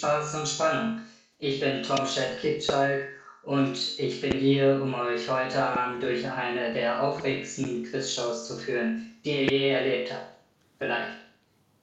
[0.00, 1.00] Spaß und Spannung.
[1.40, 3.06] Ich bin Tom Schett-Kitschalk
[3.42, 9.14] und ich bin hier, um euch heute Abend durch eine der aufregendsten Quizshows zu führen,
[9.22, 10.36] die ihr je erlebt habt.
[10.78, 11.18] Vielleicht.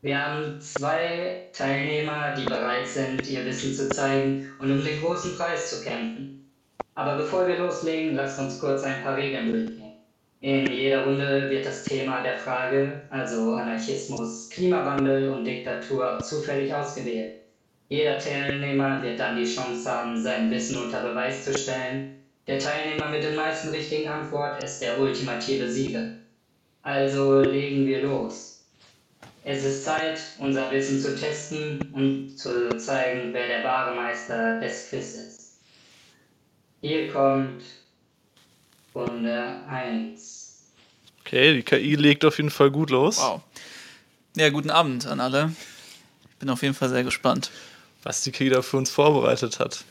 [0.02, 5.38] Wir haben zwei Teilnehmer, die bereit sind, ihr Wissen zu zeigen und um den großen
[5.38, 6.52] Preis zu kämpfen.
[6.96, 9.94] Aber bevor wir loslegen, lasst uns kurz ein paar Regeln durchgehen.
[10.42, 17.47] In jeder Runde wird das Thema der Frage, also Anarchismus, Klimawandel und Diktatur, zufällig ausgewählt.
[17.90, 22.18] Jeder Teilnehmer wird dann die Chance haben, sein Wissen unter Beweis zu stellen.
[22.46, 26.12] Der Teilnehmer mit den meisten richtigen Antworten ist der ultimative Sieger.
[26.82, 28.66] Also legen wir los.
[29.44, 34.90] Es ist Zeit, unser Wissen zu testen und zu zeigen, wer der wahre Meister des
[34.90, 35.60] Quiz ist.
[36.82, 37.64] Hier kommt
[38.94, 40.74] Runde 1.
[41.22, 43.18] Okay, die KI legt auf jeden Fall gut los.
[43.18, 43.42] Wow.
[44.36, 45.54] Ja, guten Abend an alle.
[46.30, 47.50] Ich bin auf jeden Fall sehr gespannt.
[48.08, 49.84] Was die KI da für uns vorbereitet hat.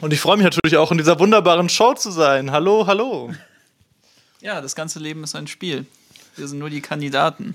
[0.00, 2.50] Und ich freue mich natürlich auch, in dieser wunderbaren Show zu sein.
[2.50, 3.32] Hallo, hallo.
[4.40, 5.86] Ja, das ganze Leben ist ein Spiel.
[6.34, 7.54] Wir sind nur die Kandidaten.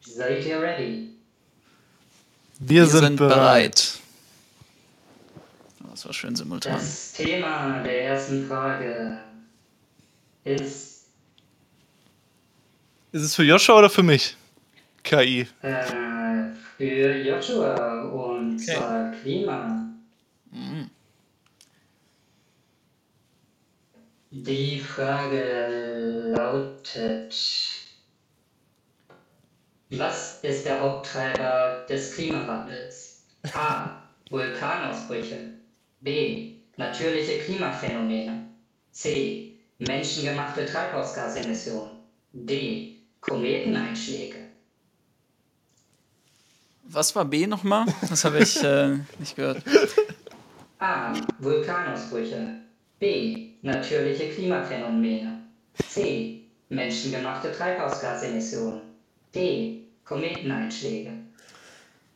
[0.00, 1.10] Seid ihr ready?
[2.58, 3.34] Wir, Wir sind, sind bereit.
[3.34, 3.98] bereit.
[5.90, 6.72] Das war schön simultan.
[6.72, 9.18] Das Thema der ersten Frage
[10.44, 11.04] ist
[13.12, 14.38] Ist es für Joshua oder für mich?
[15.04, 15.46] KI.
[15.62, 15.74] äh,
[16.76, 18.74] für Joshua und Okay.
[18.76, 19.88] zwar Klima.
[20.50, 20.90] Mhm.
[24.30, 27.32] Die Frage lautet,
[29.90, 33.26] was ist der Haupttreiber des Klimawandels?
[33.52, 34.02] A.
[34.30, 35.38] Vulkanausbrüche.
[36.00, 36.54] B.
[36.76, 38.48] Natürliche Klimaphänomene.
[38.90, 39.52] C.
[39.78, 41.90] Menschengemachte Treibhausgasemissionen.
[42.32, 42.96] D.
[43.20, 44.43] Kometeneinschläge.
[46.86, 47.86] Was war B nochmal?
[48.08, 49.62] Das habe ich äh, nicht gehört.
[50.78, 51.12] A.
[51.38, 52.60] Vulkanausbrüche.
[52.98, 53.48] B.
[53.62, 55.40] Natürliche Klimaphänomene.
[55.88, 56.42] C.
[56.68, 58.80] Menschengemachte Treibhausgasemissionen.
[59.34, 59.80] D.
[60.04, 61.12] Kometeneinschläge.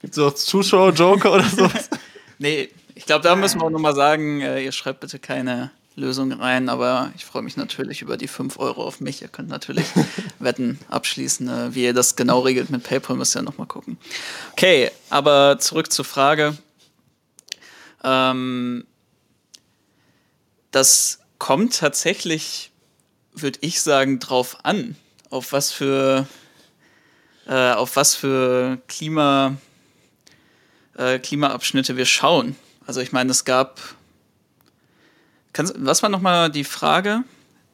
[0.01, 1.89] Gibt es auch Zuschauer-Joker oder sowas?
[2.41, 6.33] Nee, ich glaube, da müssen wir auch nochmal sagen, äh, ihr schreibt bitte keine Lösung
[6.33, 9.23] rein, aber ich freue mich natürlich über die 5 Euro auf mich.
[9.23, 9.87] Ihr könnt natürlich
[10.39, 11.49] Wetten abschließen.
[11.49, 13.99] Äh, wie ihr das genau regelt mit PayPal, müsst ihr nochmal gucken.
[14.53, 16.57] Okay, aber zurück zur Frage.
[18.05, 18.87] Ähm,
[20.71, 22.71] das kommt tatsächlich,
[23.33, 24.97] würde ich sagen, drauf an,
[25.31, 26.27] auf was für,
[27.47, 29.57] äh, auf was für Klima
[30.99, 32.57] äh, Klimaabschnitte wir schauen.
[32.87, 33.81] Also ich meine, es gab.
[35.59, 37.25] Kannst, was war nochmal die Frage?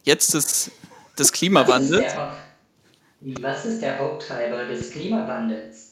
[0.04, 0.70] Jetzt des,
[1.18, 2.02] des Klimawandels.
[2.02, 5.90] Was ist, der, Haupt- was ist der Haupttreiber des Klimawandels?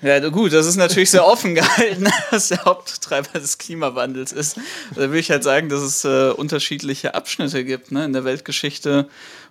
[0.00, 4.56] Ja, gut, das ist natürlich sehr offen gehalten, was der Haupttreiber des Klimawandels ist.
[4.94, 9.06] Da würde ich halt sagen, dass es äh, unterschiedliche Abschnitte gibt ne, in der Weltgeschichte,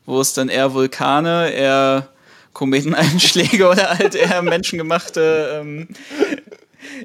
[0.07, 2.07] wo es dann eher Vulkane, eher
[2.53, 5.89] Kometeneinschläge oder halt eher menschengemachte ähm,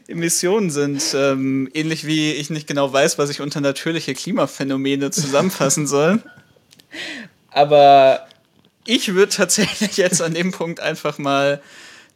[0.09, 1.03] Emissionen sind.
[1.15, 6.23] Ähm, ähnlich wie ich nicht genau weiß, was ich unter natürliche Klimaphänomene zusammenfassen soll.
[7.51, 8.27] Aber
[8.85, 11.61] ich würde tatsächlich jetzt an dem Punkt einfach mal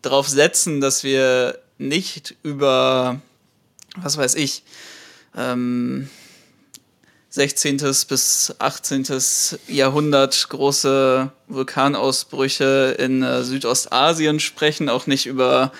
[0.02, 3.20] drauf setzen, dass wir nicht über,
[3.96, 4.62] was weiß ich,
[5.36, 6.08] ähm,
[7.30, 7.76] 16.
[8.08, 9.06] bis 18.
[9.68, 15.70] Jahrhundert große Vulkanausbrüche in äh, Südostasien sprechen, auch nicht über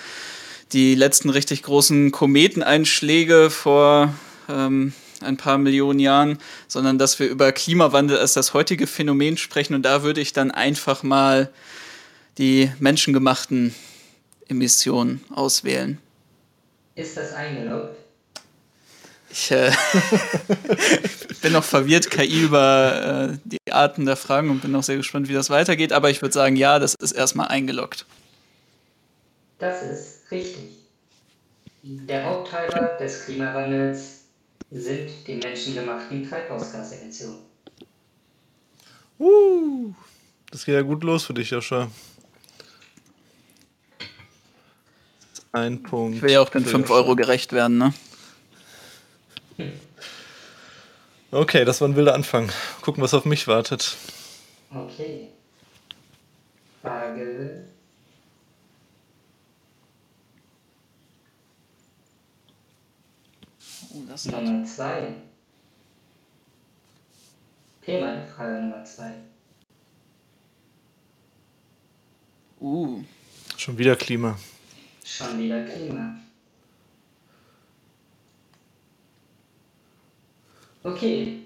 [0.73, 4.13] die letzten richtig großen Kometeneinschläge vor
[4.49, 9.73] ähm, ein paar Millionen Jahren, sondern dass wir über Klimawandel als das heutige Phänomen sprechen.
[9.73, 11.49] Und da würde ich dann einfach mal
[12.37, 13.75] die menschengemachten
[14.47, 15.99] Emissionen auswählen.
[16.95, 17.97] Ist das eingeloggt?
[19.33, 19.71] Ich äh,
[21.41, 25.29] bin noch verwirrt, KI über äh, die Arten der Fragen und bin noch sehr gespannt,
[25.29, 25.93] wie das weitergeht.
[25.93, 28.05] Aber ich würde sagen, ja, das ist erstmal eingeloggt.
[29.59, 30.69] Das ist richtig.
[31.83, 34.25] Der Haupttreiber des Klimawandels
[34.69, 37.39] sind die menschengemachten Treibhausgasemissionen.
[39.19, 39.93] Uh,
[40.51, 41.89] das geht ja gut los für dich, Joshua.
[45.51, 46.17] Ein Punkt.
[46.17, 46.95] Ich will ja auch den für 5 Joshua.
[46.95, 47.93] Euro gerecht werden, ne?
[51.31, 52.49] Okay, das war ein wilder Anfang.
[52.81, 53.97] Gucken, was auf mich wartet.
[54.73, 55.27] Okay.
[56.81, 57.65] Frage
[63.93, 65.13] Oh, das Nummer zwei.
[67.81, 69.11] Hier meine Frage Nummer zwei.
[72.59, 73.03] Uh.
[73.57, 74.37] Schon wieder Klima.
[75.03, 76.15] Schon wieder Klima.
[80.83, 81.43] Okay,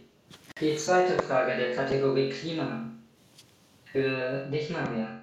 [0.59, 2.91] die zweite Frage der Kategorie Klima.
[3.85, 5.21] Für dich, Maria.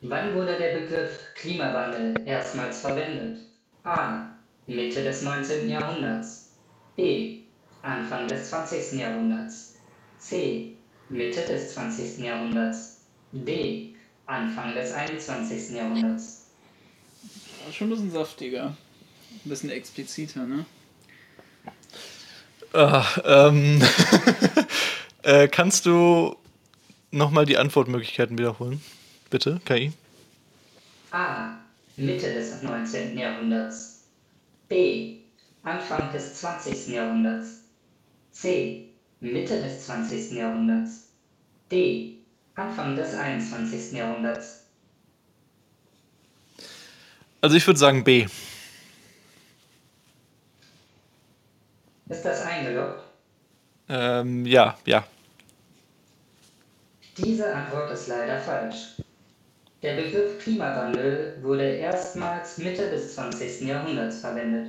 [0.00, 3.40] Wann wurde der Begriff Klimawandel erstmals verwendet?
[3.84, 4.37] A.
[4.68, 5.70] Mitte des 19.
[5.70, 6.50] Jahrhunderts.
[6.94, 7.40] B.
[7.82, 8.98] Anfang des 20.
[9.00, 9.76] Jahrhunderts.
[10.18, 10.76] C.
[11.08, 12.18] Mitte des 20.
[12.18, 13.00] Jahrhunderts.
[13.32, 13.94] D.
[14.26, 15.74] Anfang des 21.
[15.74, 16.48] Jahrhunderts.
[17.72, 18.76] Schon ein bisschen saftiger.
[19.44, 20.66] Ein bisschen expliziter, ne?
[22.74, 23.82] Ah, ähm,
[25.22, 26.36] äh, kannst du
[27.10, 28.82] nochmal die Antwortmöglichkeiten wiederholen?
[29.30, 29.92] Bitte, KI.
[31.10, 31.56] A.
[31.96, 33.16] Mitte des 19.
[33.16, 33.97] Jahrhunderts.
[34.68, 35.20] B.
[35.62, 36.88] Anfang des 20.
[36.88, 37.64] Jahrhunderts.
[38.32, 38.90] C.
[39.20, 40.32] Mitte des 20.
[40.32, 41.08] Jahrhunderts.
[41.70, 42.18] D.
[42.54, 43.92] Anfang des 21.
[43.92, 44.66] Jahrhunderts.
[47.40, 48.26] Also ich würde sagen B.
[52.08, 53.02] Ist das eingeloggt?
[53.88, 55.06] Ähm, ja, ja.
[57.16, 58.96] Diese Antwort ist leider falsch.
[59.82, 63.60] Der Begriff Klimawandel wurde erstmals Mitte des 20.
[63.62, 64.68] Jahrhunderts verwendet.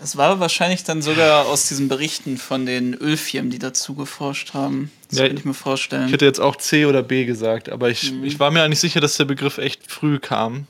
[0.00, 4.90] Das war wahrscheinlich dann sogar aus diesen Berichten von den Ölfirmen, die dazu geforscht haben.
[5.08, 6.06] Das Ja, kann ich mir vorstellen.
[6.06, 9.00] Ich hätte jetzt auch C oder B gesagt, aber ich, ich war mir eigentlich sicher,
[9.00, 10.66] dass der Begriff echt früh kam.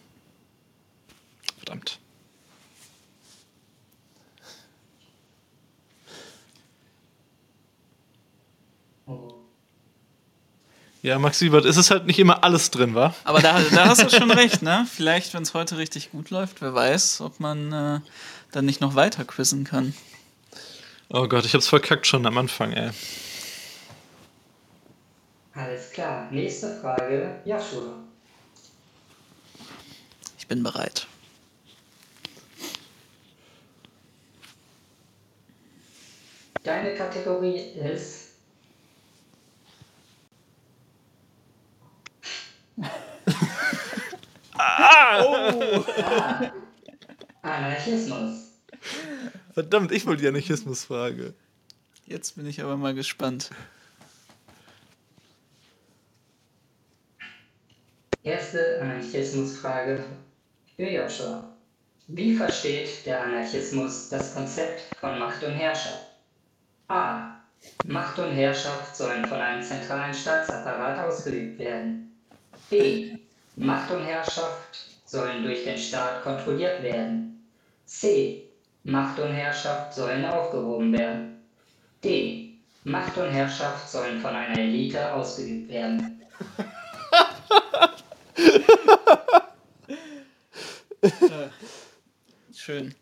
[1.58, 1.98] Verdammt.
[11.06, 13.14] Ja, Max Siebert, es ist halt nicht immer alles drin, wa?
[13.22, 14.88] Aber da, da hast du schon recht, ne?
[14.92, 18.00] Vielleicht, wenn es heute richtig gut läuft, wer weiß, ob man äh,
[18.50, 19.94] dann nicht noch weiter quizzen kann.
[21.08, 22.90] Oh Gott, ich hab's verkackt schon am Anfang, ey.
[25.54, 26.28] Alles klar.
[26.32, 27.40] Nächste Frage.
[27.44, 28.00] Joshua.
[30.40, 31.06] Ich bin bereit.
[36.64, 38.25] Deine Kategorie ist
[44.58, 46.50] Ah.
[47.42, 48.52] Anarchismus.
[49.52, 51.34] Verdammt, ich wollte die Anarchismusfrage.
[52.06, 53.50] Jetzt bin ich aber mal gespannt.
[58.22, 60.04] Erste Anarchismusfrage
[60.76, 61.56] für Joshua.
[62.08, 66.06] Wie versteht der Anarchismus das Konzept von Macht und Herrschaft?
[66.88, 67.40] A.
[67.84, 72.16] Macht und Herrschaft sollen von einem zentralen Staatsapparat ausgeübt werden.
[72.70, 73.16] B.
[73.56, 77.42] Macht und Herrschaft sollen durch den Staat kontrolliert werden.
[77.86, 78.42] C.
[78.84, 81.42] Macht und Herrschaft sollen aufgehoben werden.
[82.04, 82.50] D.
[82.84, 86.20] Macht und Herrschaft sollen von einer Elite ausgeübt werden.
[92.54, 92.94] Schön.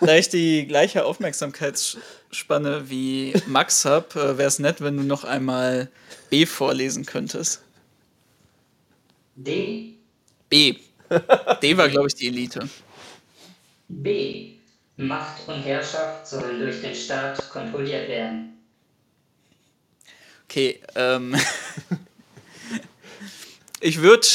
[0.00, 5.24] Da ich die gleiche Aufmerksamkeitsspanne wie Max habe, äh, wäre es nett, wenn du noch
[5.24, 5.88] einmal
[6.30, 7.62] B vorlesen könntest.
[9.36, 9.93] D.
[10.54, 10.76] B.
[11.62, 12.68] D war, glaube ich, die Elite.
[13.88, 14.52] B.
[14.96, 18.56] Macht und Herrschaft sollen durch den Staat kontrolliert werden.
[20.44, 21.34] Okay, ähm.
[23.80, 24.28] ich würde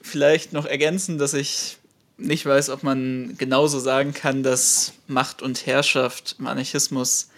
[0.00, 1.76] vielleicht noch ergänzen, dass ich
[2.16, 7.28] nicht weiß, ob man genauso sagen kann, dass Macht und Herrschaft im Anarchismus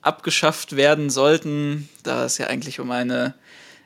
[0.00, 3.34] abgeschafft werden sollten, da es ja eigentlich um eine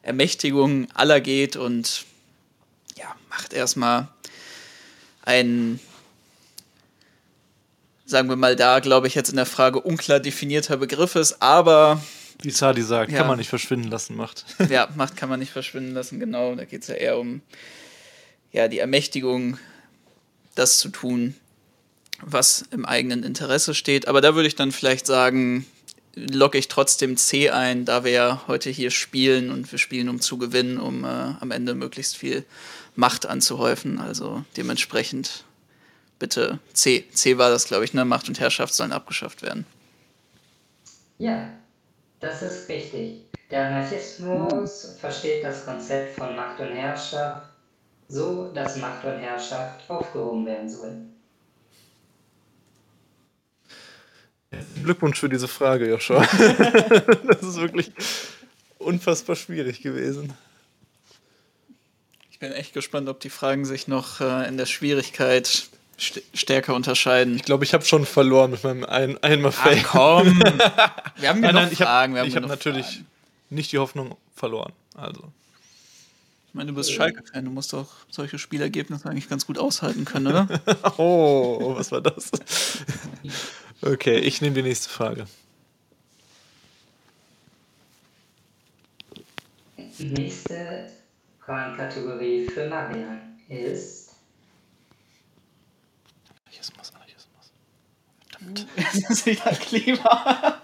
[0.02, 2.04] Ermächtigung aller geht und
[3.32, 4.08] Macht erstmal
[5.24, 5.80] ein,
[8.04, 12.02] sagen wir mal da, glaube ich, jetzt in der Frage unklar definierter Begriff ist, aber
[12.42, 13.18] Wie Sadi sagt, Ja.
[13.18, 14.44] kann man nicht verschwinden lassen, macht.
[14.68, 16.54] ja, Macht kann man nicht verschwinden lassen, genau.
[16.54, 17.40] Da geht es ja eher um
[18.50, 19.56] ja, die Ermächtigung,
[20.54, 21.34] das zu tun,
[22.20, 24.08] was im eigenen Interesse steht.
[24.08, 25.64] Aber da würde ich dann vielleicht sagen,
[26.14, 30.20] logge ich trotzdem C ein, da wir ja heute hier spielen und wir spielen, um
[30.20, 32.44] zu gewinnen, um äh, am Ende möglichst viel
[32.94, 33.98] Macht anzuhäufen.
[33.98, 35.44] Also dementsprechend
[36.18, 37.04] bitte C.
[37.12, 38.04] C war das, glaube ich, ne?
[38.04, 39.66] Macht und Herrschaft sollen abgeschafft werden.
[41.18, 41.48] Ja,
[42.20, 43.22] das ist richtig.
[43.50, 47.48] Der Anarchismus versteht das Konzept von Macht und Herrschaft
[48.08, 50.92] so, dass Macht und Herrschaft aufgehoben werden soll.
[54.82, 56.20] Glückwunsch für diese Frage, Joshua.
[57.26, 57.90] das ist wirklich
[58.78, 60.32] unfassbar schwierig gewesen.
[62.42, 67.36] Ich bin echt gespannt, ob die Fragen sich noch äh, in der Schwierigkeit stärker unterscheiden.
[67.36, 70.40] Ich glaube, ich habe schon verloren mit meinem ein einmal Ach komm.
[71.20, 72.14] Wir haben ja nein, nein, noch ich habe Fragen.
[72.14, 73.06] wir haben hab genug natürlich Fragen.
[73.50, 74.72] nicht die Hoffnung verloren.
[74.96, 75.22] Also.
[76.48, 80.26] Ich meine, du bist Schalke-Fan, du musst doch solche Spielergebnisse eigentlich ganz gut aushalten können,
[80.26, 80.48] oder?
[80.98, 82.32] Oh, was war das?
[83.82, 85.28] Okay, ich nehme die nächste Frage.
[90.00, 90.90] Nächste
[91.52, 94.16] Fragenkategorie für Marian ist
[96.46, 97.52] Anarchismus, Anarchismus.
[99.02, 100.62] Das ist wieder Klima.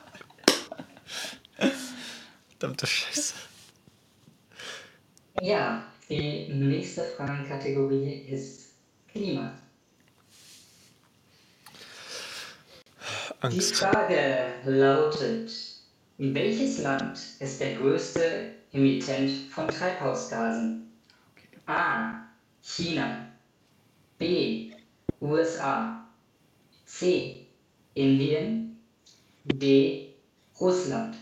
[2.48, 3.34] Verdammte Scheiße.
[5.42, 8.70] Ja, die nächste Fragenkategorie ist
[9.12, 9.52] Klima.
[13.42, 13.76] Die Angst.
[13.76, 15.52] Frage lautet,
[16.16, 20.92] welches Land ist der größte Emittent von Treibhausgasen?
[21.66, 22.14] A.
[22.62, 23.26] China.
[24.18, 24.72] B.
[25.20, 26.04] USA.
[26.84, 27.46] C.
[27.94, 28.78] Indien.
[29.44, 30.14] D.
[30.60, 31.16] Russland.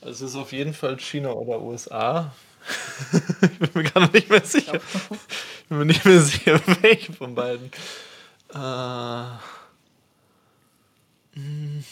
[0.00, 2.34] Es ist auf jeden Fall China oder USA.
[3.42, 4.74] ich bin mir gerade nicht mehr sicher.
[4.74, 7.70] Ich bin mir nicht mehr sicher, welche von beiden.
[8.52, 9.24] Äh,
[11.34, 11.84] hm.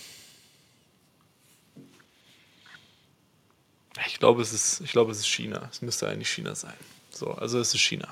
[4.07, 5.69] Ich glaube, es ist, ich glaube, es ist China.
[5.71, 6.75] Es müsste eigentlich China sein.
[7.11, 8.09] So, also es ist China.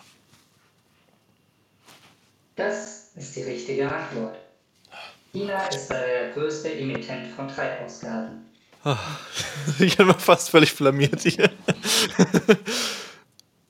[2.56, 4.37] Das ist die richtige Antwort.
[5.32, 8.47] China ist der größte Emittent von Treibhausgasen.
[9.78, 11.50] Ich bin mal fast völlig blamiert hier.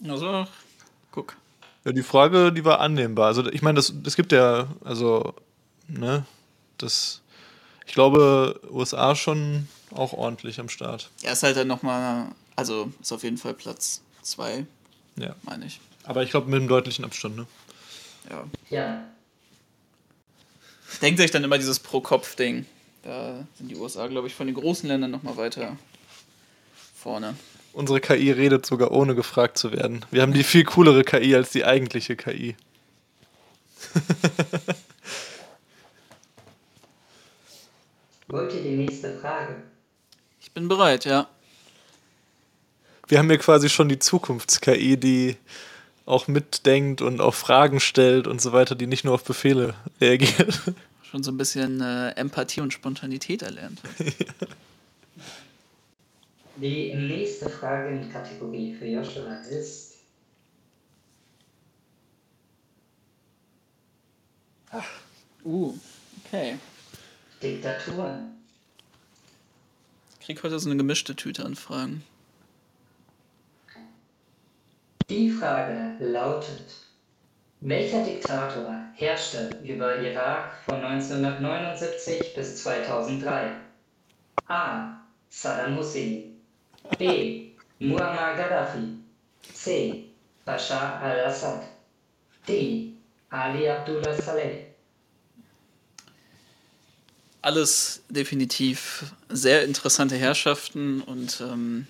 [0.08, 0.46] Also,
[1.10, 1.36] guck.
[1.84, 3.26] Ja, die Frage, die war annehmbar.
[3.26, 5.34] Also ich meine, das, das gibt ja, also,
[5.88, 6.24] ne,
[6.78, 7.20] das,
[7.90, 11.10] ich glaube, USA schon auch ordentlich am Start.
[11.24, 14.64] Er ist halt dann nochmal, also ist auf jeden Fall Platz 2,
[15.16, 15.34] Ja.
[15.42, 15.80] meine ich.
[16.04, 17.46] Aber ich glaube mit einem deutlichen Abstand, ne?
[18.30, 18.44] Ja.
[18.70, 19.02] Ja,
[21.02, 22.64] Denkt sich dann immer dieses Pro-Kopf-Ding.
[23.02, 25.76] Da sind die USA, glaube ich, von den großen Ländern nochmal weiter
[26.96, 27.34] vorne.
[27.72, 30.04] Unsere KI redet sogar ohne gefragt zu werden.
[30.12, 32.54] Wir haben die viel coolere KI als die eigentliche KI.
[38.30, 39.62] wollt ihr die nächste Frage?
[40.40, 41.28] Ich bin bereit, ja.
[43.08, 45.36] Wir haben hier quasi schon die Zukunfts-KI, die
[46.06, 50.60] auch mitdenkt und auch Fragen stellt und so weiter, die nicht nur auf Befehle reagiert.
[51.02, 53.80] Schon so ein bisschen äh, Empathie und Spontanität erlernt.
[56.56, 59.90] Die nächste Fragenkategorie für Joshua ist
[65.42, 65.72] Uh,
[66.24, 66.56] okay.
[67.42, 68.36] Diktaturen.
[70.18, 72.02] Ich krieg heute so eine gemischte Tüte an Fragen.
[75.08, 76.66] Die Frage lautet,
[77.60, 83.56] welcher Diktator herrschte über Irak von 1979 bis 2003?
[84.46, 85.00] A.
[85.28, 86.40] Saddam Hussein.
[86.98, 87.52] B.
[87.78, 88.98] Muammar Gaddafi.
[89.52, 90.04] C.
[90.44, 91.62] Bashar al-Assad.
[92.46, 92.92] D.
[93.30, 94.69] Ali Abdullah Saleh.
[97.42, 101.86] Alles definitiv sehr interessante Herrschaften und ähm,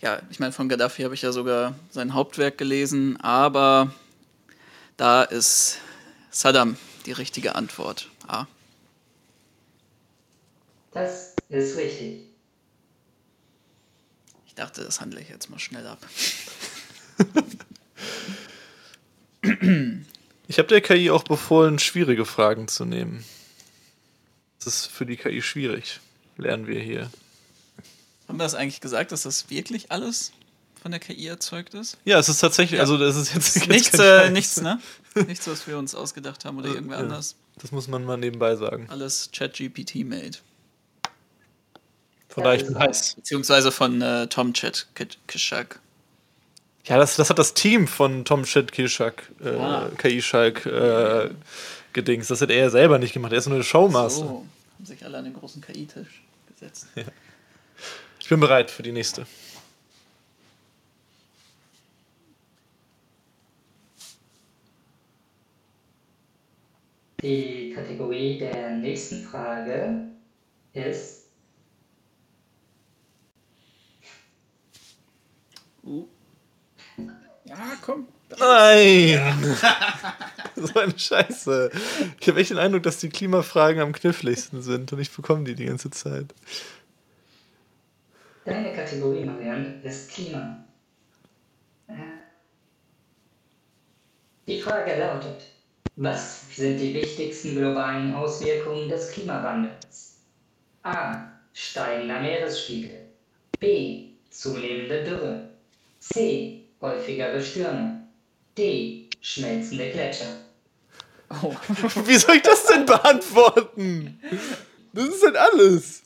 [0.00, 3.94] ja, ich meine, von Gaddafi habe ich ja sogar sein Hauptwerk gelesen, aber
[4.96, 5.78] da ist
[6.30, 6.76] Saddam
[7.06, 8.08] die richtige Antwort.
[8.26, 8.46] A.
[10.92, 12.24] Das ist richtig.
[14.46, 15.98] Ich dachte, das handle ich jetzt mal schnell ab.
[20.48, 23.24] Ich habe der KI auch befohlen, schwierige Fragen zu nehmen.
[24.64, 26.00] Das ist für die KI schwierig,
[26.36, 27.10] lernen wir hier.
[28.28, 30.32] Haben wir das eigentlich gesagt, dass das wirklich alles
[30.80, 31.98] von der KI erzeugt ist?
[32.04, 32.82] Ja, es ist tatsächlich, Ja.
[32.82, 34.80] also das ist jetzt jetzt Nichts, kein äh, nichts, ne?
[35.26, 37.02] Nichts, was wir uns ausgedacht haben oder Äh, irgendwer ja.
[37.02, 37.36] anders.
[37.58, 38.86] Das muss man mal nebenbei sagen.
[38.88, 40.38] Alles ChatGPT made.
[42.28, 43.14] Von daher, ich bin heiß.
[43.16, 44.86] Beziehungsweise von äh, Tom Chat
[45.28, 45.78] Kishak.
[46.86, 49.90] Ja, das, das hat das Team von Tom Shit Kishak, äh, Ah.
[49.98, 51.30] KI Schalk, äh,
[51.92, 52.28] gedings.
[52.28, 53.32] Das hat er ja selber nicht gemacht.
[53.32, 54.24] Er ist nur eine Showmaster.
[54.26, 54.46] So,
[54.78, 56.86] haben sich alle an den großen KI-Tisch gesetzt.
[58.20, 59.26] Ich bin bereit für die nächste.
[67.20, 70.08] Die Kategorie der nächsten Frage
[70.72, 71.22] ist
[75.84, 76.06] Uh.
[77.44, 78.06] Ja, komm.
[78.38, 79.56] Nein!
[80.56, 81.70] so eine Scheiße.
[82.20, 85.54] Ich habe echt den Eindruck, dass die Klimafragen am kniffligsten sind und ich bekomme die
[85.54, 86.34] die ganze Zeit.
[88.44, 90.64] Deine Kategorie, Marianne, ist Klima.
[94.48, 95.42] Die Frage lautet,
[95.96, 100.18] was sind die wichtigsten globalen Auswirkungen des Klimawandels?
[100.82, 101.28] A.
[101.52, 103.06] Steigender Meeresspiegel.
[103.60, 104.08] B.
[104.30, 105.48] Zunehmende Dürre.
[106.00, 106.64] C.
[106.80, 108.01] Häufigere Stürme.
[108.56, 109.08] D.
[109.20, 110.36] Schmelzende Gletscher.
[111.42, 111.54] Oh.
[112.06, 114.20] Wie soll ich das denn beantworten?
[114.92, 116.02] Das ist halt alles.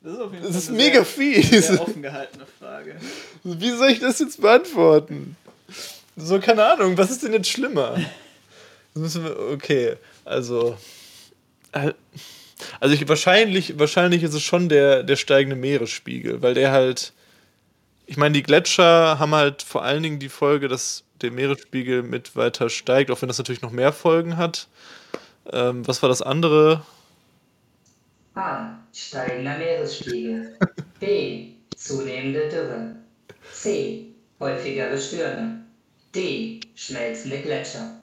[0.00, 1.66] Das ist, auf jeden Fall das ist mega sehr, fies.
[1.68, 2.96] Sehr offen gehaltene Frage.
[3.44, 5.36] Wie soll ich das jetzt beantworten?
[6.16, 7.98] So, keine Ahnung, was ist denn jetzt schlimmer?
[9.52, 10.76] okay, also.
[11.72, 11.92] Äh,
[12.78, 17.12] also ich, wahrscheinlich, wahrscheinlich ist es schon der, der steigende Meeresspiegel, weil der halt.
[18.06, 22.36] Ich meine, die Gletscher haben halt vor allen Dingen die Folge, dass der Meeresspiegel mit
[22.36, 24.68] weiter steigt, auch wenn das natürlich noch mehr Folgen hat.
[25.50, 26.82] Ähm, was war das andere?
[28.34, 28.78] A.
[28.92, 30.56] Steigender Meeresspiegel.
[31.00, 31.48] B.
[31.76, 32.96] Zunehmende Dürre.
[33.52, 34.06] C.
[34.40, 35.62] Häufigere Stürme.
[36.14, 36.60] D.
[36.74, 37.98] Schmelzende Gletscher.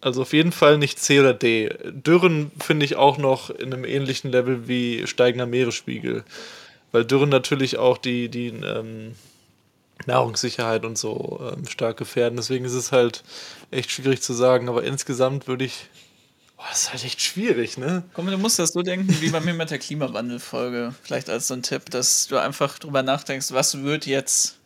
[0.00, 1.70] Also auf jeden Fall nicht C oder D.
[1.84, 6.24] Dürren finde ich auch noch in einem ähnlichen Level wie steigender Meeresspiegel.
[6.90, 9.14] Weil Dürren natürlich auch die, die ähm,
[10.06, 12.36] Nahrungssicherheit und so ähm, stark gefährden.
[12.36, 13.22] Deswegen ist es halt
[13.70, 14.68] echt schwierig zu sagen.
[14.68, 15.88] Aber insgesamt würde ich.
[16.56, 18.04] Boah, das ist halt echt schwierig, ne?
[18.14, 20.94] Komm, du musst das so denken wie bei mir mit der Klimawandelfolge.
[21.02, 24.58] Vielleicht als so ein Tipp, dass du einfach drüber nachdenkst, was wird jetzt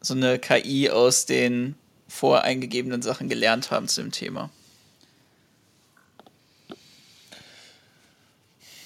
[0.00, 1.76] so eine KI aus den
[2.08, 4.50] voreingegebenen Sachen gelernt haben zu dem Thema.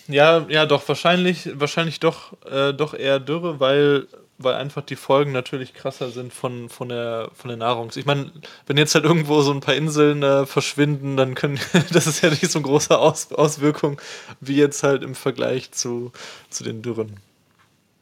[0.08, 4.06] Ja, ja, doch, wahrscheinlich, wahrscheinlich doch, äh, doch eher Dürre, weil,
[4.38, 7.90] weil einfach die Folgen natürlich krasser sind von, von, der, von der Nahrung.
[7.94, 8.30] Ich meine,
[8.66, 11.58] wenn jetzt halt irgendwo so ein paar Inseln äh, verschwinden, dann können,
[11.92, 14.00] das ist ja nicht so eine große Aus, Auswirkung
[14.40, 16.12] wie jetzt halt im Vergleich zu,
[16.50, 17.18] zu den Dürren.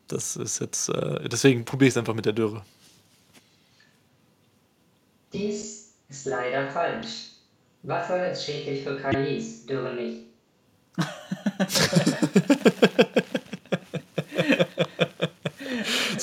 [0.08, 2.62] Das ist jetzt, äh, deswegen probiere ich es einfach mit der Dürre.
[5.32, 7.30] Dies ist leider falsch.
[7.82, 10.24] Wasser ist schädlich für KIs, Dürre nicht.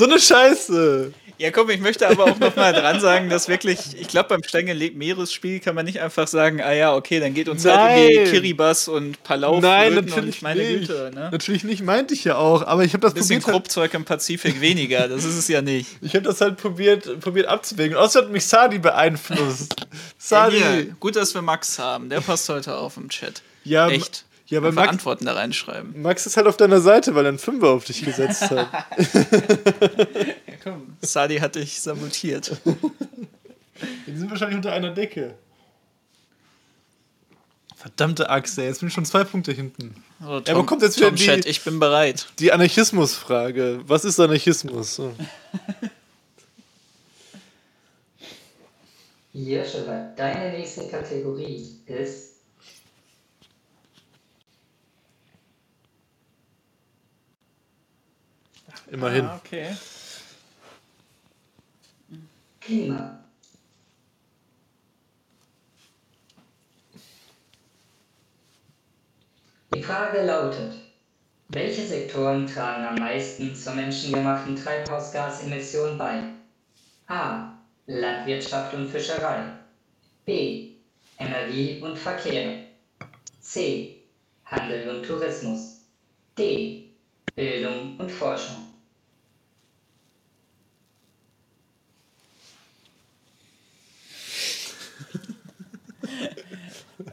[0.02, 1.14] so eine Scheiße.
[1.38, 4.44] Ja, komm, ich möchte aber auch noch mal dran sagen, dass wirklich, ich glaube, beim
[4.44, 7.78] steigenden Meeresspiel kann man nicht einfach sagen, ah ja, okay, dann geht uns Nein.
[7.78, 10.88] halt irgendwie Kiribas und Palau Nein, natürlich meine nicht.
[10.88, 11.12] Güte.
[11.14, 11.30] Ne?
[11.32, 13.62] Natürlich nicht, meinte ich ja auch, aber ich habe das Ein bisschen probiert.
[13.64, 15.88] Kruppzeug im Pazifik weniger, das ist es ja nicht.
[16.02, 17.96] Ich habe das halt probiert, probiert abzuwägen.
[17.96, 19.76] Außerdem hat mich Sadi beeinflusst.
[20.18, 20.58] Sadi.
[20.58, 23.44] Ja, hier, gut, dass wir Max haben, der passt heute auf im Chat.
[23.64, 24.26] Ja, Echt.
[24.52, 26.02] Ja, aber Max, Antworten da reinschreiben.
[26.02, 28.68] Max ist halt auf deiner Seite, weil er einen Fünfer auf dich gesetzt hat.
[28.98, 30.98] ja, komm.
[31.00, 32.58] Sadi hat dich sabotiert.
[34.06, 35.36] Die sind wahrscheinlich unter einer Decke.
[37.78, 38.66] Verdammte ey.
[38.66, 39.96] Jetzt bin ich schon zwei Punkte hinten.
[40.22, 42.28] Oh, Tom, aber kommt jetzt wieder Tom die, Chat, ich bin bereit.
[42.40, 43.80] Die Anarchismusfrage.
[43.88, 44.96] Was ist Anarchismus?
[44.96, 45.14] So.
[49.32, 52.31] Hier, Schubert, deine nächste Kategorie ist
[58.91, 59.25] Immerhin.
[59.25, 59.73] Ah, okay.
[62.60, 63.23] Klima.
[69.73, 70.73] Die Frage lautet,
[71.47, 76.23] welche Sektoren tragen am meisten zur menschengemachten Treibhausgasemissionen bei?
[77.08, 77.54] A.
[77.88, 79.54] Landwirtschaft und Fischerei.
[80.25, 80.73] B.
[81.17, 82.65] Energie und Verkehr.
[83.39, 84.01] C.
[84.43, 85.86] Handel und Tourismus.
[86.38, 86.89] D.
[87.36, 88.61] Bildung und Forschung.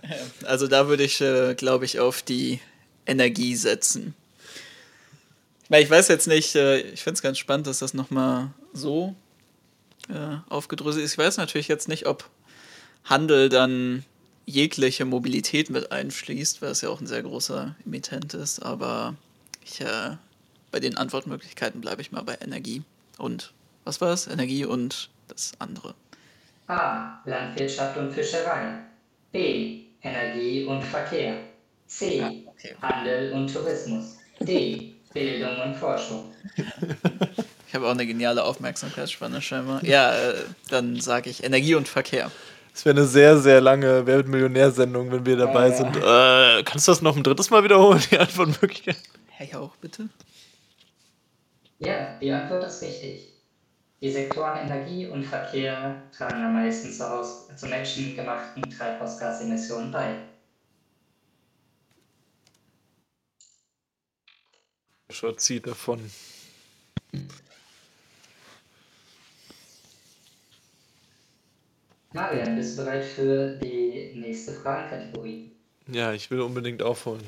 [0.45, 2.61] Also da würde ich, äh, glaube ich, auf die
[3.07, 4.15] Energie setzen.
[5.71, 9.15] Ich weiß jetzt nicht, äh, ich finde es ganz spannend, dass das nochmal so
[10.09, 11.13] äh, aufgedröselt ist.
[11.13, 12.29] Ich weiß natürlich jetzt nicht, ob
[13.05, 14.05] Handel dann
[14.47, 19.15] jegliche Mobilität mit einschließt, weil es ja auch ein sehr großer Emittent ist, aber
[19.63, 20.17] ich, äh,
[20.71, 22.83] bei den Antwortmöglichkeiten bleibe ich mal bei Energie.
[23.19, 23.53] Und
[23.85, 24.27] was war es?
[24.27, 25.95] Energie und das andere.
[26.67, 27.21] A.
[27.25, 28.79] Landwirtschaft und Fischerei.
[29.33, 29.88] B.
[30.03, 31.35] Energie und Verkehr.
[31.87, 32.21] C.
[32.23, 32.75] Ah, okay.
[32.83, 34.19] Handel und Tourismus.
[34.41, 34.95] D.
[35.13, 36.33] Bildung und Forschung.
[37.69, 39.85] Ich habe auch eine geniale Aufmerksamkeitsspanne scheinbar.
[39.85, 40.37] Ja, äh,
[40.71, 42.31] dann sage ich Energie und Verkehr.
[42.75, 45.77] Es wäre eine sehr, sehr lange Wer wird Millionär-Sendung, wenn wir dabei äh.
[45.77, 45.95] sind.
[45.95, 48.97] Äh, kannst du das noch ein drittes Mal wiederholen, die Antwortmöglichkeit?
[49.29, 50.09] Hey, auch bitte.
[51.79, 53.35] Ja, die Antwort ist richtig.
[54.01, 60.19] Die Sektoren Energie und Verkehr tragen am meisten zu, aus, zu menschengemachten Treibhausgasemissionen bei.
[65.11, 66.09] Schott zieht davon.
[72.13, 75.51] Marian, bist du bereit für die nächste Fragenkategorie?
[75.89, 77.25] Ja, ich will unbedingt aufholen.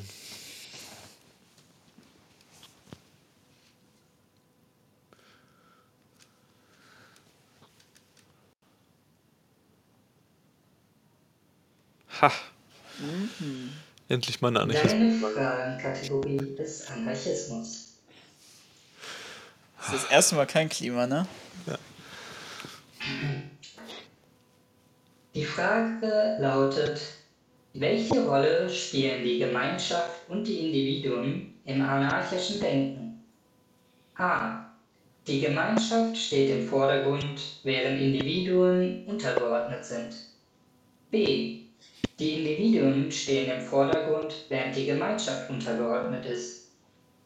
[12.20, 12.33] Ha.
[12.98, 13.70] Mhm.
[14.09, 14.92] Endlich mal eine Anarchismus.
[14.92, 17.94] Deine Fragenkategorie ist Anarchismus.
[19.78, 21.26] Das ist das erste Mal kein Klima, ne?
[21.66, 21.78] Ja.
[25.35, 27.00] Die Frage lautet,
[27.72, 33.24] welche Rolle spielen die Gemeinschaft und die Individuen im anarchischen Denken?
[34.16, 34.66] A.
[35.26, 40.14] Die Gemeinschaft steht im Vordergrund, während Individuen untergeordnet sind.
[41.11, 41.60] B.
[42.20, 46.68] Die Individuen stehen im Vordergrund, während die Gemeinschaft untergeordnet ist.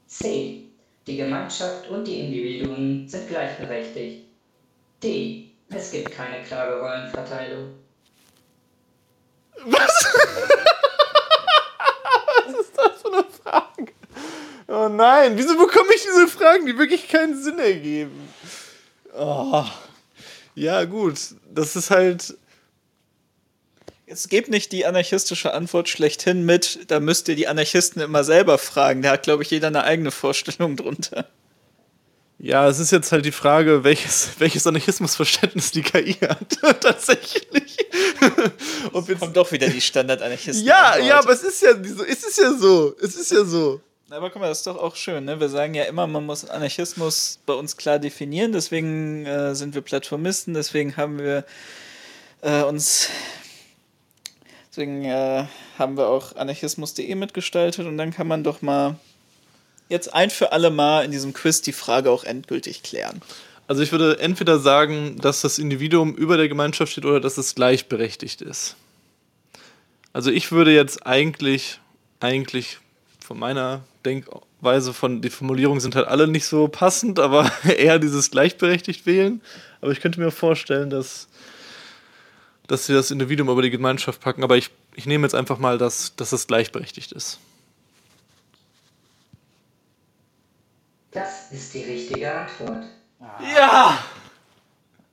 [0.06, 0.66] C.
[1.04, 4.26] Die Gemeinschaft und die Individuen sind gleichberechtigt.
[5.02, 5.50] D.
[5.68, 7.74] Es gibt keine klare Rollenverteilung.
[9.64, 10.14] Was?
[12.46, 13.92] Was ist das für eine Frage?
[14.68, 18.28] Oh nein, wieso bekomme ich diese Fragen, die wirklich keinen Sinn ergeben?
[19.12, 19.64] Oh.
[20.54, 21.18] Ja, gut,
[21.52, 22.36] das ist halt.
[24.06, 28.58] Es gibt nicht die anarchistische Antwort schlechthin mit, da müsst ihr die Anarchisten immer selber
[28.58, 29.00] fragen.
[29.00, 31.26] Da hat, glaube ich, jeder eine eigene Vorstellung drunter.
[32.38, 36.58] Ja, es ist jetzt halt die Frage, welches, welches Anarchismusverständnis die KI hat.
[36.80, 37.78] Tatsächlich.
[38.92, 40.66] Ob jetzt kommt doch wieder die Standard-Anarchisten.
[40.66, 42.94] Ja, ja, aber es ist ja, es ist ja so.
[43.00, 43.80] Es ist ja so.
[44.10, 45.24] Aber guck mal, das ist doch auch schön.
[45.24, 45.40] Ne?
[45.40, 48.52] Wir sagen ja immer, man muss Anarchismus bei uns klar definieren.
[48.52, 50.52] Deswegen äh, sind wir Plattformisten.
[50.52, 51.44] Deswegen haben wir
[52.42, 53.08] äh, uns.
[54.74, 55.44] Deswegen äh,
[55.78, 57.86] haben wir auch anarchismus.de mitgestaltet.
[57.86, 58.96] Und dann kann man doch mal
[59.88, 63.22] jetzt ein für alle Mal in diesem Quiz die Frage auch endgültig klären.
[63.68, 67.54] Also ich würde entweder sagen, dass das Individuum über der Gemeinschaft steht oder dass es
[67.54, 68.74] gleichberechtigt ist.
[70.12, 71.78] Also ich würde jetzt eigentlich,
[72.18, 72.78] eigentlich
[73.20, 78.32] von meiner Denkweise von, die Formulierungen sind halt alle nicht so passend, aber eher dieses
[78.32, 79.40] gleichberechtigt wählen.
[79.80, 81.28] Aber ich könnte mir vorstellen, dass,
[82.66, 84.42] dass sie das Individuum über die Gemeinschaft packen.
[84.42, 87.38] Aber ich, ich nehme jetzt einfach mal, dass, dass es gleichberechtigt ist.
[91.10, 92.84] Das ist die richtige Antwort.
[93.40, 94.04] Ja!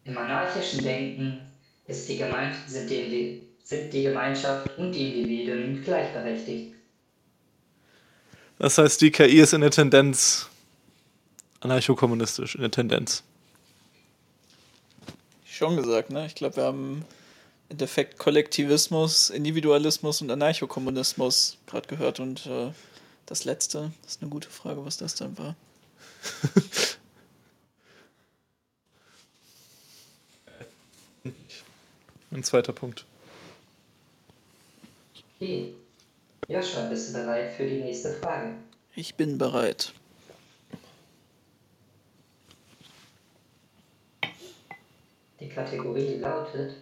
[0.04, 1.42] Im anarchischen Denken
[1.86, 6.74] ist die Gemein sind, die, sind die Gemeinschaft und die Individuen gleichberechtigt.
[8.58, 10.48] Das heißt, die KI ist in der Tendenz
[11.60, 13.24] anarchokommunistisch, in der Tendenz.
[15.46, 16.26] Schon gesagt, ne?
[16.26, 17.06] Ich glaube, wir haben
[17.72, 22.72] Endeffekt Kollektivismus, Individualismus und Anarchokommunismus gerade gehört und äh,
[23.26, 25.56] das letzte, das ist eine gute Frage, was das dann war.
[32.32, 33.06] Ein zweiter Punkt.
[35.38, 35.74] Okay.
[36.50, 38.56] Joshua, bist du bereit für die nächste Frage?
[38.96, 39.94] Ich bin bereit.
[45.40, 46.76] Die Kategorie lautet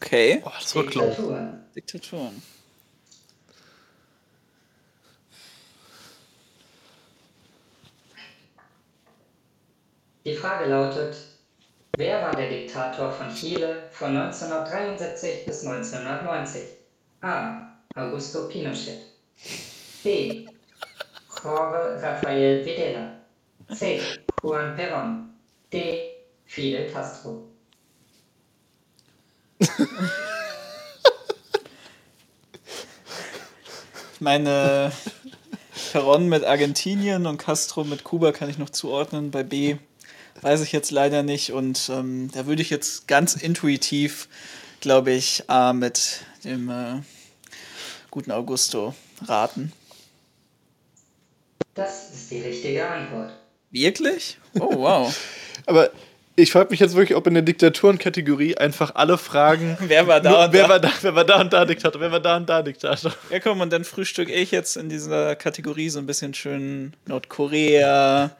[0.00, 0.40] Okay.
[0.42, 1.64] Boah, das war Diktaturen.
[1.74, 2.42] Diktaturen.
[10.24, 11.16] Die Frage lautet,
[11.96, 16.62] wer war der Diktator von Chile von 1973 bis 1990?
[17.22, 17.78] A.
[17.94, 19.00] Augusto Pinochet.
[20.02, 20.46] B.
[21.42, 23.20] Jorge Rafael Videla.
[23.74, 24.00] C.
[24.42, 25.30] Juan Perón.
[25.72, 26.10] D.
[26.44, 27.47] Fidel Castro.
[34.20, 34.92] Meine
[35.92, 39.30] Peron mit Argentinien und Castro mit Kuba kann ich noch zuordnen.
[39.30, 39.76] Bei B
[40.42, 41.52] weiß ich jetzt leider nicht.
[41.52, 44.28] Und ähm, da würde ich jetzt ganz intuitiv,
[44.80, 47.00] glaube ich, A mit dem äh,
[48.10, 49.72] guten Augusto raten.
[51.74, 53.32] Das ist die richtige Antwort.
[53.70, 54.38] Wirklich?
[54.58, 55.16] Oh, wow.
[55.66, 55.90] Aber
[56.38, 59.76] ich frage mich jetzt wirklich, ob in der Diktaturenkategorie einfach alle Fragen.
[59.86, 60.68] wer war da und wer da?
[60.68, 60.92] War da?
[61.00, 62.00] Wer war da und da Diktator?
[62.00, 63.12] Wer war da und da Diktator?
[63.30, 68.30] Ja, komm, und dann frühstücke ich jetzt in dieser Kategorie so ein bisschen schön Nordkorea,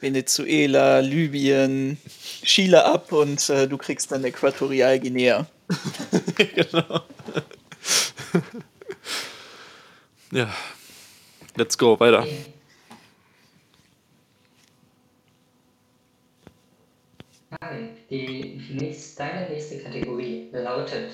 [0.00, 1.98] Venezuela, Libyen,
[2.44, 5.46] Chile ab und äh, du kriegst dann Äquatorialguinea.
[6.36, 7.02] genau.
[10.32, 10.48] ja.
[11.56, 12.26] Let's go, weiter.
[18.10, 21.12] Die nächste, deine nächste Kategorie lautet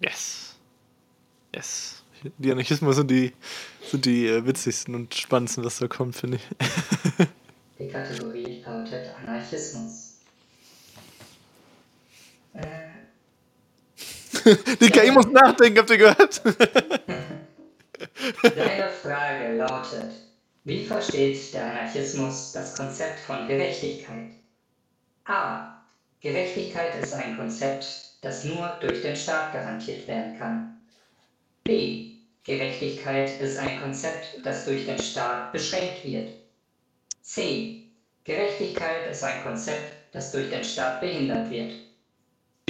[0.00, 0.48] Yes.
[2.38, 3.32] Die Anarchismus sind die,
[3.82, 6.42] sind die äh, witzigsten und spannendsten, was da kommt, finde ich.
[7.78, 10.18] Die Kategorie lautet Anarchismus.
[12.54, 12.88] Äh,
[14.80, 16.42] Die KI muss nachdenken, habt ihr gehört?
[18.42, 20.10] Deine Frage lautet,
[20.68, 24.32] wie versteht der Anarchismus das Konzept von Gerechtigkeit?
[25.24, 25.82] A.
[26.20, 27.86] Gerechtigkeit ist ein Konzept,
[28.20, 30.78] das nur durch den Staat garantiert werden kann.
[31.64, 32.10] B.
[32.44, 36.34] Gerechtigkeit ist ein Konzept, das durch den Staat beschränkt wird.
[37.22, 37.84] C.
[38.24, 41.72] Gerechtigkeit ist ein Konzept, das durch den Staat behindert wird.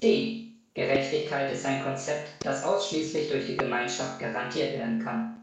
[0.01, 0.53] D.
[0.73, 5.35] Gerechtigkeit ist ein Konzept, das ausschließlich durch die Gemeinschaft garantiert werden kann.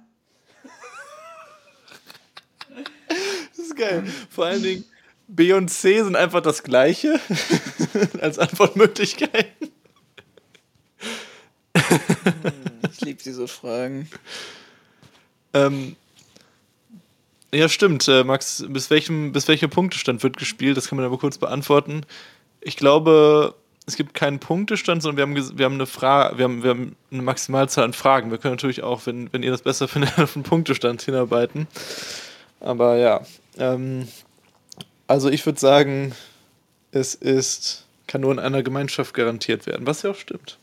[3.49, 4.03] Das ist geil.
[4.29, 4.85] Vor allen Dingen,
[5.27, 7.19] B und C sind einfach das gleiche
[8.21, 9.71] als Antwortmöglichkeiten.
[12.91, 14.09] Ich liebe diese Fragen.
[15.53, 15.95] Ähm,
[17.53, 18.07] ja, stimmt.
[18.07, 20.77] Äh, Max, bis welchem, bis welchem Punktestand wird gespielt?
[20.77, 22.01] Das kann man aber kurz beantworten.
[22.61, 23.55] Ich glaube,
[23.87, 26.95] es gibt keinen Punktestand, sondern wir haben, wir haben eine Frage, wir haben, wir haben
[27.11, 28.31] eine Maximalzahl an Fragen.
[28.31, 31.67] Wir können natürlich auch, wenn, wenn ihr das besser findet, auf einen Punktestand hinarbeiten.
[32.59, 33.21] Aber ja.
[33.57, 34.07] Ähm,
[35.07, 36.15] also ich würde sagen,
[36.91, 40.57] es ist, kann nur in einer Gemeinschaft garantiert werden, was ja auch stimmt.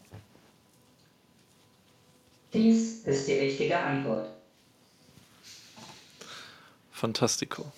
[2.52, 4.28] Dies ist die richtige Antwort.
[6.90, 7.72] Fantastico.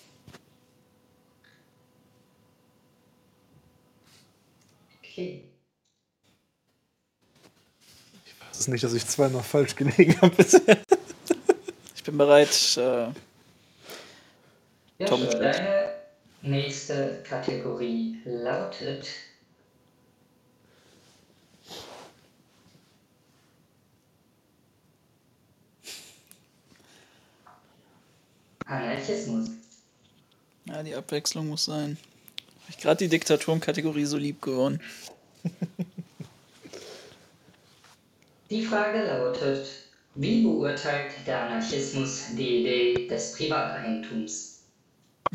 [4.99, 5.43] Okay.
[8.51, 10.77] Es ist nicht, dass ich zweimal falsch gelegen habe bisher.
[11.95, 12.77] Ich bin bereit.
[12.77, 13.07] Äh,
[14.97, 15.93] Ja, Tom deine
[16.41, 19.07] nächste Kategorie lautet
[28.65, 29.49] Anarchismus.
[30.65, 31.97] ja, die Abwechslung muss sein.
[32.61, 34.81] Habe ich gerade die Diktaturenkategorie so lieb gewonnen.
[38.51, 39.67] Die Frage lautet,
[40.13, 44.54] wie beurteilt der Anarchismus die Idee des Privateigentums?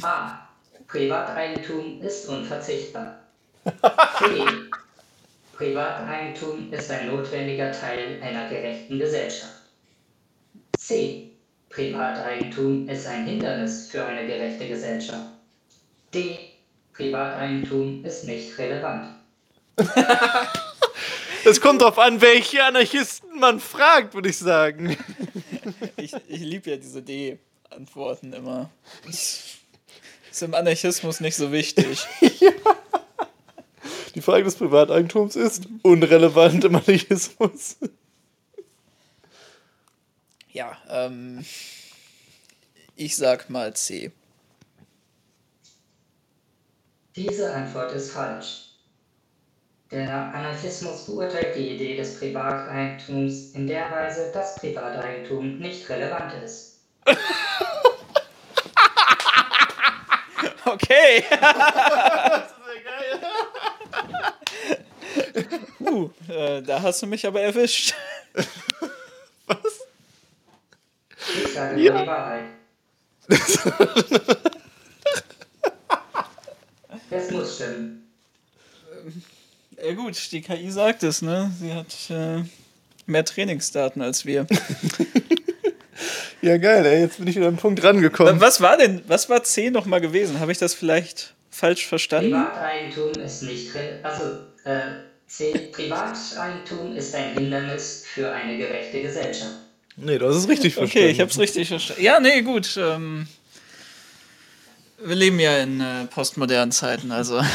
[0.03, 0.49] A.
[0.87, 3.21] Privateigentum ist unverzichtbar.
[3.65, 3.71] B.
[5.57, 9.53] Privateigentum ist ein notwendiger Teil einer gerechten Gesellschaft.
[10.79, 11.31] C.
[11.69, 15.29] Privateigentum ist ein Hindernis für eine gerechte Gesellschaft.
[16.13, 16.39] D.
[16.93, 19.15] Privateigentum ist nicht relevant.
[21.45, 24.97] Es kommt drauf an, welche Anarchisten man fragt, würde ich sagen.
[25.97, 28.71] Ich, ich liebe ja diese D-Antworten immer.
[30.31, 32.07] Ist im Anarchismus nicht so wichtig.
[34.15, 37.77] Die Frage des Privateigentums ist unrelevant im Anarchismus.
[40.53, 41.45] Ja, ähm.
[42.97, 44.13] Ich sag mal C.
[47.17, 48.67] Diese Antwort ist falsch.
[49.91, 56.81] Der Anarchismus beurteilt die Idee des Privateigentums in der Weise, dass Privateigentum nicht relevant ist.
[60.73, 61.25] Okay.
[65.81, 67.93] uh, äh, da hast du mich aber erwischt.
[71.45, 72.45] Ich sage nur die Wahrheit.
[77.11, 78.09] Es muss stimmen.
[79.83, 81.51] Ja gut, die KI sagt es, ne?
[81.59, 82.45] Sie hat äh,
[83.07, 84.47] mehr Trainingsdaten als wir.
[86.43, 88.41] Ja, geil, ey, jetzt bin ich wieder am Punkt rangekommen.
[88.41, 90.41] Was war denn, was war C nochmal gewesen?
[90.41, 92.47] Habe ich das vielleicht falsch verstanden?
[92.47, 93.67] Privateigentum ist nicht.
[94.03, 94.23] Also,
[94.65, 94.81] äh,
[95.27, 95.53] C.
[95.53, 99.53] Privateigentum ist ein Hindernis für eine gerechte Gesellschaft.
[99.97, 101.05] Nee, du hast es richtig verstanden.
[101.05, 102.03] Okay, ich hab's richtig verstanden.
[102.03, 102.75] Ja, nee, gut.
[102.79, 103.29] Ähm,
[104.99, 107.43] wir leben ja in äh, postmodernen Zeiten, also.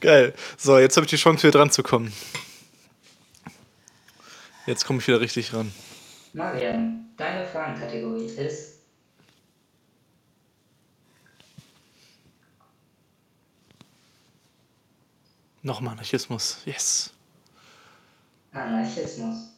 [0.00, 0.34] Geil.
[0.56, 2.12] So, jetzt habe ich die Chance, wieder dran zu kommen.
[4.66, 5.72] Jetzt komme ich wieder richtig ran.
[6.32, 8.78] Marian, deine Fragenkategorie ist
[15.62, 16.62] Nochmal Anarchismus.
[16.64, 17.12] Yes.
[18.52, 19.50] Anarchismus.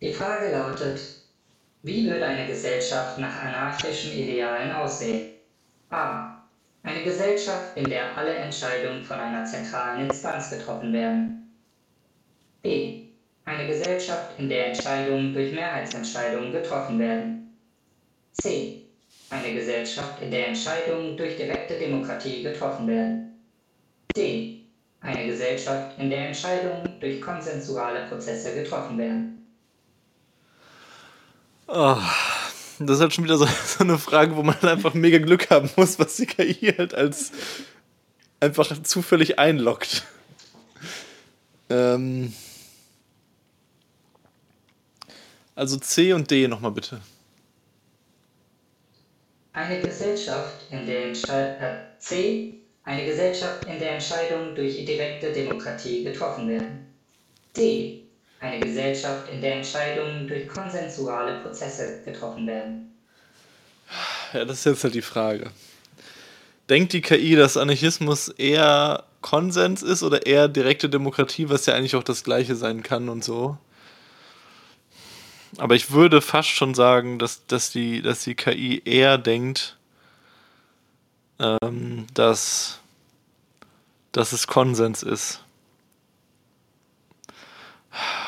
[0.00, 1.00] Die Frage lautet,
[1.82, 5.32] wie würde eine Gesellschaft nach anarchischen Idealen aussehen?
[5.90, 6.42] A.
[6.82, 11.43] Eine Gesellschaft, in der alle Entscheidungen von einer zentralen Instanz getroffen werden.
[12.64, 13.02] B.
[13.44, 17.54] Eine Gesellschaft, in der Entscheidungen durch Mehrheitsentscheidungen getroffen werden.
[18.32, 18.86] C.
[19.28, 23.38] Eine Gesellschaft, in der Entscheidungen durch direkte Demokratie getroffen werden.
[24.16, 24.62] D.
[25.02, 29.46] Eine Gesellschaft, in der Entscheidungen durch konsensuale Prozesse getroffen werden.
[31.66, 31.98] Oh,
[32.78, 33.46] das ist halt schon wieder so,
[33.80, 37.30] eine Frage, wo man einfach mega Glück haben muss, was die KI halt als
[38.40, 40.04] einfach zufällig einloggt.
[41.68, 42.32] Ähm
[45.54, 47.00] also C und D nochmal bitte.
[49.52, 52.54] Eine Gesellschaft, in der äh, C.
[52.82, 56.86] Eine Gesellschaft, in der Entscheidungen durch direkte Demokratie getroffen werden.
[57.56, 58.02] D.
[58.40, 62.94] Eine Gesellschaft, in der Entscheidungen durch konsensuale Prozesse getroffen werden.
[64.32, 65.50] Ja, das ist jetzt halt die Frage.
[66.68, 71.94] Denkt die KI, dass Anarchismus eher Konsens ist oder eher direkte Demokratie, was ja eigentlich
[71.94, 73.56] auch das gleiche sein kann und so?
[75.58, 79.76] Aber ich würde fast schon sagen, dass, dass, die, dass die KI eher denkt,
[81.38, 82.80] ähm, dass,
[84.12, 85.40] dass es Konsens ist.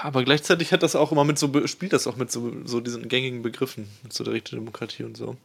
[0.03, 3.09] Aber gleichzeitig hat das auch immer mit so, spielt das auch mit so, so diesen
[3.09, 5.37] gängigen Begriffen, mit so der richtigen Demokratie und so.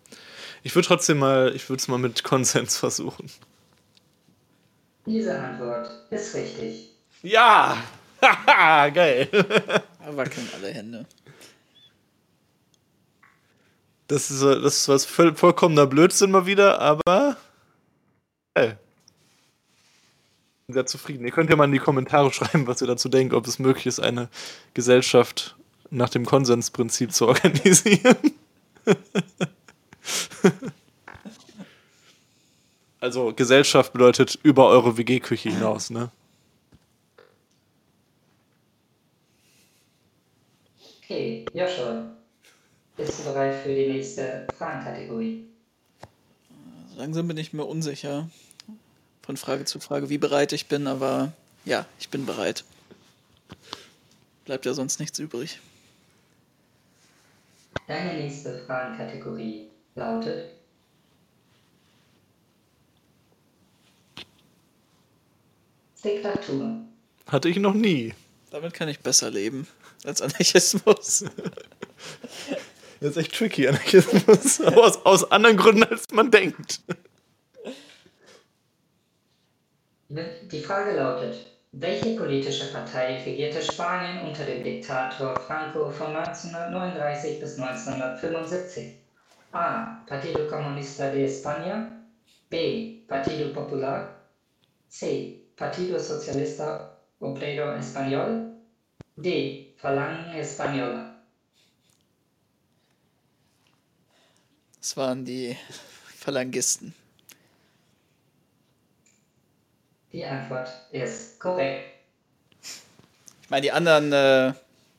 [0.64, 3.26] Ich würde trotzdem mal, ich würde es mal mit Konsens versuchen.
[5.06, 6.90] Diese Antwort ist richtig.
[7.24, 7.78] Ja!
[8.22, 9.28] Haha, geil.
[9.32, 11.08] Da wackeln alle Hände.
[14.12, 17.38] Das ist, das ist was voll, vollkommener Blödsinn mal wieder, aber.
[18.54, 18.74] Hey.
[20.68, 21.24] Bin sehr zufrieden.
[21.24, 23.86] Ihr könnt ja mal in die Kommentare schreiben, was ihr dazu denkt, ob es möglich
[23.86, 24.28] ist, eine
[24.74, 25.56] Gesellschaft
[25.92, 28.18] nach dem Konsensprinzip zu organisieren.
[33.00, 36.12] also Gesellschaft bedeutet über eure WG-Küche hinaus, ne?
[41.02, 42.12] Okay, Joshua,
[43.02, 45.46] bist du bereit für die nächste Fragenkategorie?
[46.96, 48.30] Langsam bin ich mir unsicher
[49.24, 51.34] von Frage zu Frage, wie bereit ich bin, aber
[51.66, 52.64] ja, ich bin bereit.
[54.46, 55.60] Bleibt ja sonst nichts übrig.
[57.88, 60.52] Deine nächste Fragenkategorie lautet
[66.04, 66.82] Diktatur.
[67.28, 68.14] Hatte ich noch nie.
[68.50, 69.68] Damit kann ich besser leben
[70.04, 71.26] als Anarchismus.
[73.02, 74.62] Das ist echt tricky, Anarchismus.
[74.78, 76.82] Aus, aus anderen Gründen, als man denkt.
[80.08, 81.36] Die Frage lautet,
[81.72, 88.94] welche politische Partei regierte Spanien unter dem Diktator Franco von 1939 bis 1975?
[89.54, 90.04] A.
[90.06, 91.92] Partido Comunista de España.
[92.52, 93.00] B.
[93.08, 94.16] Partido Popular.
[94.90, 95.42] C.
[95.56, 98.52] Partido Socialista Obrero Español.
[99.16, 99.74] D.
[99.78, 101.11] Falange Española.
[104.82, 105.56] Das waren die
[106.18, 106.96] Phalangisten.
[110.12, 111.86] Die Antwort ist korrekt.
[113.44, 114.54] Ich meine, die anderen, äh,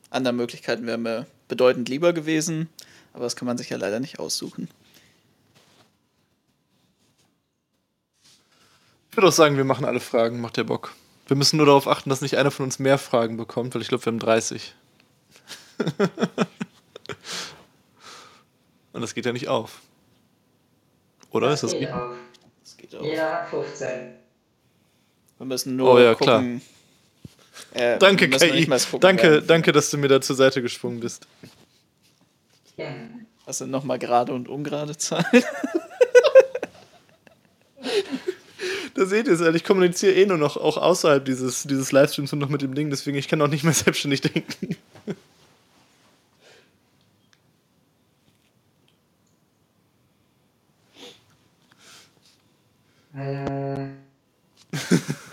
[0.08, 2.68] anderen Möglichkeiten wären mir bedeutend lieber gewesen,
[3.12, 4.68] aber das kann man sich ja leider nicht aussuchen.
[9.10, 10.94] Ich würde auch sagen, wir machen alle Fragen, macht der Bock.
[11.26, 13.88] Wir müssen nur darauf achten, dass nicht einer von uns mehr Fragen bekommt, weil ich
[13.88, 14.74] glaube, wir haben 30.
[18.92, 19.80] Und das geht ja nicht auf.
[21.30, 21.48] Oder?
[21.48, 21.92] Das ist das geht geht?
[21.92, 22.16] auf.
[22.62, 23.02] Das geht auch.
[23.04, 23.88] Jeder hat 15.
[25.38, 26.62] Wir müssen nur Oh ja, gucken.
[27.74, 28.66] Äh, Danke, KI.
[28.66, 31.26] gucken, Danke, danke, dass du mir da zur Seite gesprungen bist.
[32.76, 33.26] Gerne.
[33.44, 35.24] Was sind nochmal gerade und ungerade Zahlen?
[38.94, 42.38] Da seht ihr es ich kommuniziere eh nur noch auch außerhalb dieses, dieses Livestreams und
[42.38, 44.76] noch mit dem Ding, deswegen ich kann auch nicht mehr selbstständig denken.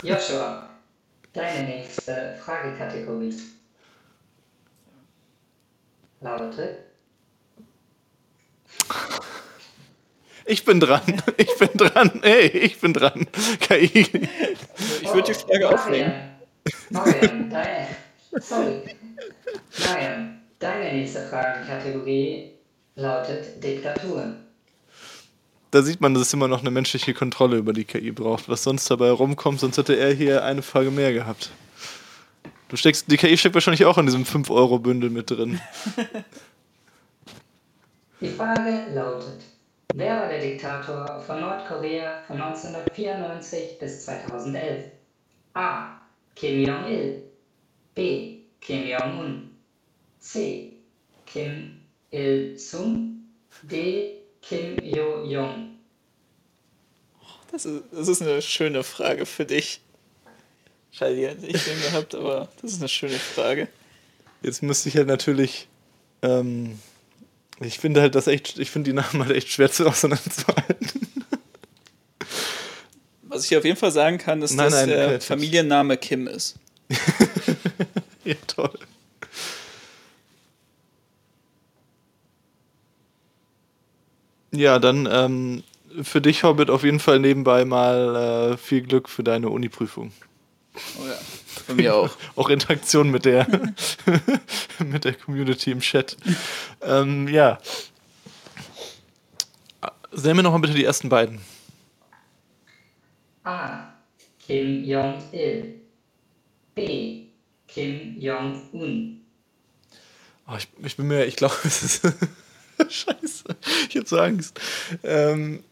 [0.03, 0.69] Joshua,
[1.33, 3.33] deine nächste Fragekategorie
[6.21, 6.89] lautet
[10.45, 11.01] Ich bin dran,
[11.37, 13.27] ich bin dran, ey, ich bin dran.
[13.59, 14.07] KI.
[15.01, 16.11] Ich würde die Frage aufnehmen.
[16.89, 17.87] Marian, deine,
[18.41, 18.81] sorry.
[19.85, 22.53] Marian, deine nächste Fragekategorie
[22.95, 24.37] lautet Diktatur.
[25.71, 28.49] Da sieht man, dass es immer noch eine menschliche Kontrolle über die KI braucht.
[28.49, 31.51] Was sonst dabei rumkommt, sonst hätte er hier eine Frage mehr gehabt.
[32.69, 35.59] Du steckst, die KI steckt wahrscheinlich auch in diesem 5-Euro-Bündel mit drin.
[38.21, 39.41] Die Frage lautet,
[39.93, 44.85] wer war der Diktator von Nordkorea von 1994 bis 2011?
[45.53, 46.01] A.
[46.35, 47.23] Kim Jong-il
[47.95, 48.39] B.
[48.61, 49.51] Kim Jong-un
[50.19, 50.73] C.
[51.25, 51.79] Kim
[52.11, 53.19] Il-sung
[53.63, 54.18] D.
[54.41, 55.77] Kim Yo-jong
[57.51, 59.81] Das ist, das ist eine schöne Frage für dich.
[60.91, 63.67] Scheiße, die hätte ich den gehabt, aber das ist eine schöne Frage.
[64.41, 65.67] Jetzt müsste ich halt natürlich.
[66.21, 66.79] Ähm,
[67.61, 71.07] ich finde halt das echt, ich finde die Namen halt echt schwer zu auseinanderzuhalten.
[73.23, 75.21] Was ich auf jeden Fall sagen kann, ist, Nein, dass nein, der.
[75.21, 76.55] Familienname Kim ist.
[78.23, 78.77] ja, toll.
[84.51, 85.63] Ja, dann ähm,
[86.01, 90.11] für dich, Hobbit, auf jeden Fall nebenbei mal äh, viel Glück für deine Uni-Prüfung.
[90.99, 91.17] Oh ja.
[91.65, 92.09] Von mir auch.
[92.35, 93.47] Auch Interaktion mit der,
[94.79, 96.17] mit der Community im Chat.
[96.81, 97.59] ähm, ja.
[100.11, 101.39] Sehen wir nochmal bitte die ersten beiden.
[103.43, 103.93] A.
[104.39, 105.75] Kim Jong-il.
[106.73, 107.25] B.
[107.67, 109.21] Kim Jong-un.
[110.47, 112.13] Oh, ich, ich bin mir, ich glaube, es ist.
[112.89, 113.43] Scheiße,
[113.89, 114.59] ich hab so Angst.
[115.03, 115.63] Ähm,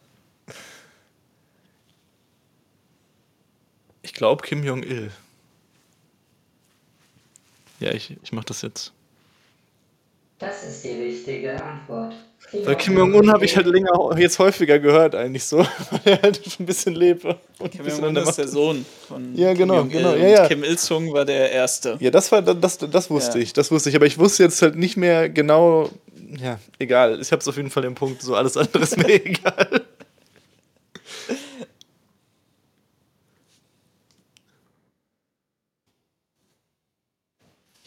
[4.02, 5.12] ich glaube Kim Jong-il.
[7.80, 8.92] Ja, ich, ich mach das jetzt.
[10.40, 12.14] Das ist die richtige Antwort.
[12.64, 15.58] Weil Kim Jong-un habe ich halt länger, jetzt häufiger gehört, eigentlich so,
[15.90, 17.26] weil er halt schon ein bisschen lebt.
[17.26, 20.32] Und Kim Jong-un ist Macht der Sohn von Ja, Kim genau, Jong-il genau, ja, und
[20.32, 20.48] ja.
[20.48, 21.98] Kim Il-sung war der Erste.
[22.00, 23.44] Ja, das war das, das wusste Ja.
[23.44, 25.90] ich, das wusste ich, aber ich wusste jetzt halt nicht mehr genau.
[26.28, 27.20] Ja, egal.
[27.22, 28.22] Ich habe es auf jeden Fall im Punkt.
[28.22, 29.86] So alles andere ist mir egal.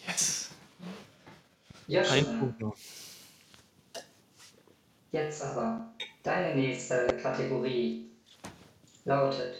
[0.07, 0.51] Yes.
[1.86, 2.76] Ein Joshua, Punkt noch.
[5.12, 8.11] jetzt aber deine nächste Kategorie
[9.05, 9.57] lautet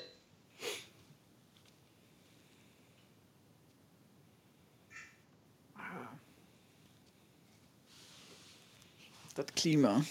[9.41, 10.03] Das Klima.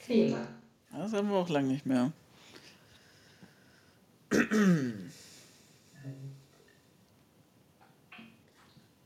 [0.00, 0.38] Klima.
[0.90, 2.10] Das haben wir auch lange nicht mehr.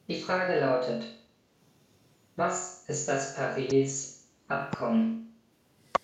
[0.06, 1.04] Die Frage lautet,
[2.36, 5.34] was ist das Paris-Abkommen?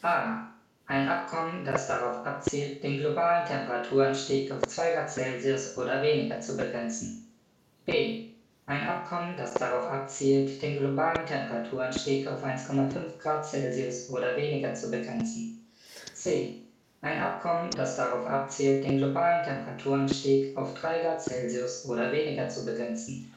[0.02, 0.48] A.
[0.86, 6.56] Ein Abkommen, das darauf abzielt, den globalen Temperaturanstieg auf 2 Grad Celsius oder weniger zu
[6.56, 7.28] begrenzen.
[7.84, 8.25] B.
[8.68, 14.90] Ein Abkommen, das darauf abzielt, den globalen Temperaturanstieg auf 1,5 Grad Celsius oder weniger zu
[14.90, 15.64] begrenzen.
[16.14, 16.62] C.
[17.00, 22.64] Ein Abkommen, das darauf abzielt, den globalen Temperaturanstieg auf 3 Grad Celsius oder weniger zu
[22.64, 23.32] begrenzen.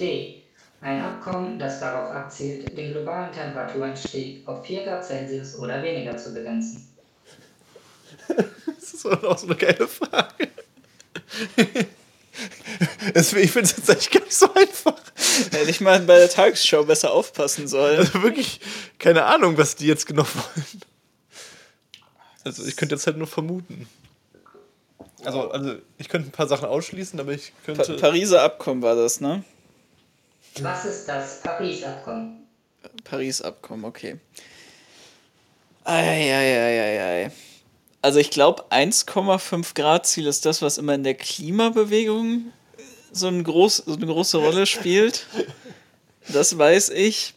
[0.00, 0.42] D.
[0.80, 6.32] Ein Abkommen, das darauf abzielt, den globalen Temperaturanstieg auf 4 Grad Celsius oder weniger zu
[6.32, 6.88] begrenzen.
[8.66, 10.48] Das ist auch so eine geile Frage.
[13.14, 14.94] Ich finde es tatsächlich gar nicht so einfach.
[15.50, 17.98] Hätte ich mal bei der Tagesschau besser aufpassen sollen.
[17.98, 18.60] Also wirklich,
[18.98, 20.80] keine Ahnung, was die jetzt genau wollen.
[22.44, 23.88] Also ich könnte jetzt halt nur vermuten.
[25.24, 27.96] Also, also ich könnte ein paar Sachen ausschließen, aber ich Pa könnte.
[27.96, 29.42] Pariser Abkommen war das, ne?
[30.60, 32.46] Was ist das Paris-Abkommen?
[33.04, 34.20] Paris-Abkommen, okay.
[35.84, 37.32] Eieieiei.
[38.02, 42.52] Also ich glaube, 1,5 Grad Ziel ist das, was immer in der Klimabewegung
[43.14, 45.26] so, ein groß, so eine große Rolle spielt.
[46.28, 47.34] Das weiß ich.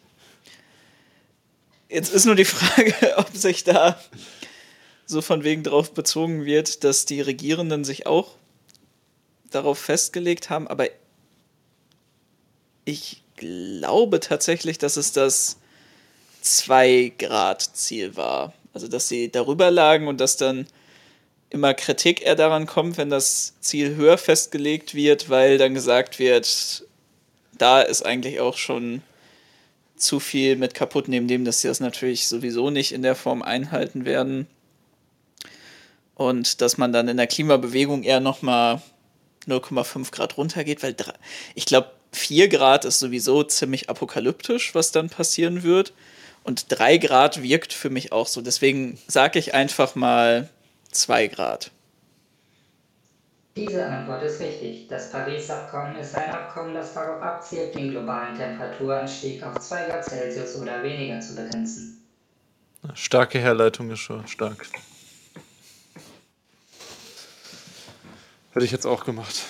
[1.90, 4.00] Jetzt ist nur die Frage, ob sich da
[5.06, 8.36] so von wegen drauf bezogen wird, dass die Regierenden sich auch
[9.52, 10.90] darauf festgelegt haben, aber
[12.84, 15.58] ich glaube tatsächlich, dass es das
[16.44, 18.54] 2-Grad-Ziel war.
[18.74, 20.68] Also, dass sie darüber lagen und dass dann
[21.50, 26.86] immer Kritik eher daran kommt, wenn das Ziel höher festgelegt wird, weil dann gesagt wird,
[27.58, 29.02] da ist eigentlich auch schon
[29.96, 33.42] zu viel mit kaputt, neben dem, dass sie das natürlich sowieso nicht in der Form
[33.42, 34.48] einhalten werden.
[36.16, 38.82] Und dass man dann in der Klimabewegung eher nochmal
[39.48, 40.96] 0,5 Grad runtergeht, weil
[41.56, 45.94] ich glaube, 4 Grad ist sowieso ziemlich apokalyptisch, was dann passieren wird.
[46.44, 48.42] Und 3 Grad wirkt für mich auch so.
[48.42, 50.50] Deswegen sage ich einfach mal
[50.92, 51.72] 2 Grad.
[53.56, 54.88] Diese Antwort ist richtig.
[54.88, 60.56] Das Paris-Abkommen ist ein Abkommen, das darauf abzielt, den globalen Temperaturanstieg auf 2 Grad Celsius
[60.62, 62.06] oder weniger zu begrenzen.
[62.94, 64.68] Starke Herleitung ist schon stark.
[68.52, 69.44] Hätte ich jetzt auch gemacht.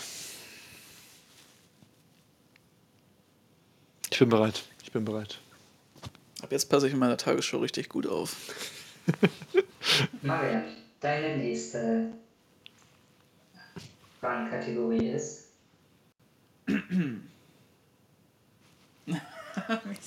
[4.09, 4.63] Ich bin bereit.
[4.83, 5.39] Ich bin bereit.
[6.41, 8.35] Ab jetzt passe ich in meiner Tagesschau richtig gut auf.
[10.21, 10.63] Marian,
[10.99, 12.13] deine nächste
[14.19, 15.47] Fragenkategorie ist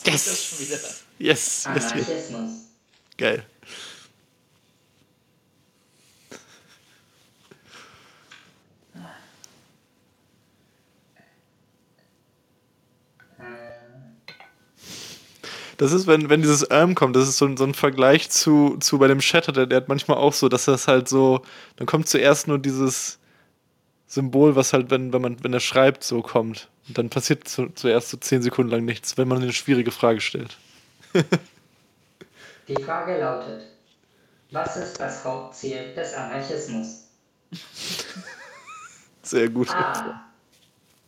[0.05, 0.61] Yes!
[0.61, 1.05] Yes!
[1.18, 1.66] yes.
[1.66, 2.68] Anarchismus.
[3.16, 3.45] Geil.
[15.81, 18.99] Das ist, wenn, wenn dieses ähm kommt, das ist so, so ein Vergleich zu, zu
[18.99, 21.41] bei dem Shatter, der, der hat manchmal auch so, dass das halt so,
[21.76, 23.18] dann kommt zuerst nur dieses
[24.07, 26.68] Symbol, was halt, wenn, wenn man, wenn er schreibt, so kommt.
[26.87, 30.20] Und dann passiert zu, zuerst so zehn Sekunden lang nichts, wenn man eine schwierige Frage
[30.20, 30.59] stellt.
[32.68, 33.62] Die Frage lautet,
[34.51, 37.05] was ist das Hauptziel des Anarchismus?
[39.22, 39.70] Sehr gut.
[39.70, 40.26] A.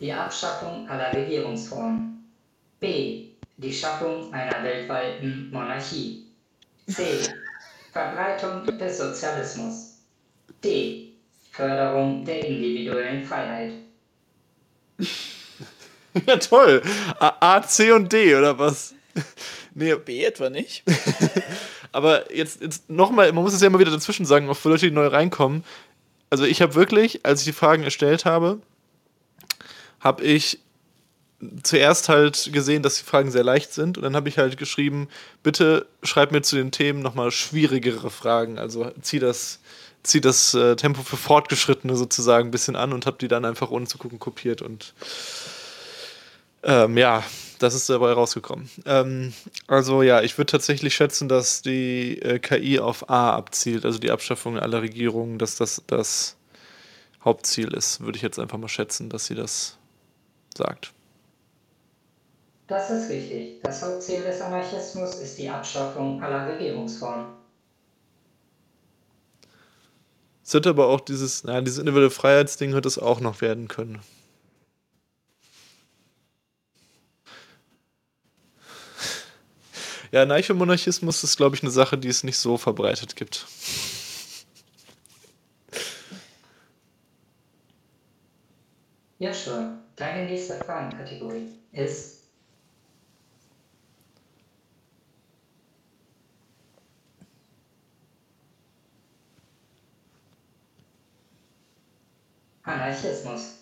[0.01, 2.25] Die Abschaffung aller Regierungsformen.
[2.81, 3.32] B.
[3.63, 6.27] Die Schaffung einer weltweiten Monarchie.
[6.89, 7.03] C.
[7.93, 9.99] Verbreitung des Sozialismus.
[10.65, 11.13] D.
[11.53, 13.73] Förderung der individuellen Freiheit.
[16.27, 16.83] Ja, toll.
[17.21, 18.95] A, A, C und D, oder was?
[19.75, 20.83] Nee, B etwa nicht?
[21.93, 24.87] aber jetzt, jetzt nochmal, man muss es ja immer wieder dazwischen sagen, auch für Leute,
[24.87, 25.65] die neu reinkommen.
[26.29, 28.61] Also ich habe wirklich, als ich die Fragen erstellt habe,
[30.01, 30.59] habe ich
[31.63, 35.09] zuerst halt gesehen, dass die Fragen sehr leicht sind und dann habe ich halt geschrieben,
[35.43, 38.59] bitte schreib mir zu den Themen nochmal schwierigere Fragen.
[38.59, 39.61] Also zieh das,
[40.03, 43.71] zieh das äh, Tempo für Fortgeschrittene sozusagen ein bisschen an und habe die dann einfach
[43.71, 44.95] ohne zu gucken kopiert und
[46.65, 47.25] ähm, ja,
[47.59, 48.71] das ist dabei rausgekommen.
[48.87, 49.33] Ähm,
[49.67, 54.13] also ja, ich würde tatsächlich schätzen, dass die äh, KI auf A abzielt, also die
[54.13, 56.37] Abschaffung aller Regierungen, dass das das
[57.25, 59.77] Hauptziel ist, würde ich jetzt einfach mal schätzen, dass sie das
[60.57, 60.93] sagt.
[62.73, 63.61] Das ist richtig.
[63.63, 67.27] Das Hauptziel des Anarchismus ist die Abschaffung aller Regierungsformen.
[70.43, 74.01] Es hätte aber auch dieses, naja, dieses individuelle Freiheitsding hätte es auch noch werden können.
[80.11, 83.47] Ja, Anarchomonarchismus ist, glaube ich, eine Sache, die es nicht so verbreitet gibt.
[89.19, 89.79] Ja, schon.
[89.97, 92.22] Deine nächste Fragenkategorie ist
[102.65, 103.59] Anarchismus.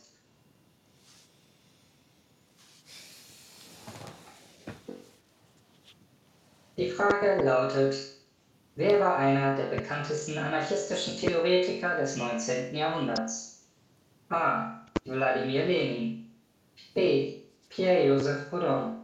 [6.76, 7.94] Die Frage lautet,
[8.76, 12.74] wer war einer der bekanntesten anarchistischen Theoretiker des 19.
[12.74, 13.66] Jahrhunderts?
[14.30, 14.86] A.
[15.04, 16.30] Wladimir Lenin
[16.94, 17.42] B.
[17.68, 18.96] Pierre-Joseph Proudhon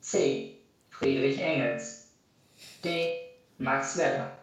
[0.00, 0.58] C.
[0.90, 2.08] Friedrich Engels
[2.84, 3.18] D.
[3.58, 4.41] Max Weber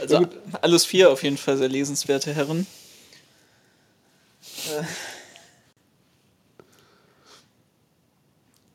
[0.00, 0.26] Also
[0.60, 2.66] alles vier auf jeden Fall sehr lesenswerte Herren.
[4.66, 4.82] Äh.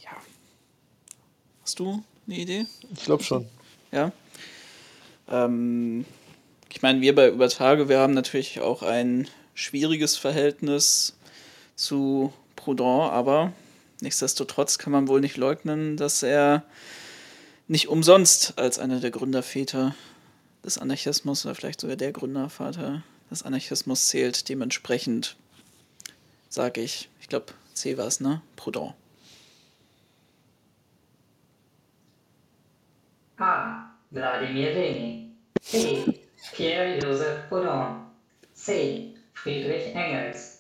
[0.04, 0.12] Ja.
[1.62, 2.66] Hast du eine Idee?
[2.94, 3.48] Ich glaube schon.
[3.92, 4.12] Ja.
[5.30, 6.06] Ähm,
[6.72, 11.16] ich meine, wir bei Übertage, wir haben natürlich auch ein schwieriges Verhältnis
[11.76, 13.54] zu Proudhon, aber
[14.06, 16.64] nichtsdestotrotz kann man wohl nicht leugnen, dass er
[17.68, 19.96] nicht umsonst als einer der Gründerväter
[20.64, 24.48] des Anarchismus oder vielleicht sogar der Gründervater des Anarchismus zählt.
[24.48, 25.36] Dementsprechend
[26.48, 28.42] sage ich, ich glaube, C war es, ne?
[28.56, 28.94] Proudhon.
[33.38, 33.90] A.
[34.12, 35.36] Wladimir Lenin
[35.72, 36.14] B.
[36.54, 38.06] Pierre-Joseph Proudhon
[38.54, 39.16] C.
[39.34, 40.55] Friedrich Engels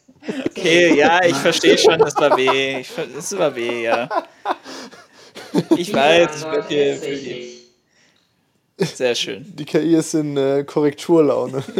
[0.45, 2.79] Okay, ja, ich verstehe schon, das war B.
[2.79, 4.09] Ich, das war B, ja.
[5.77, 7.65] Ich weiß, ich bin hier für die.
[8.77, 8.97] richtig.
[8.97, 9.45] Sehr schön.
[9.55, 11.63] Die KI ist in äh, Korrekturlaune.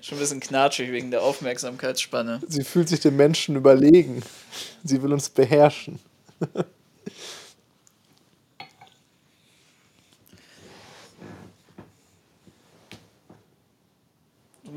[0.00, 2.40] Schon ein bisschen knatschig wegen der Aufmerksamkeitsspanne.
[2.46, 4.22] Sie fühlt sich dem Menschen überlegen.
[4.84, 5.98] Sie will uns beherrschen.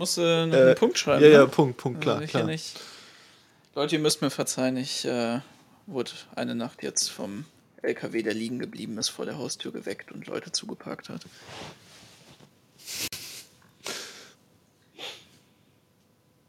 [0.02, 1.24] musst äh, noch Äh, einen Punkt schreiben.
[1.24, 1.34] Ja, ne?
[1.36, 2.44] ja, Punkt, Punkt, klar, Also ich klar.
[2.44, 2.80] nicht.
[3.76, 5.40] Leute, ihr müsst mir verzeihen, ich äh,
[5.88, 7.46] wurde eine Nacht jetzt vom
[7.82, 11.26] LKW, der liegen geblieben ist, vor der Haustür geweckt und Leute zugeparkt hat.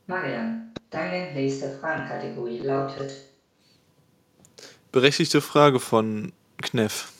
[0.06, 3.12] Marian, deine nächste Fragenkategorie lautet
[4.90, 7.12] Berechtigte Frage von Kneff.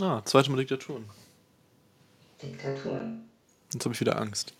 [0.00, 1.04] Ah, zweite Mal Diktaturen.
[2.42, 3.28] Diktaturen.
[3.72, 4.54] Jetzt habe ich wieder Angst.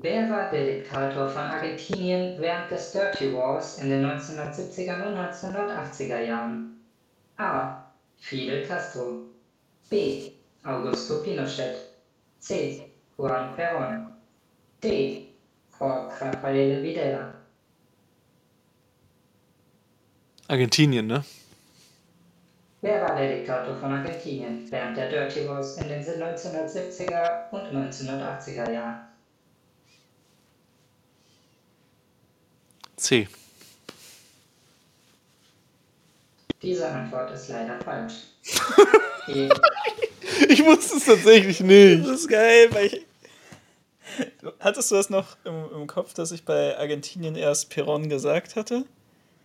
[0.00, 6.20] Wer war der Diktator von Argentinien während des Dirty Wars in den 1970er und 1980er
[6.20, 6.80] Jahren?
[7.36, 7.84] A.
[8.16, 9.22] Fidel Castro
[9.90, 10.30] B.
[10.62, 11.76] Augusto Pinochet
[12.38, 12.92] C.
[13.16, 14.06] Juan Perón
[14.82, 15.26] D.
[15.78, 17.37] Jorge Rafael Videla
[20.48, 21.24] Argentinien, ne?
[22.80, 28.70] Wer war der Diktator von Argentinien während der Dirty Wars in den 1970er und 1980er
[28.72, 29.00] Jahren?
[32.96, 33.28] C.
[36.62, 38.14] Diese Antwort ist leider falsch.
[40.48, 42.04] Ich wusste es tatsächlich nicht.
[42.04, 43.06] Das ist geil, weil ich.
[44.60, 48.84] Hattest du das noch im, im Kopf, dass ich bei Argentinien erst Peron gesagt hatte?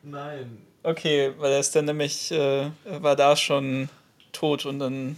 [0.04, 0.66] Nein.
[0.84, 3.90] Okay, weil er ist dann nämlich, äh, er war da schon
[4.34, 5.18] tot und dann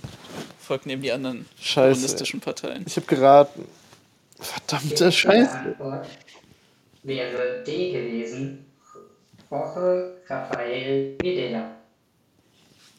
[0.59, 1.93] folgten eben die anderen Scheiße.
[1.95, 2.83] kommunistischen Parteien.
[2.87, 3.67] Ich habe geraten.
[4.39, 5.51] Verdammte richtige Scheiße.
[5.51, 6.07] Antwort
[7.03, 8.65] wäre D gewesen.
[9.49, 11.75] Jorge Rafael Videla.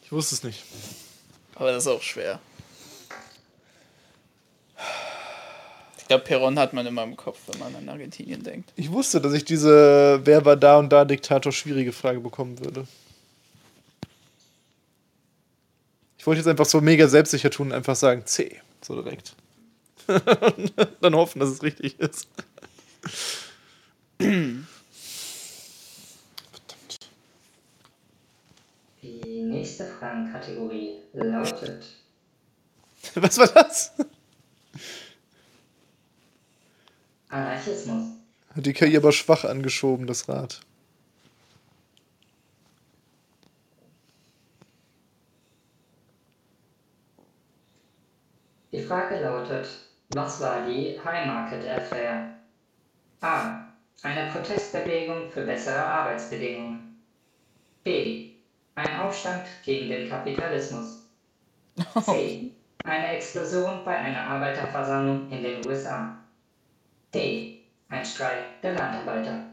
[0.03, 0.63] Ich wusste es nicht.
[1.55, 2.39] Aber das ist auch schwer.
[6.07, 8.71] Ich glaube, Peron hat man immer im Kopf, wenn man an Argentinien denkt.
[8.77, 12.87] Ich wusste, dass ich diese Wer war da und da Diktator schwierige Frage bekommen würde.
[16.17, 18.55] Ich wollte jetzt einfach so mega selbstsicher tun und einfach sagen C.
[18.81, 19.35] So direkt.
[21.01, 22.29] Dann hoffen, dass es richtig ist.
[24.21, 24.71] Die
[29.41, 31.83] nächste Fragenkategorie lautet
[33.15, 33.91] Was war das?
[37.29, 38.03] Anarchismus.
[38.55, 40.61] Hat die KI aber schwach angeschoben, das Rad.
[48.71, 49.67] Die Frage lautet,
[50.09, 52.37] was war die High Market Affair?
[53.21, 53.65] A.
[54.03, 57.01] Eine Protestbewegung für bessere Arbeitsbedingungen.
[57.83, 58.31] B.
[58.75, 61.09] Ein Aufstand gegen den Kapitalismus.
[62.03, 62.51] C.
[62.83, 66.15] Eine Explosion bei einer Arbeiterversammlung in den USA.
[67.13, 67.59] D.
[67.89, 69.45] Ein Streik der Landarbeiter.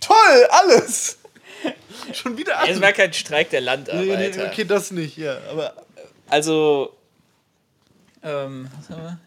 [0.00, 1.18] Toll, alles!
[2.12, 2.80] Schon wieder Es alles.
[2.80, 4.44] war kein Streik der Nee, Landarbeiter.
[4.44, 5.38] nee, okay, das nicht, ja.
[5.50, 5.74] Aber
[6.28, 6.96] Also,
[8.24, 9.18] ähm, was haben wir?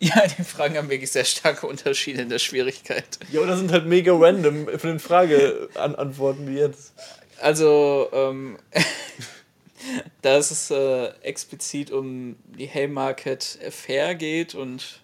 [0.00, 3.18] Ja, die Fragen haben wirklich sehr starke Unterschiede in der Schwierigkeit.
[3.32, 6.92] ja, oder sind halt mega random von den Frage-Antworten wie jetzt.
[7.40, 8.58] Also, ähm,
[10.22, 15.00] da es äh, explizit um die Haymarket Affair geht und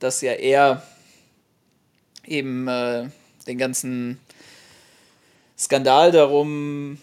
[0.00, 0.82] das ja eher
[2.26, 3.08] eben äh,
[3.46, 4.18] den ganzen
[5.56, 6.98] Skandal darum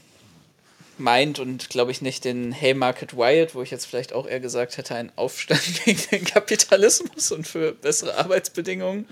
[0.97, 4.77] meint und glaube ich nicht den Haymarket Riot, wo ich jetzt vielleicht auch eher gesagt
[4.77, 9.07] hätte, ein Aufstand gegen den Kapitalismus und für bessere Arbeitsbedingungen,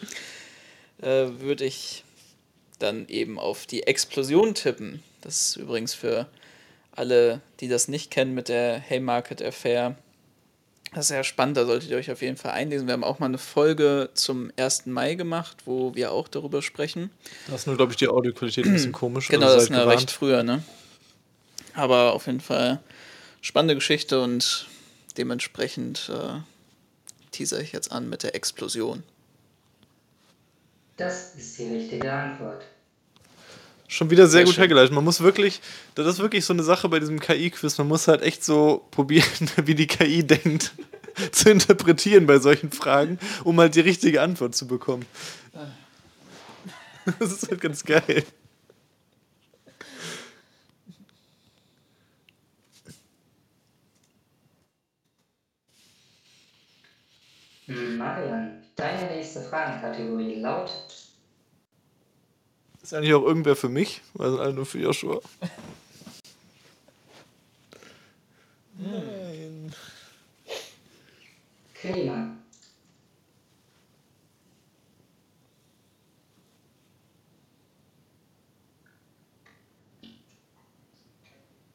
[1.01, 2.03] äh, würde ich
[2.79, 5.03] dann eben auf die Explosion tippen.
[5.21, 6.27] Das ist übrigens für
[6.91, 9.95] alle, die das nicht kennen mit der Haymarket Affair,
[10.95, 12.87] das ist sehr spannend, da solltet ihr euch auf jeden Fall einlesen.
[12.87, 14.85] Wir haben auch mal eine Folge zum 1.
[14.85, 17.09] Mai gemacht, wo wir auch darüber sprechen.
[17.47, 19.27] Das ist nur, glaube ich, die Audioqualität ein bisschen komisch.
[19.27, 19.99] Genau, also das ist eine gewarnt.
[19.99, 20.63] recht früher, ne?
[21.73, 22.79] Aber auf jeden Fall
[23.41, 24.67] spannende Geschichte und
[25.17, 26.39] dementsprechend äh,
[27.31, 29.03] teaser ich jetzt an mit der Explosion.
[30.95, 32.63] Das ist die richtige Antwort.
[33.87, 34.61] Schon wieder sehr, Sehr gut schön.
[34.63, 34.91] hergeleitet.
[34.93, 35.61] Man muss wirklich,
[35.93, 39.27] das ist wirklich so eine Sache bei diesem KI-Quiz, man muss halt echt so probieren,
[39.65, 40.73] wie die KI denkt,
[41.31, 45.05] zu interpretieren bei solchen Fragen, um halt die richtige Antwort zu bekommen.
[47.19, 48.23] Das ist halt ganz geil.
[57.67, 61.04] Marian, deine nächste Fragenkategorie lautet
[62.85, 64.03] Ist eigentlich auch irgendwer für mich?
[64.19, 65.19] Also alle nur für Joshua.
[68.77, 69.73] Nein.
[71.73, 72.37] Klima.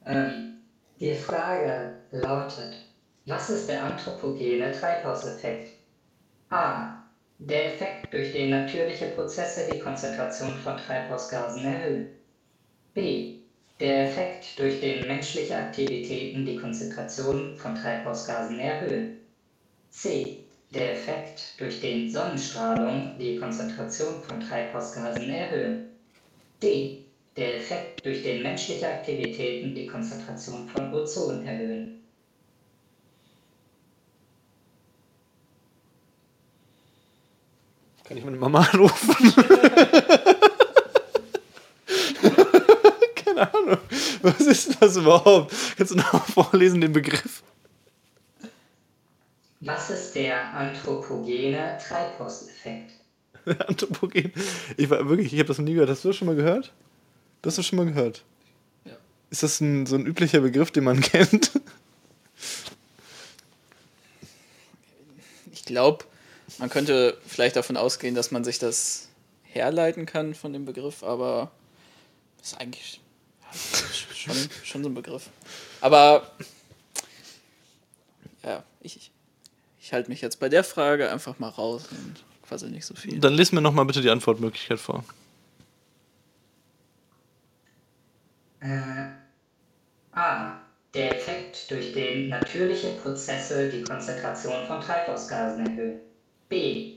[0.06, 0.60] Ähm,
[1.00, 2.86] die Frage lautet,
[3.26, 5.72] was ist der anthropogene Treibhauseffekt?
[6.50, 6.99] A.
[7.42, 12.08] Der Effekt, durch den natürliche Prozesse die Konzentration von Treibhausgasen erhöhen.
[12.92, 13.36] B.
[13.80, 19.20] Der Effekt, durch den menschliche Aktivitäten die Konzentration von Treibhausgasen erhöhen.
[19.88, 20.44] C.
[20.74, 25.88] Der Effekt, durch den Sonnenstrahlung die Konzentration von Treibhausgasen erhöhen.
[26.62, 27.06] D.
[27.38, 31.99] Der Effekt, durch den menschliche Aktivitäten die Konzentration von Ozon erhöhen.
[38.10, 39.14] Kann ich meine Mama anrufen?
[43.14, 43.78] Keine Ahnung.
[44.22, 45.54] Was ist das überhaupt?
[45.76, 47.44] Kannst du noch vorlesen den Begriff?
[49.60, 52.94] Was ist der anthropogene Treibhauseffekt?
[53.68, 54.32] Anthropogen.
[54.76, 55.90] Ich war wirklich, ich habe das noch nie gehört.
[55.90, 56.72] Hast du das schon mal gehört?
[57.42, 58.24] Das hast du schon mal gehört.
[58.86, 58.96] Ja.
[59.30, 61.52] Ist das ein, so ein üblicher Begriff, den man kennt?
[65.52, 66.04] Ich glaube,
[66.60, 69.08] man könnte vielleicht davon ausgehen, dass man sich das
[69.42, 71.50] herleiten kann von dem Begriff, aber
[72.40, 73.00] ist eigentlich
[74.14, 75.30] schon, schon so ein Begriff.
[75.80, 76.30] Aber
[78.44, 79.10] ja, ich,
[79.80, 83.18] ich halte mich jetzt bei der Frage einfach mal raus und quasi nicht so viel.
[83.18, 85.02] Dann lies mir nochmal bitte die Antwortmöglichkeit vor.
[88.60, 89.08] Äh,
[90.12, 90.60] A.
[90.92, 96.00] Der Effekt, durch den natürliche Prozesse die Konzentration von Treibhausgasen erhöhen.
[96.50, 96.94] B.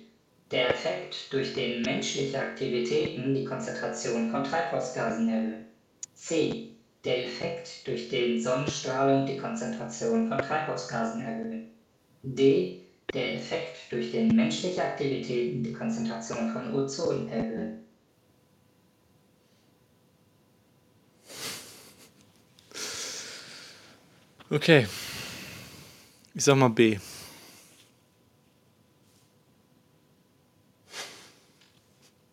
[0.50, 5.66] Der Effekt, durch den menschliche Aktivitäten die Konzentration von Treibhausgasen erhöhen.
[6.16, 6.70] C.
[7.06, 11.70] Der Effekt, durch den Sonnenstrahlung die Konzentration von Treibhausgasen erhöhen.
[12.24, 12.82] D.
[13.14, 17.84] Der Effekt, durch den menschliche Aktivitäten die Konzentration von Ozon erhöhen.
[24.50, 24.88] Okay.
[26.34, 26.98] Ich sag mal B.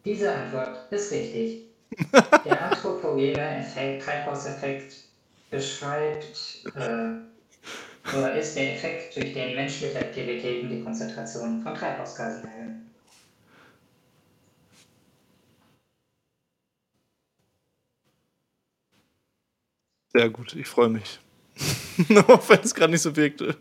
[0.05, 1.69] Diese Antwort ist richtig.
[2.45, 4.95] Der anthropogene Effekt, Treibhauseffekt
[5.51, 7.17] beschreibt äh,
[8.17, 12.91] oder ist der Effekt, durch den menschliche Aktivitäten die Konzentration von Treibhausgasen erhöhen.
[20.13, 21.21] Sehr gut, ich freue mich.
[22.29, 23.57] Auch wenn es gerade nicht so wirkte.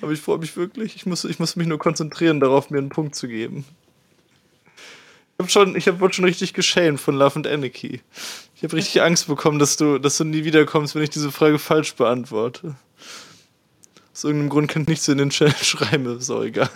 [0.00, 0.96] Aber ich freue mich wirklich.
[0.96, 3.64] Ich muss, ich muss mich nur konzentrieren darauf, mir einen Punkt zu geben.
[5.40, 8.00] Ich habe schon, ich hab, wurde schon richtig geschämt von Love and Anarchy.
[8.56, 11.60] Ich habe richtig Angst bekommen, dass du, dass du nie wiederkommst, wenn ich diese Frage
[11.60, 12.74] falsch beantworte.
[14.12, 16.68] Aus irgendeinem Grund kann ich nichts in den Chat schreiben, ist auch egal.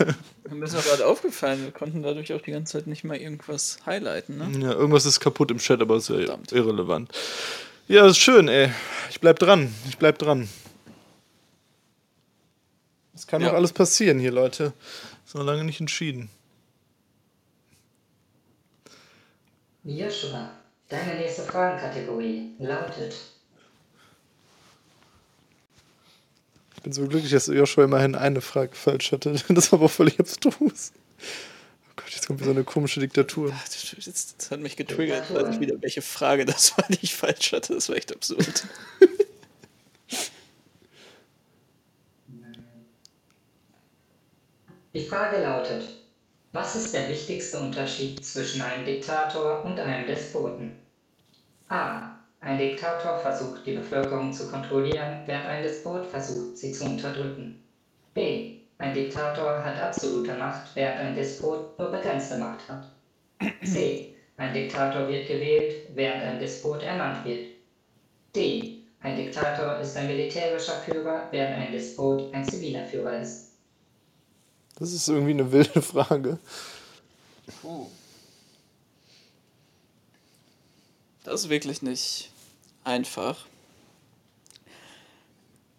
[0.48, 3.78] Mir ist auch gerade aufgefallen, wir konnten dadurch auch die ganze Zeit nicht mal irgendwas
[3.84, 4.48] highlighten, ne?
[4.64, 6.52] Ja, irgendwas ist kaputt im Chat, aber ist ja Verdammt.
[6.52, 7.10] irrelevant.
[7.88, 8.70] Ja, ist schön, ey.
[9.10, 9.74] Ich bleib dran.
[9.88, 10.48] Ich bleib dran.
[13.12, 13.48] Es kann Ja.
[13.48, 14.72] noch alles passieren hier, Leute.
[15.26, 16.30] Ist noch lange nicht entschieden.
[19.84, 20.50] Joshua,
[20.88, 23.14] deine nächste Fragenkategorie lautet
[26.76, 29.34] Ich bin so glücklich, dass Joshua immerhin eine Frage falsch hatte.
[29.48, 30.92] Das war aber völlig abstrus.
[30.92, 33.50] Oh Gott, jetzt kommt wieder so eine komische Diktatur.
[33.50, 37.52] Das, das hat mich getriggert, weil ich wieder welche Frage das war, die ich falsch
[37.52, 37.74] hatte.
[37.74, 38.64] Das war echt absurd.
[44.94, 45.84] Die Frage lautet,
[46.52, 50.78] was ist der wichtigste Unterschied zwischen einem Diktator und einem Despoten?
[51.68, 52.10] A.
[52.40, 57.62] Ein Diktator versucht, die Bevölkerung zu kontrollieren, während ein Despot versucht, sie zu unterdrücken.
[58.12, 58.58] B.
[58.78, 62.86] Ein Diktator hat absolute Macht, während ein Despot nur begrenzte Macht hat.
[63.64, 64.14] C.
[64.36, 67.46] Ein Diktator wird gewählt, während ein Despot ernannt wird.
[68.36, 68.82] D.
[69.00, 73.51] Ein Diktator ist ein militärischer Führer, während ein Despot ein ziviler Führer ist.
[74.82, 76.40] Das ist irgendwie eine wilde Frage.
[81.22, 82.32] Das ist wirklich nicht
[82.82, 83.46] einfach.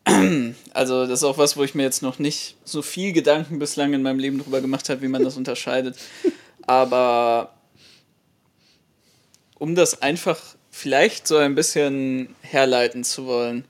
[0.74, 3.94] Also, das ist auch was, wo ich mir jetzt noch nicht so viel Gedanken bislang
[3.94, 5.98] in meinem Leben drüber gemacht habe, wie man das unterscheidet.
[6.62, 7.54] Aber
[9.60, 10.40] um das einfach
[10.72, 13.66] vielleicht so ein bisschen herleiten zu wollen.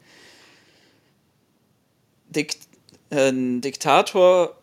[2.30, 2.56] Dik
[3.10, 4.56] äh, ein Diktator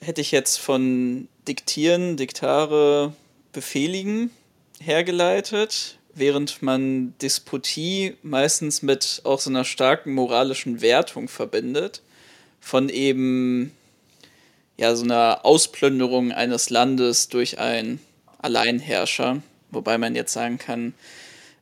[0.00, 3.12] hätte ich jetzt von diktieren, diktare,
[3.52, 4.30] befehligen
[4.80, 12.02] hergeleitet, während man Despotie meistens mit auch so einer starken moralischen Wertung verbindet,
[12.60, 13.72] von eben
[14.76, 18.00] ja so einer Ausplünderung eines Landes durch einen
[18.38, 20.94] Alleinherrscher, wobei man jetzt sagen kann,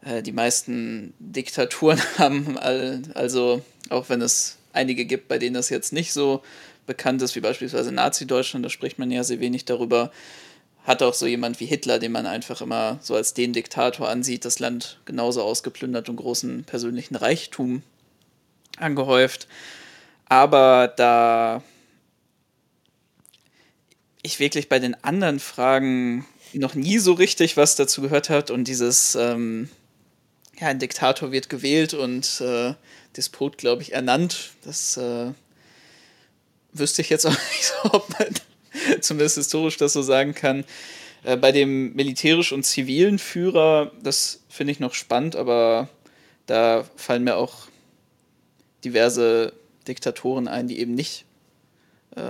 [0.05, 5.93] äh, die meisten Diktaturen haben also auch wenn es einige gibt, bei denen das jetzt
[5.93, 6.43] nicht so
[6.89, 10.11] bekannt ist, wie beispielsweise Nazi-Deutschland, da spricht man ja sehr wenig darüber,
[10.85, 14.45] hat auch so jemand wie Hitler, den man einfach immer so als den Diktator ansieht,
[14.45, 17.83] das Land genauso ausgeplündert und großen persönlichen Reichtum
[18.79, 19.47] angehäuft.
[20.25, 21.63] Aber da
[24.23, 28.65] ich wirklich bei den anderen Fragen noch nie so richtig was dazu gehört hat und
[28.65, 29.69] dieses, ähm,
[30.59, 32.75] ja, ein Diktator wird gewählt und äh,
[33.17, 35.33] Despot, glaube ich, ernannt, das äh,
[36.73, 38.29] wüsste ich jetzt auch nicht so, ob man
[39.01, 40.65] zumindest historisch das so sagen kann.
[41.25, 45.89] Äh, bei dem militärisch und zivilen Führer, das finde ich noch spannend, aber
[46.47, 47.69] da fallen mir auch
[48.85, 49.53] diverse
[49.87, 51.25] Diktatoren ein, die eben nicht
[52.17, 52.21] äh,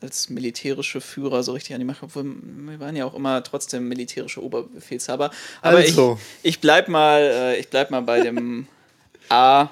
[0.00, 3.88] als militärische Führer so richtig an die Macht, obwohl wir waren ja auch immer trotzdem
[3.88, 5.30] militärische Oberbefehlshaber.
[5.60, 6.18] Aber also.
[6.42, 8.66] ich, ich bleib mal, äh, ich bleib mal bei dem
[9.28, 9.68] A.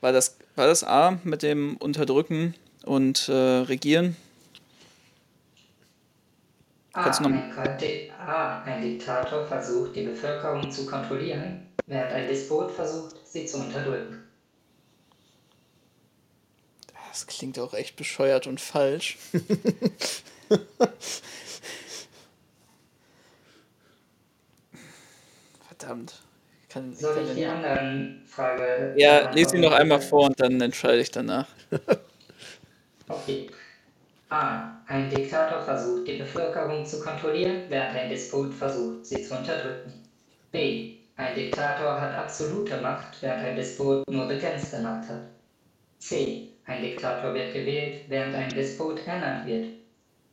[0.00, 2.54] War das, war das A mit dem Unterdrücken
[2.86, 4.16] und äh, Regieren?
[6.94, 7.52] A, ein,
[8.18, 8.62] A.
[8.62, 14.22] Ein Diktator versucht, die Bevölkerung zu kontrollieren, während ein Despot versucht, sie zu unterdrücken.
[17.10, 19.18] Das klingt auch echt bescheuert und falsch.
[25.68, 26.22] Verdammt.
[26.70, 28.94] Kann, Soll ich die anderen Frage?
[28.96, 31.48] Ja, lese sie noch einmal vor und dann entscheide ich danach.
[33.08, 33.48] okay.
[34.28, 34.76] A.
[34.88, 39.92] Ein Diktator versucht, die Bevölkerung zu kontrollieren, während ein Despot versucht, sie zu unterdrücken.
[40.50, 40.94] B.
[41.16, 45.22] Ein Diktator hat absolute Macht, während ein Despot nur begrenzte Macht hat.
[45.98, 46.48] C.
[46.66, 49.66] Ein Diktator wird gewählt, während ein Despot ernannt wird.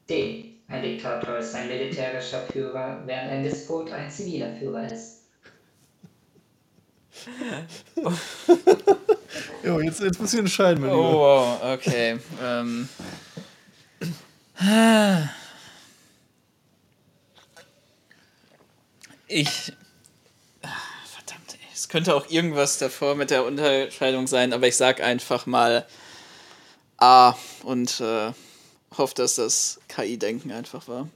[0.09, 0.55] D.
[0.67, 5.23] Ein Diktator ist ein militärischer Führer, während ein Despot ein ziviler Führer ist.
[9.63, 12.19] jo, jetzt, jetzt muss ich entscheiden, mein Oh, wow, okay.
[12.41, 12.89] ähm.
[19.27, 19.73] Ich.
[20.61, 25.85] Verdammt, es könnte auch irgendwas davor mit der Unterscheidung sein, aber ich sag einfach mal
[26.97, 28.31] A und äh,
[28.97, 31.09] hoffe, dass das KI-Denken einfach war.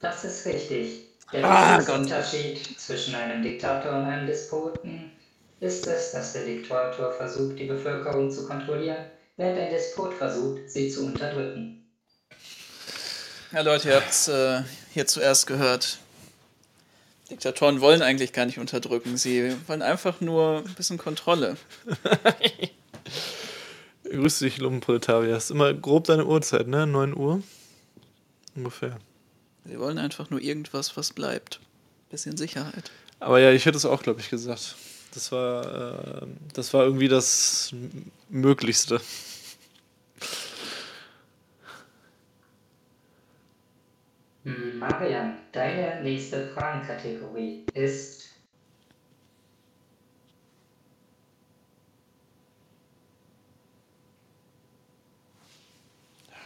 [0.00, 1.04] Das ist richtig.
[1.32, 5.12] Der ah, Unterschied zwischen einem Diktator und einem Despoten
[5.60, 9.06] ist es, dass der Diktator versucht, die Bevölkerung zu kontrollieren,
[9.36, 11.86] während ein Despot versucht, sie zu unterdrücken.
[13.52, 15.98] Ja, Leute, ihr habt es äh, hier zuerst gehört.
[17.30, 19.16] Diktatoren wollen eigentlich gar nicht unterdrücken.
[19.16, 21.56] Sie wollen einfach nur ein bisschen Kontrolle.
[24.04, 25.36] Grüß dich, Lumpenproletarier.
[25.36, 26.86] Ist immer grob deine Uhrzeit, ne?
[26.86, 27.42] 9 Uhr?
[28.56, 28.98] Ungefähr.
[29.64, 31.60] Wir wollen einfach nur irgendwas, was bleibt.
[32.10, 32.90] Bisschen Sicherheit.
[33.20, 34.74] Aber ja, ich hätte es auch, glaube ich, gesagt.
[35.12, 37.74] Das war, äh, das war irgendwie das
[38.28, 39.00] Möglichste.
[44.44, 48.20] Marian, deine nächste Fragenkategorie ist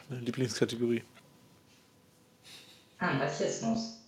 [0.08, 1.02] Meine Lieblingskategorie.
[2.98, 4.03] Anarchismus.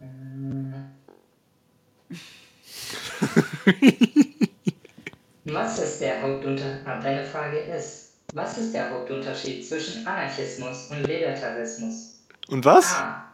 [5.44, 6.86] Was ist der Hauptunterschied?
[6.86, 12.20] Ah, deine Frage ist, was ist der Hauptunterschied zwischen Anarchismus und Libertarismus?
[12.48, 12.94] Und was?
[12.94, 13.24] A.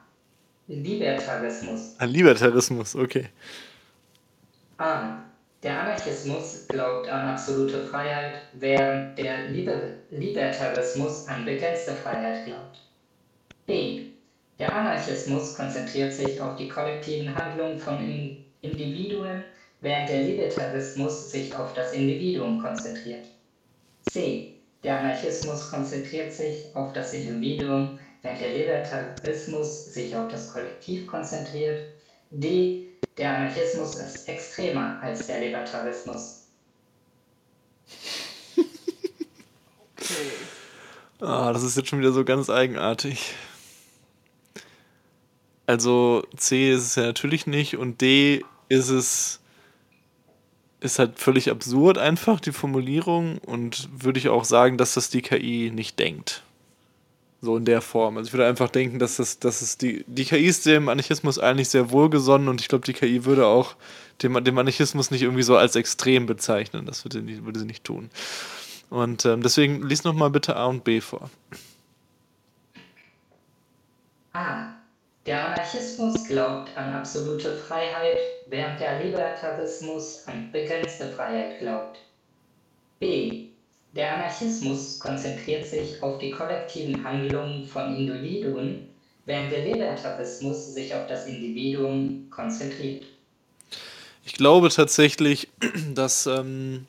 [0.68, 1.94] Libertarismus.
[1.98, 3.28] Ah, Libertarismus, okay.
[4.78, 5.18] A.
[5.62, 12.80] Der Anarchismus glaubt an absolute Freiheit, während der Liber Libertarismus an begrenzte Freiheit glaubt.
[13.66, 14.05] B.
[14.58, 17.98] Der Anarchismus konzentriert sich auf die kollektiven Handlungen von
[18.62, 19.44] Individuen,
[19.80, 23.26] während der Libertarismus sich auf das Individuum konzentriert.
[24.10, 24.54] C.
[24.82, 31.82] Der Anarchismus konzentriert sich auf das Individuum, während der Libertarismus sich auf das Kollektiv konzentriert.
[32.30, 32.86] D.
[33.18, 36.46] Der Anarchismus ist extremer als der Libertarismus.
[38.56, 40.30] okay.
[41.20, 43.34] Ah, das ist jetzt schon wieder so ganz eigenartig.
[45.66, 49.40] Also C ist es ja natürlich nicht und D ist es
[50.80, 55.22] ist halt völlig absurd einfach die Formulierung und würde ich auch sagen, dass das die
[55.22, 56.42] KI nicht denkt.
[57.40, 58.16] So in der Form.
[58.16, 61.38] Also ich würde einfach denken, dass das, dass es die, die KI ist dem Anarchismus
[61.38, 63.74] eigentlich sehr wohlgesonnen und ich glaube, die KI würde auch
[64.22, 66.86] dem, dem Anarchismus nicht irgendwie so als extrem bezeichnen.
[66.86, 68.10] Das würde, würde sie nicht tun.
[68.88, 71.30] Und ähm, deswegen lies nochmal bitte A und B vor.
[74.32, 74.75] A.
[75.26, 78.16] Der Anarchismus glaubt an absolute Freiheit,
[78.48, 81.98] während der Libertarismus an begrenzte Freiheit glaubt.
[83.00, 83.46] B.
[83.92, 88.88] Der Anarchismus konzentriert sich auf die kollektiven Handlungen von Individuen,
[89.24, 93.04] während der Libertarismus sich auf das Individuum konzentriert.
[94.24, 95.48] Ich glaube tatsächlich,
[95.94, 96.86] dass ähm,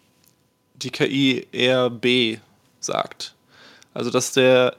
[0.75, 2.37] die KI eher B
[2.81, 3.33] sagt.
[3.95, 4.75] Also dass der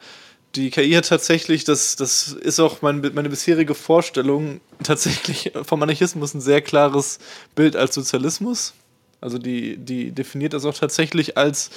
[0.55, 6.35] die KI hat tatsächlich, das, das ist auch mein, meine bisherige Vorstellung, tatsächlich vom Anarchismus
[6.35, 7.19] ein sehr klares
[7.55, 8.75] Bild als Sozialismus.
[9.21, 11.71] Also die, die definiert das auch tatsächlich als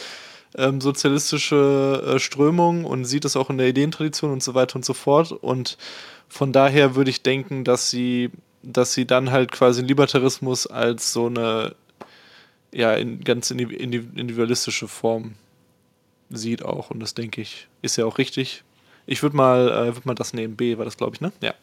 [0.56, 4.86] ähm, sozialistische äh, Strömung und sieht es auch in der Ideentradition und so weiter und
[4.86, 5.32] so fort.
[5.32, 5.78] Und
[6.28, 8.30] von daher würde ich denken, dass sie,
[8.64, 11.76] dass sie dann halt quasi Libertarismus als so eine
[12.74, 15.34] ja in ganz individualistische Form
[16.38, 16.92] sieht auch.
[16.92, 18.64] Und das denke ich, ist ja auch richtig.
[19.06, 20.56] Ich würde mal, äh, würd mal das nehmen.
[20.56, 21.32] B war das, glaube ich, ne?
[21.42, 21.54] Ja.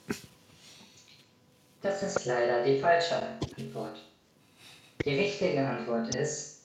[1.83, 3.17] Das ist leider die falsche
[3.57, 4.01] Antwort.
[5.05, 6.63] Die richtige Antwort ist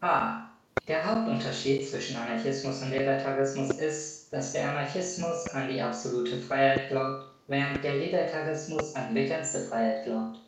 [0.00, 0.48] A.
[0.86, 7.26] Der Hauptunterschied zwischen Anarchismus und Libertarismus ist, dass der Anarchismus an die absolute Freiheit glaubt,
[7.46, 10.38] während der Libertarismus an begrenzte Freiheit glaubt.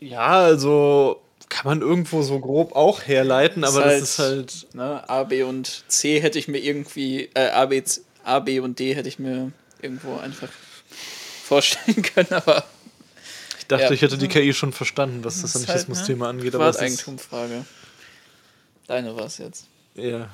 [0.00, 4.46] Ja, also kann man irgendwo so grob auch herleiten, aber das ist halt.
[4.46, 7.82] Das ist halt ne, A, B und C hätte ich mir irgendwie, äh, A, B,
[7.82, 10.50] C, A, B und D hätte ich mir irgendwo einfach
[11.44, 12.64] vorstellen können, aber.
[13.58, 13.90] Ich dachte, ja.
[13.90, 16.40] ich hätte die KI schon verstanden, was das, das Anarchismus-Thema halt, ne?
[16.40, 16.54] angeht.
[16.54, 17.64] Aber Eigentumfrage.
[18.86, 19.66] Deine war es jetzt.
[19.94, 20.30] Ja.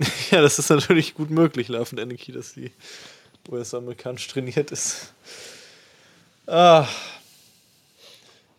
[0.30, 2.72] ja, das ist natürlich gut möglich, Love and Anarchy, dass die
[3.48, 5.12] US-amerikanisch trainiert ist.
[6.46, 6.88] Ah,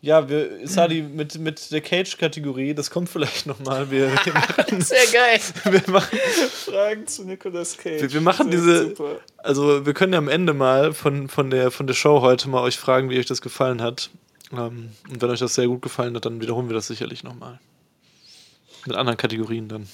[0.04, 3.90] ja, wir, Sadi, mit, mit der Cage-Kategorie, das kommt vielleicht nochmal.
[3.90, 5.40] Wir, wir Sehr geil.
[5.64, 6.18] Wir machen
[6.50, 8.02] Fragen zu Nicolas Cage.
[8.02, 8.88] Wir, wir machen diese.
[8.88, 9.20] Super.
[9.38, 12.60] Also, wir können ja am Ende mal von, von, der, von der Show heute mal
[12.60, 14.10] euch fragen, wie euch das gefallen hat.
[14.52, 17.58] Ähm, und wenn euch das sehr gut gefallen hat, dann wiederholen wir das sicherlich nochmal.
[18.84, 19.88] Mit anderen Kategorien dann.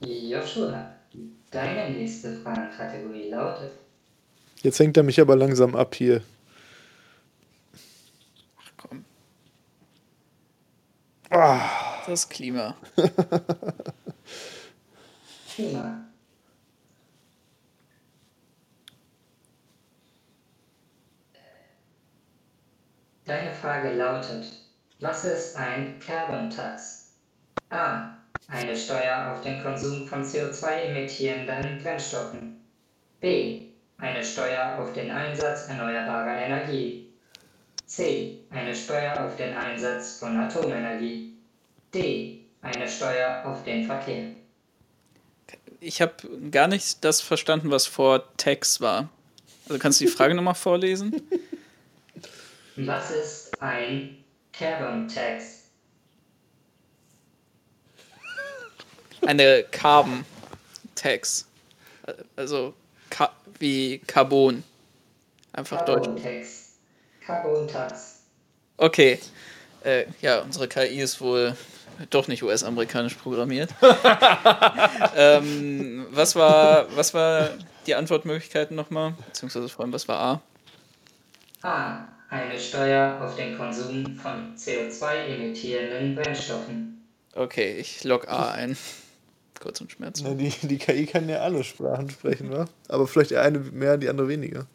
[0.00, 0.90] Joshua,
[1.50, 3.72] deine nächste Fragenkategorie lautet.
[4.62, 6.22] Jetzt hängt er mich aber langsam ab hier.
[12.06, 12.76] Das Klima.
[15.54, 16.04] Klima.
[23.24, 24.44] Deine Frage lautet,
[25.00, 27.14] was ist ein Carbon Tax?
[27.70, 28.18] A.
[28.48, 32.62] Eine Steuer auf den Konsum von CO2 emittierenden Brennstoffen.
[33.20, 33.68] B.
[33.96, 37.14] Eine Steuer auf den Einsatz erneuerbarer Energie.
[37.86, 38.41] C.
[38.52, 41.34] Eine Steuer auf den Einsatz von Atomenergie.
[41.94, 42.44] D.
[42.60, 44.34] Eine Steuer auf den Verkehr.
[45.80, 46.14] Ich habe
[46.50, 49.08] gar nicht das verstanden, was vor Tax war.
[49.68, 51.22] Also kannst du die Frage nochmal vorlesen?
[52.76, 54.22] Was ist ein
[54.52, 55.70] Carbon Tax?
[59.26, 60.24] Eine Carbon
[60.94, 61.46] Tax.
[62.36, 62.74] Also
[63.58, 64.62] wie Carbon.
[65.52, 66.22] Einfach Carbon Deutsch.
[66.22, 66.62] Tax.
[67.24, 68.21] Carbon-Tax.
[68.82, 69.20] Okay.
[69.84, 71.56] Äh, ja, unsere KI ist wohl
[72.10, 73.70] doch nicht US-amerikanisch programmiert.
[75.16, 77.50] ähm, was, war, was war
[77.86, 79.14] die Antwortmöglichkeiten nochmal?
[79.26, 80.42] Beziehungsweise vor allem, was war
[81.62, 81.68] A?
[81.68, 82.08] A.
[82.28, 87.06] Eine Steuer auf den Konsum von CO2-emittierenden Brennstoffen.
[87.36, 88.76] Okay, ich log A ein.
[89.60, 90.24] Kurz und Schmerz.
[90.24, 92.64] die, die KI kann ja alle Sprachen sprechen, wa?
[92.88, 94.66] Aber vielleicht eine mehr, die andere weniger.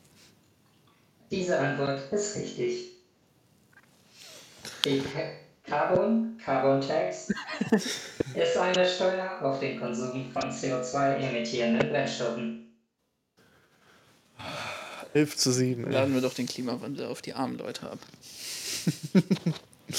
[1.29, 2.96] Diese Antwort ist richtig.
[4.85, 5.03] Die
[5.63, 7.33] Carbon, Carbon Tax,
[7.71, 12.63] ist eine Steuer auf den Konsum von CO2-emittierenden Brennstoffen.
[15.13, 15.91] 11 zu 7.
[15.91, 17.99] Laden wir doch den Klimawandel auf die armen Leute ab.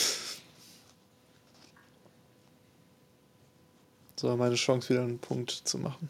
[4.16, 6.08] so, meine Chance, wieder einen Punkt zu machen.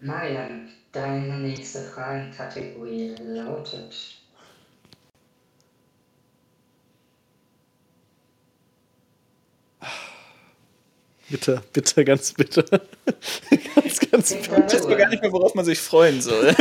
[0.00, 4.20] Marian, Deine nächste Fragenkategorie lautet.
[11.28, 12.64] Bitte, bitte, ganz bitte.
[13.74, 14.66] ganz, ganz bitte.
[14.66, 16.48] Ich weiß gar nicht mehr, worauf man sich freuen soll.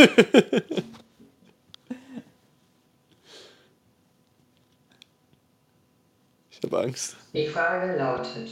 [6.50, 7.18] ich habe Angst.
[7.34, 8.50] Die Frage lautet: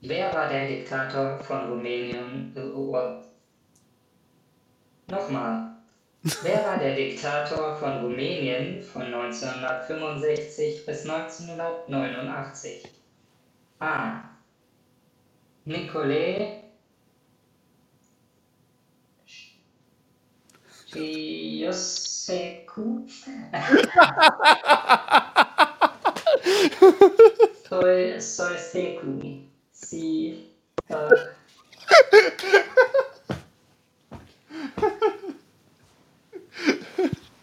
[0.00, 2.52] Wer war der Diktator von Rumänien?
[5.06, 5.76] Nochmal.
[6.42, 12.82] Wer war der Diktator von Rumänien von 1965 bis 1989?
[13.78, 14.27] A.
[15.68, 16.64] Nicolé.
[20.96, 23.04] E eu seco.
[27.68, 28.18] Soy.
[29.72, 30.50] Si.
[30.88, 31.28] Uh...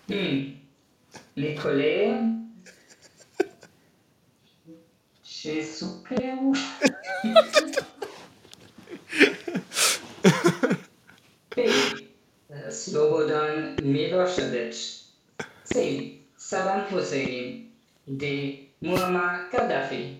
[0.09, 0.57] hum.
[1.35, 2.15] Nicolé.
[5.23, 6.39] Je super.
[12.69, 14.75] Slobodan Milosevic.
[15.63, 16.21] C.
[16.37, 17.71] Saddam Hussein.
[18.05, 18.69] D.
[18.81, 20.17] Muammar Gaddafi.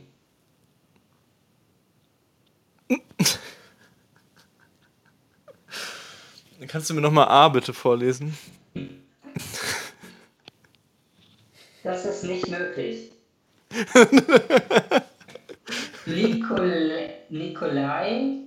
[6.67, 8.35] Kannst du mir nochmal A bitte vorlesen?
[11.83, 13.11] Das ist nicht möglich.
[16.05, 18.39] Nikol Nikolai.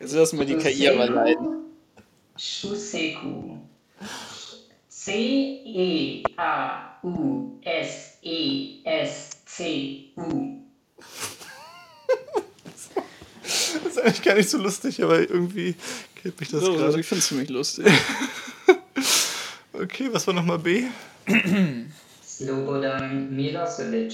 [0.00, 1.48] Jetzt lassen wir die KI aber leiden.
[2.36, 3.58] Shuseku.
[9.12, 10.58] C-E-A-U-S-E-S-C-U.
[13.42, 15.74] Das ist eigentlich gar nicht so lustig, aber irgendwie
[16.20, 17.00] killt mich das So, also gerade.
[17.00, 17.86] ich finde es ziemlich lustig.
[19.74, 20.84] Okay, was war nochmal B?
[22.24, 24.12] Slobodan Milosevic.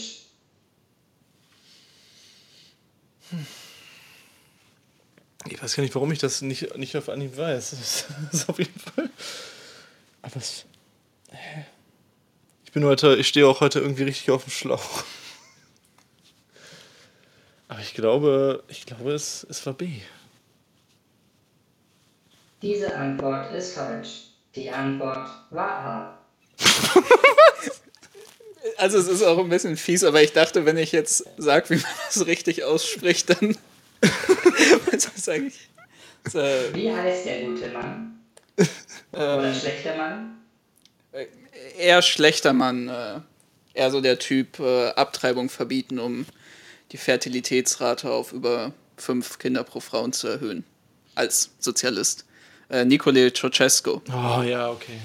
[5.47, 7.71] Ich weiß gar nicht, warum ich das nicht, nicht auf Anhieb weiß.
[7.79, 9.11] Das ist, auf jeden Fall.
[10.23, 10.65] Aber es.
[11.31, 11.65] Hä?
[12.65, 15.05] Ich bin heute, ich stehe auch heute irgendwie richtig auf dem Schlauch.
[17.69, 20.01] Aber ich glaube, ich glaube, es, es war B.
[22.63, 24.31] Diese Antwort ist falsch.
[24.55, 26.19] Die Antwort war A.
[28.77, 31.77] Also es ist auch ein bisschen fies, aber ich dachte, wenn ich jetzt sage, wie
[31.77, 33.57] man das richtig ausspricht, dann...
[35.29, 35.69] Eigentlich?
[36.25, 38.21] Das, äh, Wie heißt der gute Mann?
[38.59, 38.67] ähm,
[39.13, 40.39] Oder schlechter Mann?
[41.79, 42.89] eher schlechter Mann.
[42.89, 43.21] Äh,
[43.75, 46.27] eher so der Typ äh, Abtreibung verbieten, um
[46.93, 50.65] die Fertilitätsrate auf über fünf Kinder pro Frauen zu erhöhen.
[51.15, 52.25] Als Sozialist.
[52.71, 54.01] Äh, Nicole Ceausescu.
[54.09, 54.99] Oh ja, okay.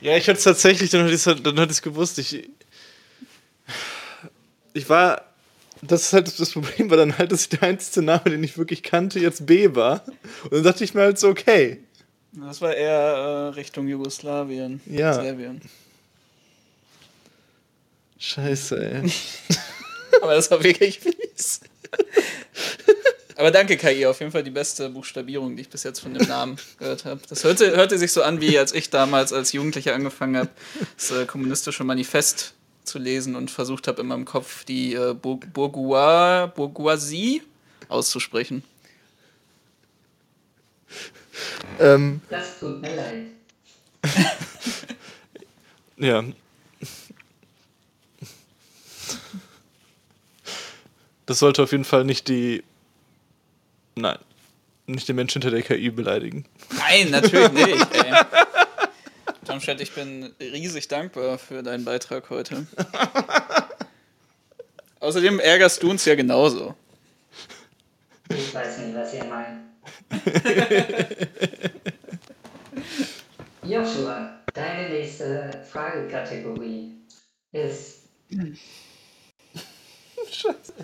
[0.00, 2.18] Ja, ich hatte es tatsächlich, dann hatte ich es dann hatte ich's gewusst.
[2.18, 2.48] Ich,
[4.72, 5.22] ich war.
[5.82, 8.82] Das ist halt das Problem, war dann halt, dass der einzige Name, den ich wirklich
[8.82, 10.04] kannte, jetzt B war.
[10.44, 11.80] Und dann dachte ich mir halt so, okay.
[12.32, 15.12] Das war eher äh, Richtung Jugoslawien, Ja.
[15.14, 15.60] Serbien.
[18.18, 19.12] Scheiße, ey.
[20.22, 21.60] Aber das war wirklich fies.
[23.36, 26.26] Aber danke, KI, auf jeden Fall die beste Buchstabierung, die ich bis jetzt von dem
[26.26, 27.20] Namen gehört habe.
[27.28, 30.48] Das hörte, hörte sich so an, wie als ich damals als Jugendlicher angefangen habe,
[30.96, 35.40] das äh, kommunistische Manifest zu lesen und versucht habe, in meinem Kopf die äh, Bour-
[35.52, 37.42] Bourgeois, Bourgeoisie
[37.88, 38.62] auszusprechen.
[41.78, 43.26] Ähm, Das tut mir leid.
[45.98, 46.24] ja.
[51.26, 52.62] Das sollte auf jeden Fall nicht die.
[53.96, 54.18] Nein.
[54.86, 56.44] Nicht den Menschen hinter der KI beleidigen.
[56.70, 58.14] Nein, natürlich nicht, ey.
[59.44, 62.66] Tom Schett, ich bin riesig dankbar für deinen Beitrag heute.
[65.00, 66.74] Außerdem ärgerst du uns ja genauso.
[68.28, 69.62] Ich weiß nicht, was ihr meint.
[73.62, 76.92] Joshua, deine nächste Fragekategorie
[77.52, 78.02] ist
[80.30, 80.74] Scheiße.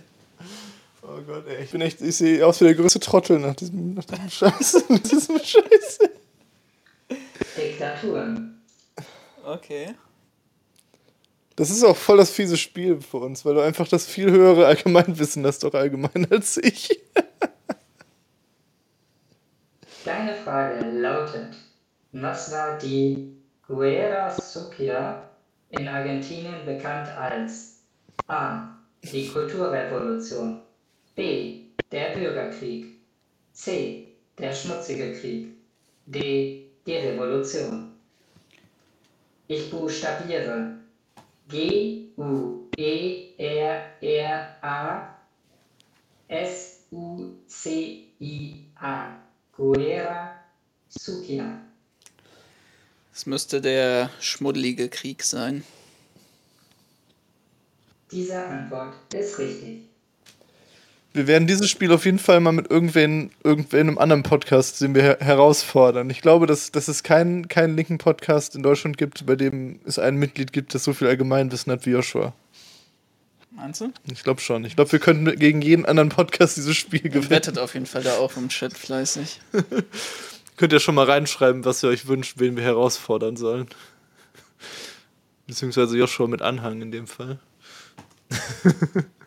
[1.03, 1.65] Oh Gott, ey.
[1.65, 4.85] Ich bin echt, ich sehe aus wie der größte Trottel nach diesem, nach diesem Scheiß.
[4.89, 6.11] Nach diesem Scheiße.
[7.57, 8.63] Diktaturen.
[9.45, 9.95] Okay.
[11.57, 14.67] Das ist auch voll das fiese Spiel für uns, weil du einfach das viel höhere
[14.67, 17.01] Allgemeinwissen hast, doch allgemein als ich.
[20.05, 21.55] Deine Frage lautet,
[22.13, 25.31] was war die Guerra Sucia
[25.71, 27.83] in Argentinien bekannt als
[28.29, 28.69] A.
[29.03, 30.63] Die Kulturrevolution
[31.15, 31.67] B.
[31.91, 32.87] Der Bürgerkrieg
[33.53, 34.09] C.
[34.39, 35.49] Der schmutzige Krieg
[36.07, 36.67] D.
[36.87, 37.93] Die Revolution
[39.47, 40.79] Ich buchstabiere
[41.49, 45.19] G U E R R A
[46.29, 49.19] S U C I A
[49.55, 50.35] Guerra
[50.89, 51.61] Sucia
[53.13, 55.63] Es müsste der schmuddelige Krieg sein.
[58.11, 59.92] Diese Antwort ist richtig.
[61.15, 64.95] Wir werden dieses Spiel auf jeden Fall mal mit irgendwen, irgendwen einem anderen Podcast, den
[64.95, 66.09] wir her herausfordern.
[66.09, 69.99] Ich glaube, dass, dass es keinen, keinen linken Podcast in Deutschland gibt, bei dem es
[69.99, 72.33] ein Mitglied gibt, das so viel Allgemeinwissen hat wie Joshua.
[73.51, 73.93] Meinst du?
[74.11, 74.65] Ich glaube schon.
[74.65, 77.29] Ich glaube, wir könnten gegen jeden anderen Podcast dieses Spiel gewinnen.
[77.29, 79.41] Wettet auf jeden Fall da auch im Chat fleißig.
[80.57, 83.67] Könnt ihr schon mal reinschreiben, was ihr euch wünscht, wen wir herausfordern sollen.
[85.47, 87.39] Beziehungsweise Joshua mit Anhang in dem Fall.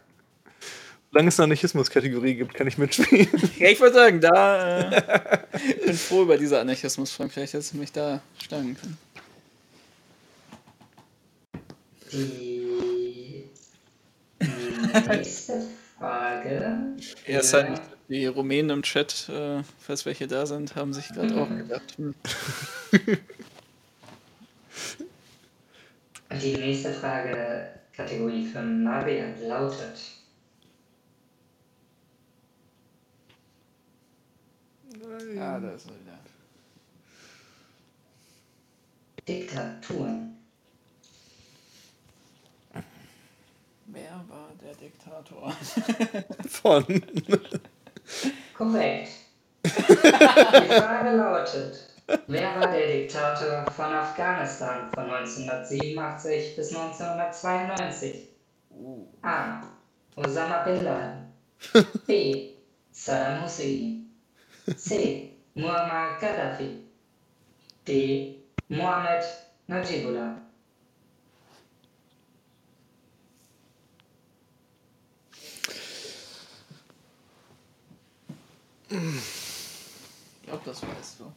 [1.16, 3.30] Solange es eine Anarchismus-Kategorie gibt, kann ich mitspielen.
[3.58, 7.30] Ja, ich würde sagen, da äh, bin froh über diese Anarchismusfrage.
[7.30, 8.98] Vielleicht hättest du mich da schlagen können.
[12.12, 13.46] Die
[15.08, 15.66] nächste
[15.98, 16.98] Frage.
[17.26, 21.08] Ja, es halt nicht, die Rumänen im Chat, äh, falls welche da sind, haben sich
[21.08, 21.96] gerade auch gedacht.
[21.96, 22.14] Hm.
[26.42, 30.16] Die nächste Frage Kategorie für Marian lautet
[35.40, 36.18] Ah, da ist er wieder.
[39.28, 40.38] Diktaturen.
[43.86, 45.52] Wer war der Diktator?
[46.48, 46.86] Von.
[48.58, 49.10] Korrekt.
[49.64, 51.90] Die Frage lautet,
[52.28, 58.28] wer war der Diktator von Afghanistan von 1987 bis 1992?
[59.22, 59.62] A.
[60.16, 61.34] Osama Bin Laden.
[62.08, 62.54] B.
[62.92, 64.05] Saddam Hussein.
[64.74, 65.32] C.
[65.54, 66.84] Muammar Gaddafi.
[67.88, 68.40] D.
[68.70, 69.24] Mohammed
[69.68, 70.42] Najibullah.
[78.90, 81.32] Ich glaube, das weißt du.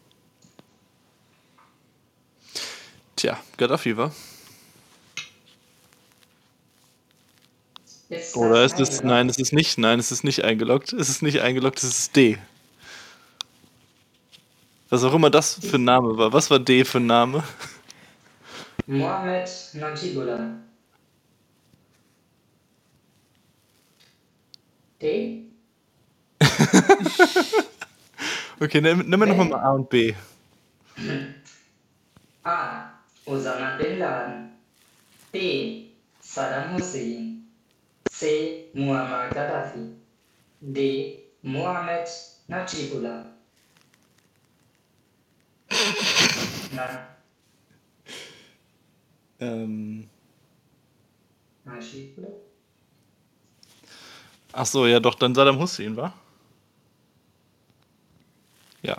[3.16, 4.14] Tja, Gaddafi war.
[8.08, 9.02] Ist Oder ist es.
[9.02, 9.76] Nein, es ist nicht.
[9.76, 10.92] Nein, es ist nicht eingeloggt.
[10.92, 12.38] Es ist nicht eingeloggt, es ist D.
[14.90, 16.32] Was auch immer das für ein Name war.
[16.32, 17.44] Was war D für ein Name?
[18.86, 20.50] Mohammed Najibullah.
[25.00, 25.44] D.
[28.60, 30.12] Okay, nimm, nimm mir nochmal mal A und B.
[32.42, 32.90] A.
[33.24, 34.50] Osama Bin Laden.
[35.30, 35.90] B.
[36.20, 37.46] Saddam Hussein.
[38.10, 38.64] C.
[38.74, 39.94] Muammar Gaddafi.
[40.60, 41.20] D.
[41.42, 42.08] Mohammed
[42.48, 43.37] Najibullah.
[46.72, 47.08] Na,
[49.40, 50.08] Ähm.
[54.52, 56.14] Ach so, ja doch, dann Saddam Hussein, war?
[58.82, 58.96] Ja,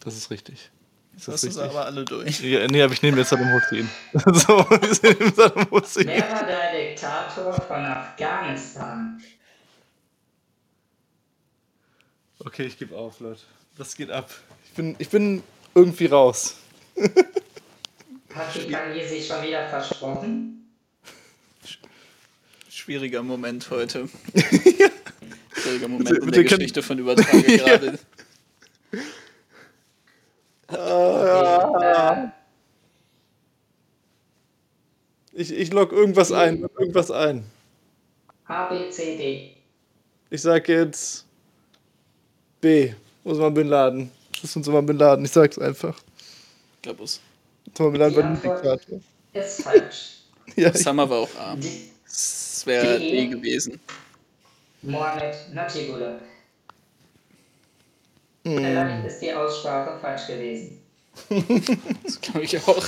[0.00, 0.70] das ist richtig.
[1.14, 1.70] Ist Das das ist richtig?
[1.70, 2.40] aber alle durch.
[2.40, 3.88] Ja, nee, aber ich nehme jetzt Saddam Hussein.
[4.12, 6.06] so, wir nehmen Saddam Hussein.
[6.06, 9.22] Wer war der Diktator von Afghanistan?
[12.40, 13.42] Okay, ich gebe auf, Leute.
[13.76, 14.30] Das geht ab.
[14.64, 15.42] Ich bin, ich bin
[15.74, 16.56] irgendwie raus.
[18.34, 20.70] Hat sich schon wieder versprochen?
[22.68, 24.08] Schwieriger Moment heute.
[25.54, 27.98] Schwieriger Moment Bitte- in der können- Geschichte von Übertrage gerade.
[30.68, 32.28] Äh,
[35.34, 36.60] Ich, ich log irgendwas ein.
[36.78, 37.44] Irgendwas ein.
[38.44, 39.56] A, B, C, D.
[40.28, 41.24] Ich sag jetzt
[42.60, 42.92] B.
[43.24, 44.10] Osama Bin Laden.
[44.42, 45.24] Das ist Osama Bin Laden.
[45.24, 45.96] Ich sag's einfach.
[46.76, 47.20] Ich glaube, es.
[47.74, 49.00] Osama Bin Laden war ein Diktator.
[49.32, 50.18] Ist falsch.
[50.56, 51.54] Ja, ich, Summer war auch A.
[51.56, 53.80] Die, Das wäre Die- D gewesen.
[54.82, 56.18] Mohammed Najibullah.
[58.42, 60.80] Vielleicht ist die Aussprache falsch gewesen.
[62.04, 62.84] Das glaube ich auch.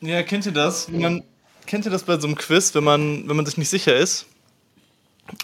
[0.00, 0.90] ja, kennt ihr das?
[0.90, 1.24] Wenn Man,
[1.70, 4.26] kennt ihr das bei so einem Quiz, wenn man, wenn man sich nicht sicher ist?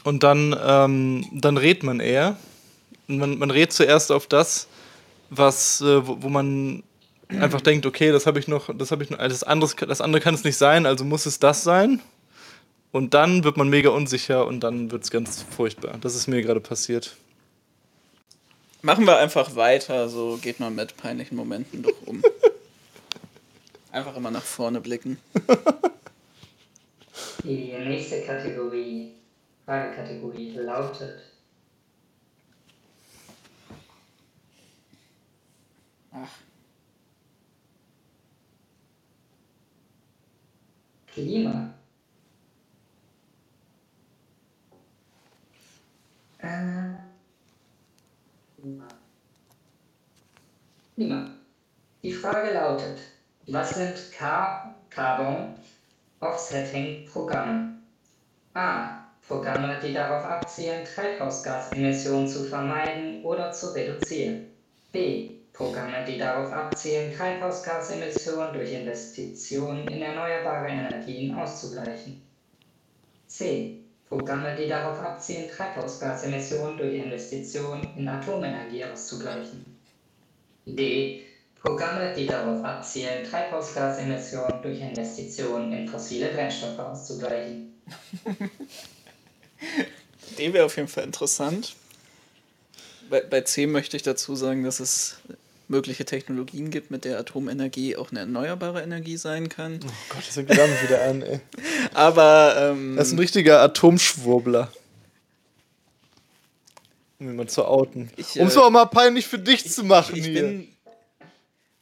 [0.03, 2.36] Und dann, ähm, dann redet man eher.
[3.07, 4.66] Und man, man redet zuerst auf das,
[5.31, 6.82] was, äh, wo, wo man
[7.28, 10.20] einfach denkt, okay, das habe ich noch, das habe ich noch, das, anderes, das andere
[10.20, 12.03] kann es nicht sein, also muss es das sein.
[12.90, 15.97] Und dann wird man mega unsicher und dann wird es ganz furchtbar.
[16.01, 17.16] Das ist mir gerade passiert.
[18.82, 22.20] Machen wir einfach weiter, so geht man mit peinlichen Momenten doch um.
[23.93, 25.19] Einfach immer nach vorne blicken.
[27.44, 29.14] Die nächste Kategorie,
[29.64, 31.22] Fragekategorie lautet
[36.10, 36.28] Ach,
[41.06, 41.74] Klima.
[46.38, 46.94] Äh,
[48.56, 48.88] Klima.
[50.94, 51.30] Klima.
[52.02, 52.98] Die Frage lautet,
[53.47, 55.55] was sind Car Carbon
[56.20, 57.82] Offsetting Programme?
[58.55, 59.05] A.
[59.28, 64.47] Programme, die darauf abzielen, Treibhausgasemissionen zu vermeiden oder zu reduzieren.
[64.93, 65.30] B.
[65.52, 72.22] Programme, die darauf abzielen, Treibhausgasemissionen durch Investitionen in erneuerbare Energien auszugleichen.
[73.26, 73.80] C.
[74.09, 79.66] Programme, die darauf abzielen, Treibhausgasemissionen durch Investitionen in Atomenergie auszugleichen.
[80.64, 81.26] D.
[81.66, 87.74] Programme, die darauf abzielen, Treibhausgasemissionen durch Investitionen in fossile Brennstoffe auszugleichen.
[90.38, 91.74] D wäre auf jeden Fall interessant.
[93.10, 95.18] Bei, bei C möchte ich dazu sagen, dass es
[95.68, 99.80] mögliche Technologien gibt, mit der Atomenergie auch eine erneuerbare Energie sein kann.
[99.84, 101.40] Oh Gott, das fängt damit wieder an, ey.
[101.94, 104.70] Aber ähm, Das ist ein richtiger Atomschwurbler.
[107.18, 108.10] Um ihn mal zu outen.
[108.16, 110.43] Ich, Um es äh, auch mal peinlich für dich zu machen ich hier.
[110.43, 110.68] bin,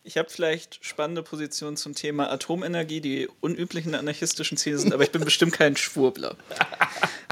[0.06, 5.10] Ich habe vielleicht spannende Positionen zum Thema Atomenergie, die unüblichen anarchistischen Ziele sind, aber ich
[5.10, 6.36] bin bestimmt kein Schwurbler.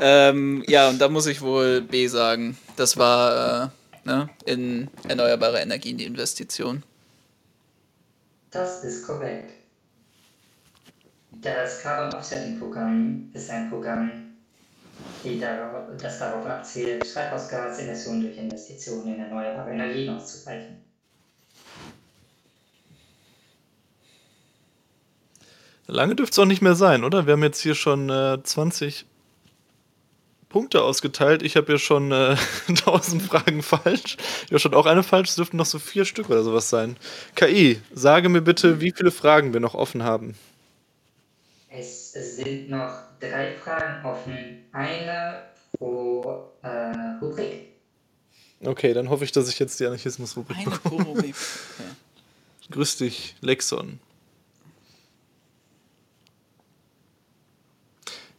[0.00, 2.56] ähm, ja, und da muss ich wohl B sagen.
[2.76, 6.82] Das war äh, ne, in erneuerbare Energien die Investition.
[8.50, 9.52] Das ist korrekt.
[11.42, 14.10] Das Carbon Offsetting Programm ist ein Programm,
[15.40, 20.91] darauf, das darauf abzielt, Treibhausgasemissionen durch Investitionen in erneuerbare Energien auszugleichen.
[25.93, 27.27] Lange dürfte es auch nicht mehr sein, oder?
[27.27, 29.05] Wir haben jetzt hier schon äh, 20
[30.48, 31.43] Punkte ausgeteilt.
[31.43, 32.35] Ich habe ja schon äh,
[32.69, 34.16] 1000 Fragen falsch.
[34.48, 35.28] Ja, schon auch eine falsch.
[35.28, 36.97] Es dürften noch so vier Stück oder sowas sein.
[37.35, 40.35] KI, sage mir bitte, wie viele Fragen wir noch offen haben.
[41.69, 44.64] Es sind noch drei Fragen offen.
[44.73, 45.43] Eine
[45.77, 47.69] pro äh, Rubrik.
[48.64, 51.06] Okay, dann hoffe ich, dass ich jetzt die Anarchismus-Rubrik bekomme.
[51.09, 51.35] Okay.
[52.70, 54.01] Grüß dich, Lexon.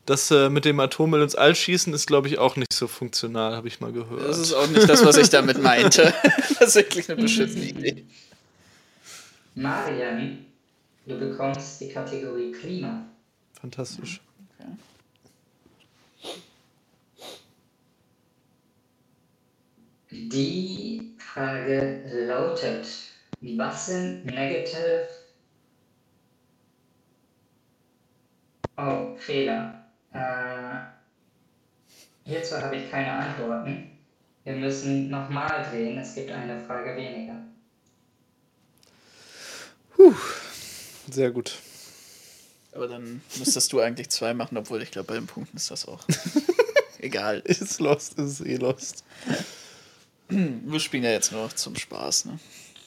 [0.05, 3.55] Das äh, mit dem Atommüll ins All schießen ist, glaube ich, auch nicht so funktional,
[3.55, 4.27] habe ich mal gehört.
[4.27, 6.13] Das ist auch nicht das, was ich damit meinte.
[6.59, 8.05] das ist wirklich eine beschissene Idee.
[9.55, 10.45] Marian,
[11.05, 13.05] du bekommst die Kategorie Klima.
[13.61, 14.19] Fantastisch.
[14.59, 14.71] Okay.
[20.11, 22.85] Die Frage lautet,
[23.39, 25.07] was sind negative...
[28.75, 29.82] Oh, Fehler.
[30.13, 30.79] Äh,
[32.25, 33.91] hierzu habe ich keine Antworten.
[34.43, 37.35] Wir müssen nochmal drehen, es gibt eine Frage weniger.
[39.95, 40.13] Puh,
[41.09, 41.57] sehr gut.
[42.73, 45.87] Aber dann müsstest du eigentlich zwei machen, obwohl ich glaube, bei den Punkten ist das
[45.87, 46.03] auch
[46.99, 47.39] egal.
[47.45, 49.03] Ist lost, ist eh lost.
[50.27, 52.39] Wir spielen ja jetzt nur noch zum Spaß, ne?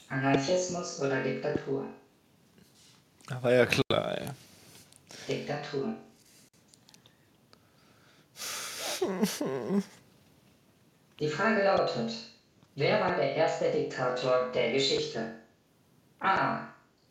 [0.09, 1.86] Anarchismus oder Diktatur?
[3.28, 4.35] War ja klar, ja.
[5.28, 5.94] Diktatur.
[11.19, 12.13] Die Frage lautet,
[12.75, 15.33] wer war der erste Diktator der Geschichte?
[16.21, 16.61] A.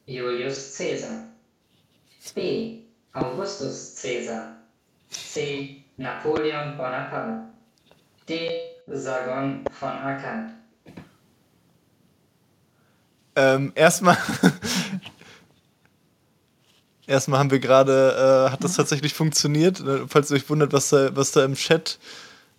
[0.06, 1.26] Julius Caesar.
[2.34, 2.82] B.
[3.14, 4.58] Augustus Caesar.
[5.10, 5.84] C.
[5.98, 7.46] Napoleon Bonaparte.
[8.28, 8.62] D.
[8.88, 10.52] Sargon von Akkad.
[13.36, 14.18] Ähm, erstmal
[17.08, 19.80] Erstmal haben wir gerade, äh, hat das tatsächlich funktioniert.
[19.80, 22.00] Äh, falls ihr euch wundert, was da, was da im Chat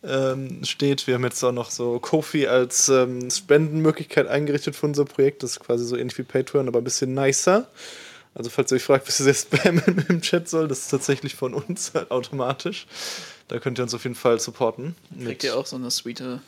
[0.04, 1.06] ähm, steht.
[1.06, 5.42] Wir haben jetzt auch noch so Kofi als ähm, Spendenmöglichkeit eingerichtet für unser Projekt.
[5.42, 7.68] Das ist quasi so ähnlich wie Patreon, aber ein bisschen nicer.
[8.34, 11.54] Also falls ihr euch fragt, was dieser Spam im Chat soll, das ist tatsächlich von
[11.54, 12.86] uns halt automatisch.
[13.48, 14.94] Da könnt ihr uns auf jeden Fall supporten.
[15.22, 16.40] Kriegt ihr auch so eine sweete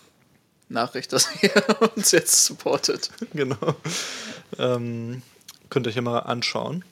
[0.68, 1.52] Nachricht, dass ihr
[1.96, 3.10] uns jetzt supportet.
[3.32, 3.76] genau.
[4.58, 5.22] Ähm,
[5.70, 6.84] könnt ihr euch ja mal anschauen.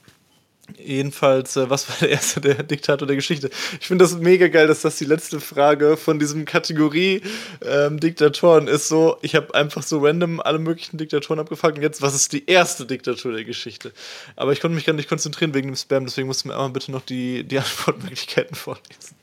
[0.79, 3.51] Jedenfalls, äh, was war der erste der Diktator der Geschichte?
[3.81, 7.23] Ich finde das mega geil, dass das die letzte Frage von diesem Kategorie
[7.63, 8.89] ähm, Diktatoren ist.
[8.89, 12.47] So, ich habe einfach so random alle möglichen Diktatoren abgefragt und jetzt, was ist die
[12.47, 13.93] erste Diktatur der Geschichte?
[14.35, 16.71] Aber ich konnte mich gar nicht konzentrieren wegen dem Spam, deswegen musst du mir einmal
[16.71, 19.17] bitte noch die, die Antwortmöglichkeiten vorlesen.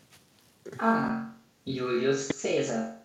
[0.79, 1.33] A.
[1.65, 2.95] Julius Caesar.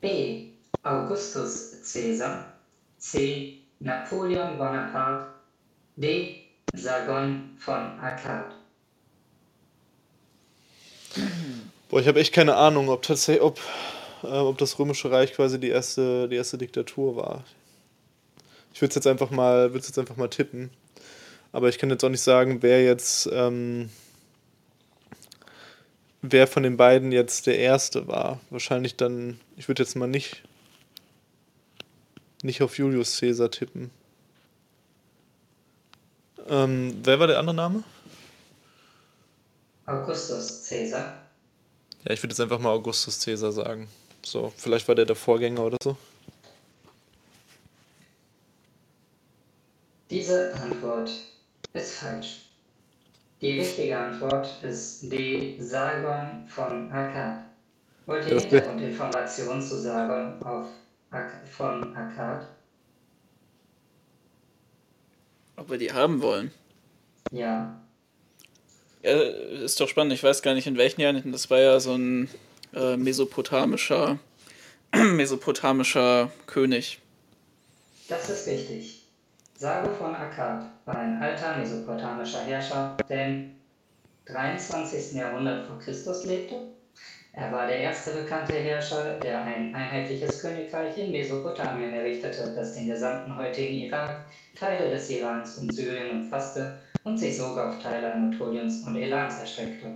[0.00, 0.48] B.
[0.82, 2.52] Augustus Caesar.
[2.98, 3.58] C.
[3.80, 5.26] Napoleon Bonaparte.
[5.96, 6.45] D.
[6.76, 8.54] Sargon von Akkad.
[11.88, 13.58] Boah, ich habe echt keine Ahnung, ob tatsächlich, ob,
[14.22, 17.44] äh, ob das Römische Reich quasi die erste, die erste Diktatur war.
[18.74, 20.70] Ich würde jetzt einfach mal, würde jetzt einfach mal tippen.
[21.52, 23.88] Aber ich kann jetzt auch nicht sagen, wer jetzt, ähm,
[26.20, 28.40] wer von den beiden jetzt der erste war.
[28.50, 30.42] Wahrscheinlich dann, ich würde jetzt mal nicht,
[32.42, 33.90] nicht auf Julius Caesar tippen.
[36.48, 37.82] Ähm, wer war der andere Name?
[39.86, 41.18] Augustus Caesar.
[42.04, 43.88] Ja, ich würde jetzt einfach mal Augustus Caesar sagen.
[44.24, 45.96] So, vielleicht war der der Vorgänger oder so.
[50.10, 51.10] Diese Antwort
[51.72, 52.42] ist falsch.
[53.40, 55.56] Die richtige Antwort ist D.
[55.60, 57.44] Sargon von Akkad.
[58.06, 60.68] Wollt ihr Hintergrundinformationen zu Sargon auf
[61.50, 62.46] von Akkad?
[65.56, 66.52] Ob wir die haben wollen?
[67.30, 67.80] Ja.
[69.02, 70.12] Ja, ist doch spannend.
[70.12, 71.32] Ich weiß gar nicht, in welchen Jahren.
[71.32, 72.28] Das war ja so ein
[72.74, 74.18] äh, mesopotamischer,
[74.94, 77.00] mesopotamischer König.
[78.08, 79.02] Das ist richtig.
[79.56, 83.50] Sago von Akkad war ein alter mesopotamischer Herrscher, der im
[84.26, 85.14] 23.
[85.14, 86.56] Jahrhundert vor Christus lebte.
[87.38, 92.86] Er war der erste bekannte Herrscher, der ein einheitliches Königreich in Mesopotamien errichtete, das den
[92.86, 94.24] gesamten heutigen Irak,
[94.58, 99.88] Teile des Irans und Syrien umfasste und sich sogar auf Teile Anatoliens und Elans erstreckte.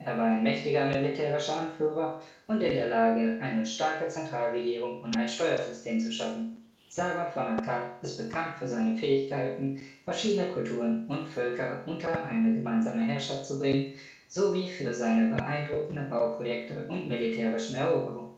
[0.00, 5.28] Er war ein mächtiger militärischer Anführer und in der Lage, eine starke Zentralregierung und ein
[5.28, 6.56] Steuersystem zu schaffen.
[6.88, 13.04] Sargon von Akkad ist bekannt für seine Fähigkeiten, verschiedene Kulturen und Völker unter eine gemeinsame
[13.04, 13.94] Herrschaft zu bringen
[14.28, 18.30] sowie für seine beeindruckenden Bauprojekte und militärischen Eroberungen.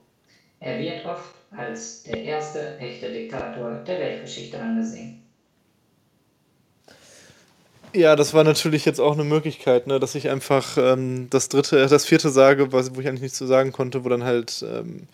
[0.61, 5.23] Er wird oft als der erste echte Diktator der Weltgeschichte angesehen.
[7.93, 11.83] Ja, das war natürlich jetzt auch eine Möglichkeit, ne, dass ich einfach ähm, das dritte,
[11.83, 14.62] äh, das vierte sage, was, wo ich eigentlich nichts zu sagen konnte, wo dann halt,
[14.62, 15.09] ähm,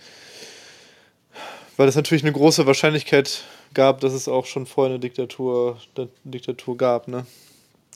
[1.78, 6.08] weil es natürlich eine große Wahrscheinlichkeit gab, dass es auch schon vorher eine Diktatur, eine
[6.24, 7.24] Diktatur gab, ne?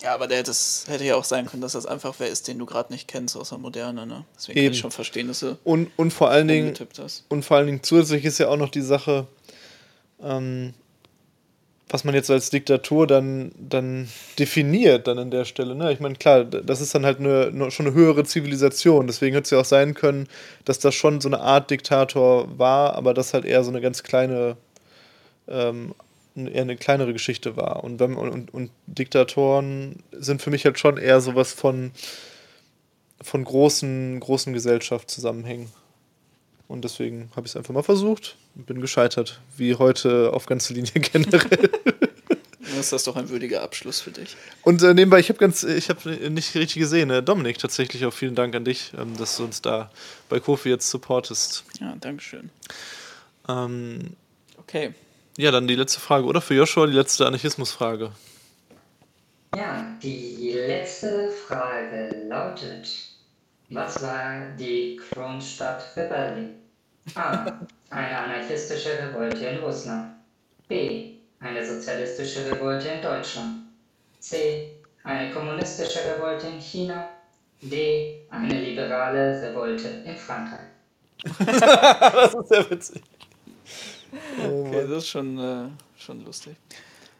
[0.02, 2.48] Ja, aber der hätte, es, hätte ja auch sein können, dass das einfach wer ist,
[2.48, 4.06] den du gerade nicht kennst aus der Moderne.
[4.06, 4.24] Ne?
[4.34, 4.66] Deswegen Eben.
[4.66, 7.24] kann ich schon verstehen, dass du und, und vor allen Dingen hast.
[7.28, 9.26] Und vor allen Dingen zusätzlich ist ja auch noch die Sache,
[10.22, 10.72] ähm,
[11.90, 14.08] was man jetzt als Diktatur dann, dann
[14.38, 15.74] definiert dann an der Stelle.
[15.74, 15.92] Ne?
[15.92, 19.08] Ich meine, klar, das ist dann halt eine, schon eine höhere Zivilisation.
[19.08, 20.28] Deswegen hätte es ja auch sein können,
[20.64, 24.04] dass das schon so eine Art Diktator war, aber das halt eher so eine ganz
[24.04, 24.56] kleine
[25.48, 25.94] ähm,
[26.36, 27.84] eher eine kleinere Geschichte war.
[27.84, 31.92] Und, wenn, und, und Diktatoren sind für mich halt schon eher sowas von,
[33.20, 35.68] von großen, großen Gesellschaftszusammenhängen.
[36.68, 40.72] Und deswegen habe ich es einfach mal versucht und bin gescheitert, wie heute auf ganze
[40.72, 41.70] Linie generell.
[42.76, 44.36] Das ist doch ein würdiger Abschluss für dich.
[44.62, 48.12] Und äh, nebenbei, ich habe ganz, ich habe nicht richtig gesehen, äh, Dominik, tatsächlich auch
[48.12, 49.90] vielen Dank an dich, ähm, dass du uns da
[50.28, 51.64] bei Kofi jetzt supportest.
[51.80, 52.50] Ja, Dankeschön.
[53.48, 54.16] Ähm,
[54.58, 54.94] okay.
[55.40, 56.42] Ja, dann die letzte Frage, oder?
[56.42, 58.10] Für Joshua die letzte Anarchismusfrage.
[59.56, 62.86] Ja, die letzte Frage lautet:
[63.70, 66.56] Was war die Kronstadt Rebellion?
[67.14, 67.58] A.
[67.88, 70.12] Eine anarchistische Revolte in Russland.
[70.68, 71.14] B.
[71.40, 73.62] Eine sozialistische Revolte in Deutschland.
[74.18, 74.72] C.
[75.04, 77.08] Eine kommunistische Revolte in China.
[77.62, 78.26] D.
[78.28, 80.68] Eine liberale Revolte in Frankreich.
[81.38, 83.02] das ist sehr witzig.
[84.44, 85.68] Oh okay, das ist schon, äh,
[85.98, 86.56] schon lustig.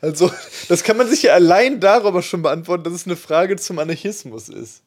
[0.01, 0.33] Also,
[0.69, 4.49] das kann man sich ja allein darüber schon beantworten, dass es eine Frage zum Anarchismus
[4.49, 4.83] ist.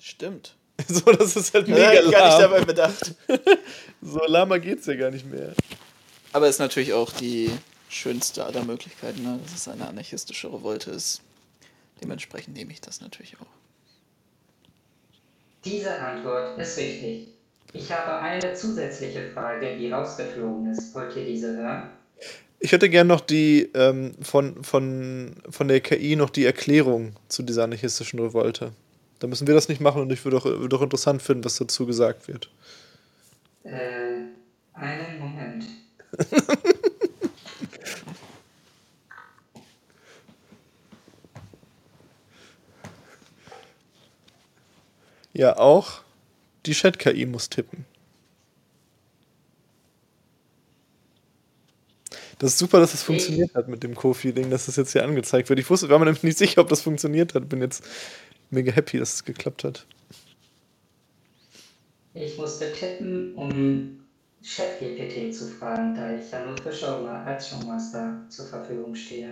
[0.00, 0.54] Stimmt.
[0.88, 2.10] So, das ist halt mega ja, lahm.
[2.10, 3.14] gar nicht dabei bedacht.
[4.02, 5.54] so lahmer geht's ja gar nicht mehr.
[6.34, 7.50] Aber es ist natürlich auch die
[7.88, 9.40] schönste aller Möglichkeiten, ne?
[9.42, 11.22] dass es eine anarchistische Revolte ist.
[12.02, 13.46] Dementsprechend nehme ich das natürlich auch.
[15.64, 17.28] Diese Antwort ist richtig.
[17.72, 20.94] Ich habe eine zusätzliche Frage, die rausgeflogen ist.
[20.94, 21.90] Wollt ihr diese hören?
[22.58, 27.42] Ich hätte gerne noch die ähm, von, von, von der KI noch die Erklärung zu
[27.42, 28.72] dieser anarchistischen Revolte.
[29.18, 31.56] Da müssen wir das nicht machen und ich würde auch, würde auch interessant finden, was
[31.56, 32.50] dazu gesagt wird.
[33.64, 34.22] Äh,
[34.72, 35.66] einen Moment.
[45.34, 46.05] ja, auch
[46.66, 47.84] die Chat-KI muss tippen.
[52.38, 55.04] Das ist super, dass es das funktioniert hat mit dem Kofi-Ding, dass das jetzt hier
[55.04, 55.58] angezeigt wird.
[55.58, 57.48] Ich wusste, war mir nämlich nicht sicher, ob das funktioniert hat.
[57.48, 57.82] Bin jetzt
[58.50, 59.86] mega happy, dass es geklappt hat.
[62.12, 64.06] Ich musste tippen, um
[64.44, 69.30] ChatGPT zu fragen, da ich ja nur für Showmaster zur Verfügung stehe.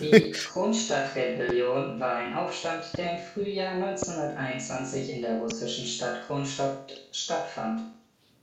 [0.00, 7.80] Die Kronstadtrebellion war ein Aufstand, der im Frühjahr 1921 in der russischen Stadt Kronstadt stattfand.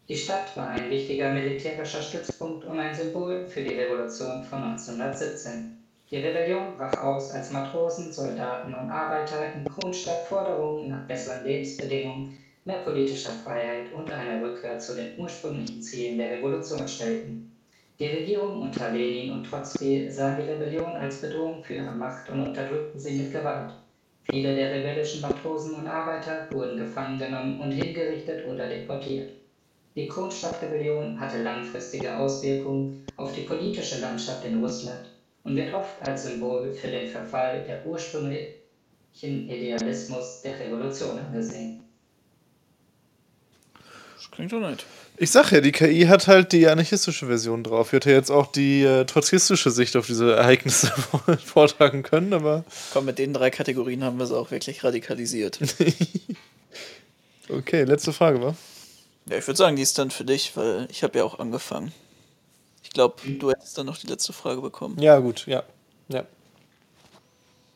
[0.08, 5.78] Die Stadt war ein wichtiger militärischer Stützpunkt und ein Symbol für die Revolution von 1917.
[6.10, 12.38] Die Rebellion brach aus, als Matrosen, Soldaten und Arbeiter in Kronstadt Forderungen nach besseren Lebensbedingungen,
[12.64, 17.51] mehr politischer Freiheit und einer Rückkehr zu den ursprünglichen Zielen der Revolution stellten.
[18.02, 22.48] Die Regierung unter Lenin und Trotzki sah die Rebellion als Bedrohung für ihre Macht und
[22.48, 23.74] unterdrückten sie mit Gewalt.
[24.24, 29.30] Viele der rebellischen Matrosen und Arbeiter wurden gefangen genommen und hingerichtet oder deportiert.
[29.96, 35.06] Die Kronstadtrebellion hatte langfristige Auswirkungen auf die politische Landschaft in Russland
[35.44, 38.58] und wird oft als Symbol für den Verfall der ursprünglichen
[39.48, 41.84] Idealismus der Revolution angesehen.
[44.16, 44.88] Das klingt doch nett.
[45.22, 47.90] Ich sag ja, die KI hat halt die anarchistische Version drauf.
[47.90, 50.88] Ich hätte jetzt auch die äh, trotzkistische Sicht auf diese Ereignisse
[51.46, 52.64] vortragen können, aber.
[52.92, 55.60] Komm, mit den drei Kategorien haben wir es auch wirklich radikalisiert.
[57.50, 58.56] okay, letzte Frage, wa?
[59.30, 61.94] Ja, ich würde sagen, die ist dann für dich, weil ich habe ja auch angefangen.
[62.82, 65.00] Ich glaube, du hättest dann noch die letzte Frage bekommen.
[65.00, 65.62] Ja, gut, ja.
[66.08, 66.26] ja.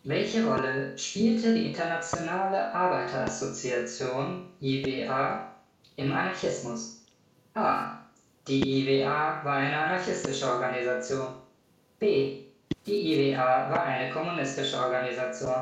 [0.03, 5.55] Welche Rolle spielte die Internationale Arbeiterassoziation IWA
[5.95, 7.04] im Anarchismus?
[7.55, 7.97] A.
[8.47, 11.27] Die IWA war eine anarchistische Organisation.
[11.97, 12.41] B.
[12.85, 15.55] Die IWA war eine kommunistische Organisation.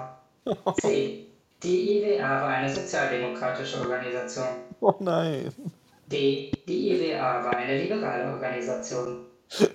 [0.82, 1.28] C.
[1.62, 4.48] Die IWA war eine sozialdemokratische Organisation.
[4.82, 5.54] Oh nein.
[6.12, 6.52] D.
[6.68, 9.26] Die IWA war eine liberale Organisation.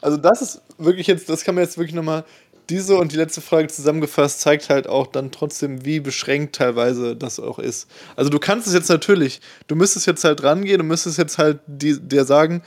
[0.00, 2.24] Also das ist wirklich jetzt, das kann man jetzt wirklich nochmal,
[2.70, 7.40] diese und die letzte Frage zusammengefasst, zeigt halt auch dann trotzdem, wie beschränkt teilweise das
[7.40, 7.88] auch ist.
[8.16, 11.60] Also du kannst es jetzt natürlich, du müsstest jetzt halt rangehen, du müsstest jetzt halt
[11.66, 12.62] die, dir sagen,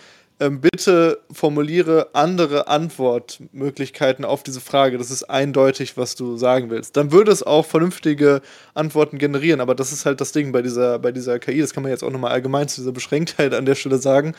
[0.50, 4.98] bitte formuliere andere Antwortmöglichkeiten auf diese Frage.
[4.98, 6.98] Das ist eindeutig, was du sagen willst.
[6.98, 8.42] Dann würde es auch vernünftige
[8.74, 9.62] Antworten generieren.
[9.62, 11.62] Aber das ist halt das Ding bei dieser, bei dieser KI.
[11.62, 14.34] Das kann man jetzt auch nochmal allgemein zu dieser Beschränktheit an der Stelle sagen,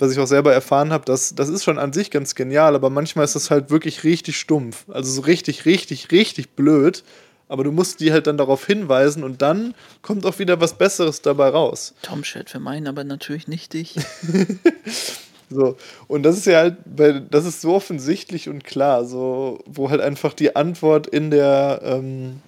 [0.00, 1.04] was ich auch selber erfahren habe.
[1.04, 4.36] Das, das ist schon an sich ganz genial, aber manchmal ist das halt wirklich richtig
[4.38, 4.86] stumpf.
[4.88, 7.04] Also so richtig, richtig, richtig blöd.
[7.46, 11.22] Aber du musst die halt dann darauf hinweisen und dann kommt auch wieder was Besseres
[11.22, 11.94] dabei raus.
[12.02, 13.94] Tom Chat für meinen, aber natürlich nicht dich.
[15.50, 15.76] So,
[16.08, 20.00] und das ist ja halt, weil das ist so offensichtlich und klar, so, wo halt
[20.00, 22.40] einfach die Antwort in der, ähm,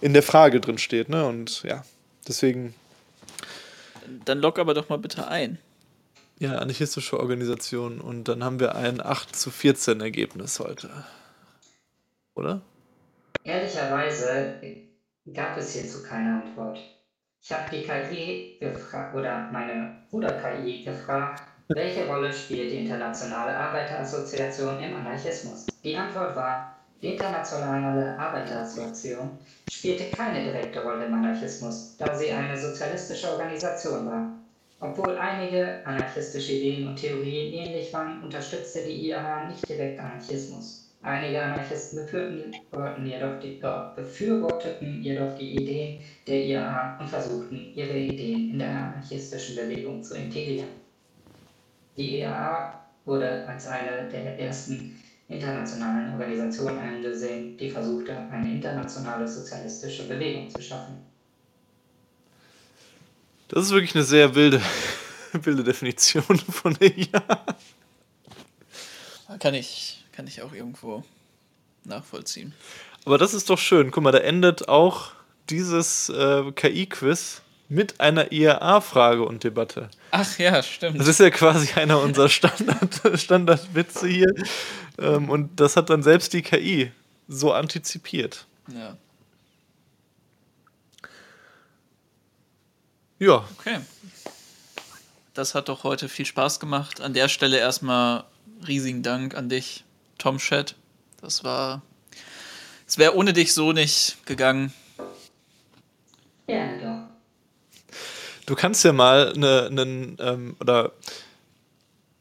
[0.00, 1.26] in der Frage drin steht, ne?
[1.26, 1.84] Und ja,
[2.26, 2.74] deswegen.
[4.24, 5.58] Dann log aber doch mal bitte ein.
[6.38, 8.00] Ja, anarchistische Organisation.
[8.00, 10.90] Und dann haben wir ein 8 zu 14 Ergebnis heute.
[12.34, 12.60] Oder?
[13.42, 14.60] Ehrlicherweise
[15.32, 16.78] gab es hierzu keine Antwort.
[17.42, 24.80] Ich habe die KI gefragt, oder meine Bruder-KI gefragt, welche Rolle spielt die Internationale Arbeiterassoziation
[24.80, 25.80] im Anarchismus?
[25.82, 29.30] Die Antwort war, die Internationale Arbeiterassoziation
[29.66, 34.32] spielte keine direkte Rolle im Anarchismus, da sie eine sozialistische Organisation war.
[34.78, 40.94] Obwohl einige anarchistische Ideen und Theorien ähnlich waren, unterstützte die IAA nicht direkt Anarchismus.
[41.02, 47.96] Einige Anarchisten befürworteten jedoch, die, äh, befürworteten jedoch die Ideen der IAA und versuchten, ihre
[47.96, 50.85] Ideen in der anarchistischen Bewegung zu integrieren.
[51.96, 60.06] Die IAA wurde als eine der ersten internationalen Organisationen angesehen, die versuchte, eine internationale sozialistische
[60.06, 60.98] Bewegung zu schaffen.
[63.48, 64.60] Das ist wirklich eine sehr wilde,
[65.32, 67.22] wilde Definition von der IA.
[69.38, 71.02] Kann ich, kann ich auch irgendwo
[71.84, 72.54] nachvollziehen.
[73.04, 73.90] Aber das ist doch schön.
[73.90, 75.12] Guck mal, da endet auch
[75.48, 79.90] dieses äh, KI-Quiz mit einer IAA-Frage und Debatte.
[80.18, 80.98] Ach ja, stimmt.
[80.98, 84.34] Das ist ja quasi einer unserer Standard, Standardwitze hier.
[84.98, 86.90] Ähm, und das hat dann selbst die KI
[87.28, 88.46] so antizipiert.
[88.72, 88.96] Ja.
[93.18, 93.48] Ja.
[93.58, 93.80] Okay.
[95.34, 97.02] Das hat doch heute viel Spaß gemacht.
[97.02, 98.24] An der Stelle erstmal
[98.66, 99.84] riesigen Dank an dich,
[100.16, 100.76] Tom Chat.
[101.20, 101.82] Das war.
[102.86, 104.72] Es wäre ohne dich so nicht gegangen.
[106.46, 106.85] Ja, doch.
[108.46, 110.92] Du kannst ja mal eine, einen, ähm, oder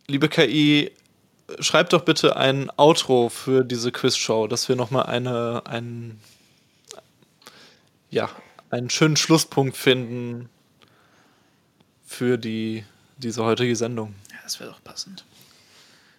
[0.07, 0.91] liebe KI,
[1.59, 6.19] schreib doch bitte ein Outro für diese Quizshow, dass wir nochmal eine, einen,
[8.09, 8.29] ja,
[8.71, 10.49] einen schönen Schlusspunkt finden
[12.05, 12.83] für die,
[13.17, 14.15] diese heutige Sendung.
[14.31, 15.25] Ja, das wäre doch passend.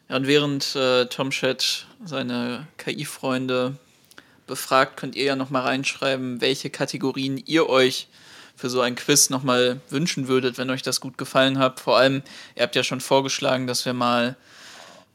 [0.09, 3.77] Ja, und während äh, Tom Chat seine KI-Freunde
[4.47, 8.07] befragt, könnt ihr ja nochmal reinschreiben, welche Kategorien ihr euch
[8.57, 11.79] für so ein Quiz nochmal wünschen würdet, wenn euch das gut gefallen hat.
[11.81, 12.23] Vor allem,
[12.55, 14.37] ihr habt ja schon vorgeschlagen, dass wir mal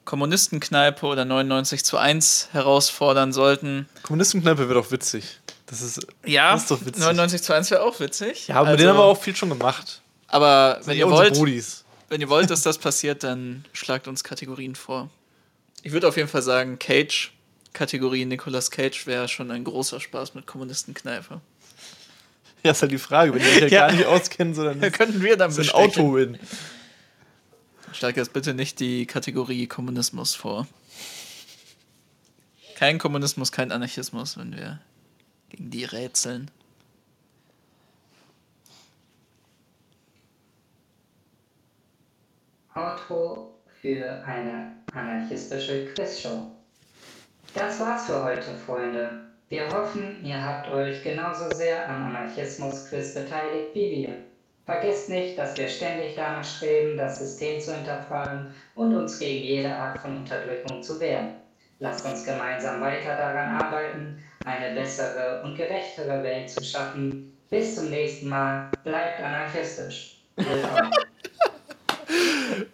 [0.05, 3.87] Kommunistenkneipe oder 99 zu 1 herausfordern sollten.
[4.03, 5.39] Kommunistenkneipe wäre doch witzig.
[5.67, 7.01] Das ist, Ja, das ist doch witzig.
[7.01, 8.47] 99 zu 1 wäre auch witzig.
[8.47, 10.01] Ja, aber mit Also- denen haben wir auch viel schon gemacht.
[10.27, 11.35] Aber wenn ihr wollt,
[12.09, 15.09] wenn ihr wollt, dass das passiert, dann schlagt uns Kategorien vor.
[15.83, 17.31] Ich würde auf jeden Fall sagen, Cage,
[17.73, 21.41] Kategorie Nicolas Cage wäre schon ein großer Spaß mit Kommunistenkneipe.
[22.63, 23.87] Ja, ist halt die Frage, wenn die sich ja Ja.
[23.87, 25.79] gar nicht auskennen, sondern Da könnten wir dann ein bestechen.
[25.79, 26.37] Auto-Win.
[27.93, 30.67] Schlag jetzt bitte nicht die Kategorie Kommunismus vor.
[32.75, 34.79] Kein Kommunismus, kein Anarchismus, wenn wir
[35.49, 36.49] gegen die rätseln.
[42.73, 46.51] Outro für eine anarchistische Quizshow.
[47.53, 49.30] Das war's für heute, Freunde.
[49.51, 54.15] Wir hoffen, ihr habt euch genauso sehr am Anarchismus-Quiz beteiligt wie wir.
[54.65, 59.75] Vergesst nicht, dass wir ständig danach streben, das System zu hinterfragen und uns gegen jede
[59.75, 61.31] Art von Unterdrückung zu wehren.
[61.79, 67.37] Lasst uns gemeinsam weiter daran arbeiten, eine bessere und gerechtere Welt zu schaffen.
[67.49, 68.71] Bis zum nächsten Mal.
[68.85, 70.23] Bleibt anarchistisch.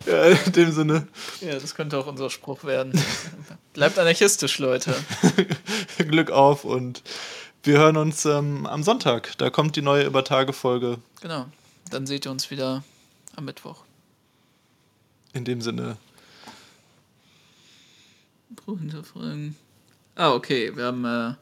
[0.06, 1.08] Ja, In dem Sinne.
[1.42, 2.94] Ja, das könnte auch unser Spruch werden.
[3.74, 4.96] Bleibt anarchistisch, Leute.
[5.98, 7.04] Glück auf und
[7.64, 9.38] wir hören uns ähm, am Sonntag.
[9.38, 11.00] Da kommt die neue Übertage-Folge.
[11.22, 11.46] Genau.
[11.90, 12.84] Dann seht ihr uns wieder
[13.36, 13.84] am Mittwoch.
[15.34, 15.98] In dem Sinne.
[18.56, 19.56] Pro hinterfragen.
[20.16, 20.76] Ah, okay.
[20.76, 21.34] Wir haben äh,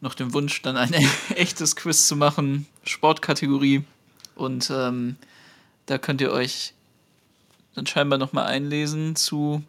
[0.00, 0.94] noch den Wunsch, dann ein
[1.34, 2.66] echtes Quiz zu machen.
[2.84, 3.84] Sportkategorie.
[4.34, 5.16] Und ähm,
[5.86, 6.73] da könnt ihr euch
[7.74, 9.62] dann scheinbar nochmal einlesen zu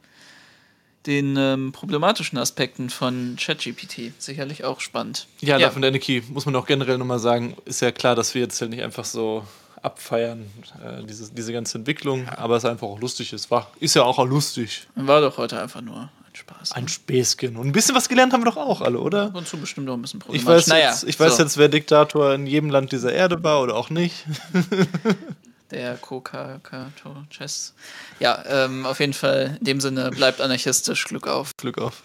[1.06, 4.14] den ähm, problematischen Aspekten von ChatGPT.
[4.18, 5.27] Sicherlich auch spannend.
[5.41, 5.69] Ja, ja.
[5.69, 8.60] von der Niki muss man auch generell nochmal sagen, ist ja klar, dass wir jetzt
[8.60, 9.45] halt nicht einfach so
[9.82, 10.48] abfeiern,
[10.84, 13.52] äh, diese, diese ganze Entwicklung, aber es einfach auch lustig ist.
[13.52, 14.88] War, ist ja auch, auch lustig.
[14.95, 16.72] War doch heute einfach nur ein Spaß.
[16.72, 17.56] Ein Späßchen.
[17.56, 19.32] Und ein bisschen was gelernt haben wir doch auch alle, oder?
[19.36, 21.44] Und zu bestimmt auch ein bisschen Ich weiß, naja, jetzt, ich weiß so.
[21.44, 24.26] jetzt, wer Diktator in jedem Land dieser Erde war oder auch nicht.
[25.76, 26.62] der Coca
[27.30, 27.74] Chess.
[28.20, 31.04] Ja, ähm, auf jeden Fall in dem Sinne bleibt anarchistisch.
[31.06, 31.52] Glück auf.
[31.58, 32.04] Glück auf.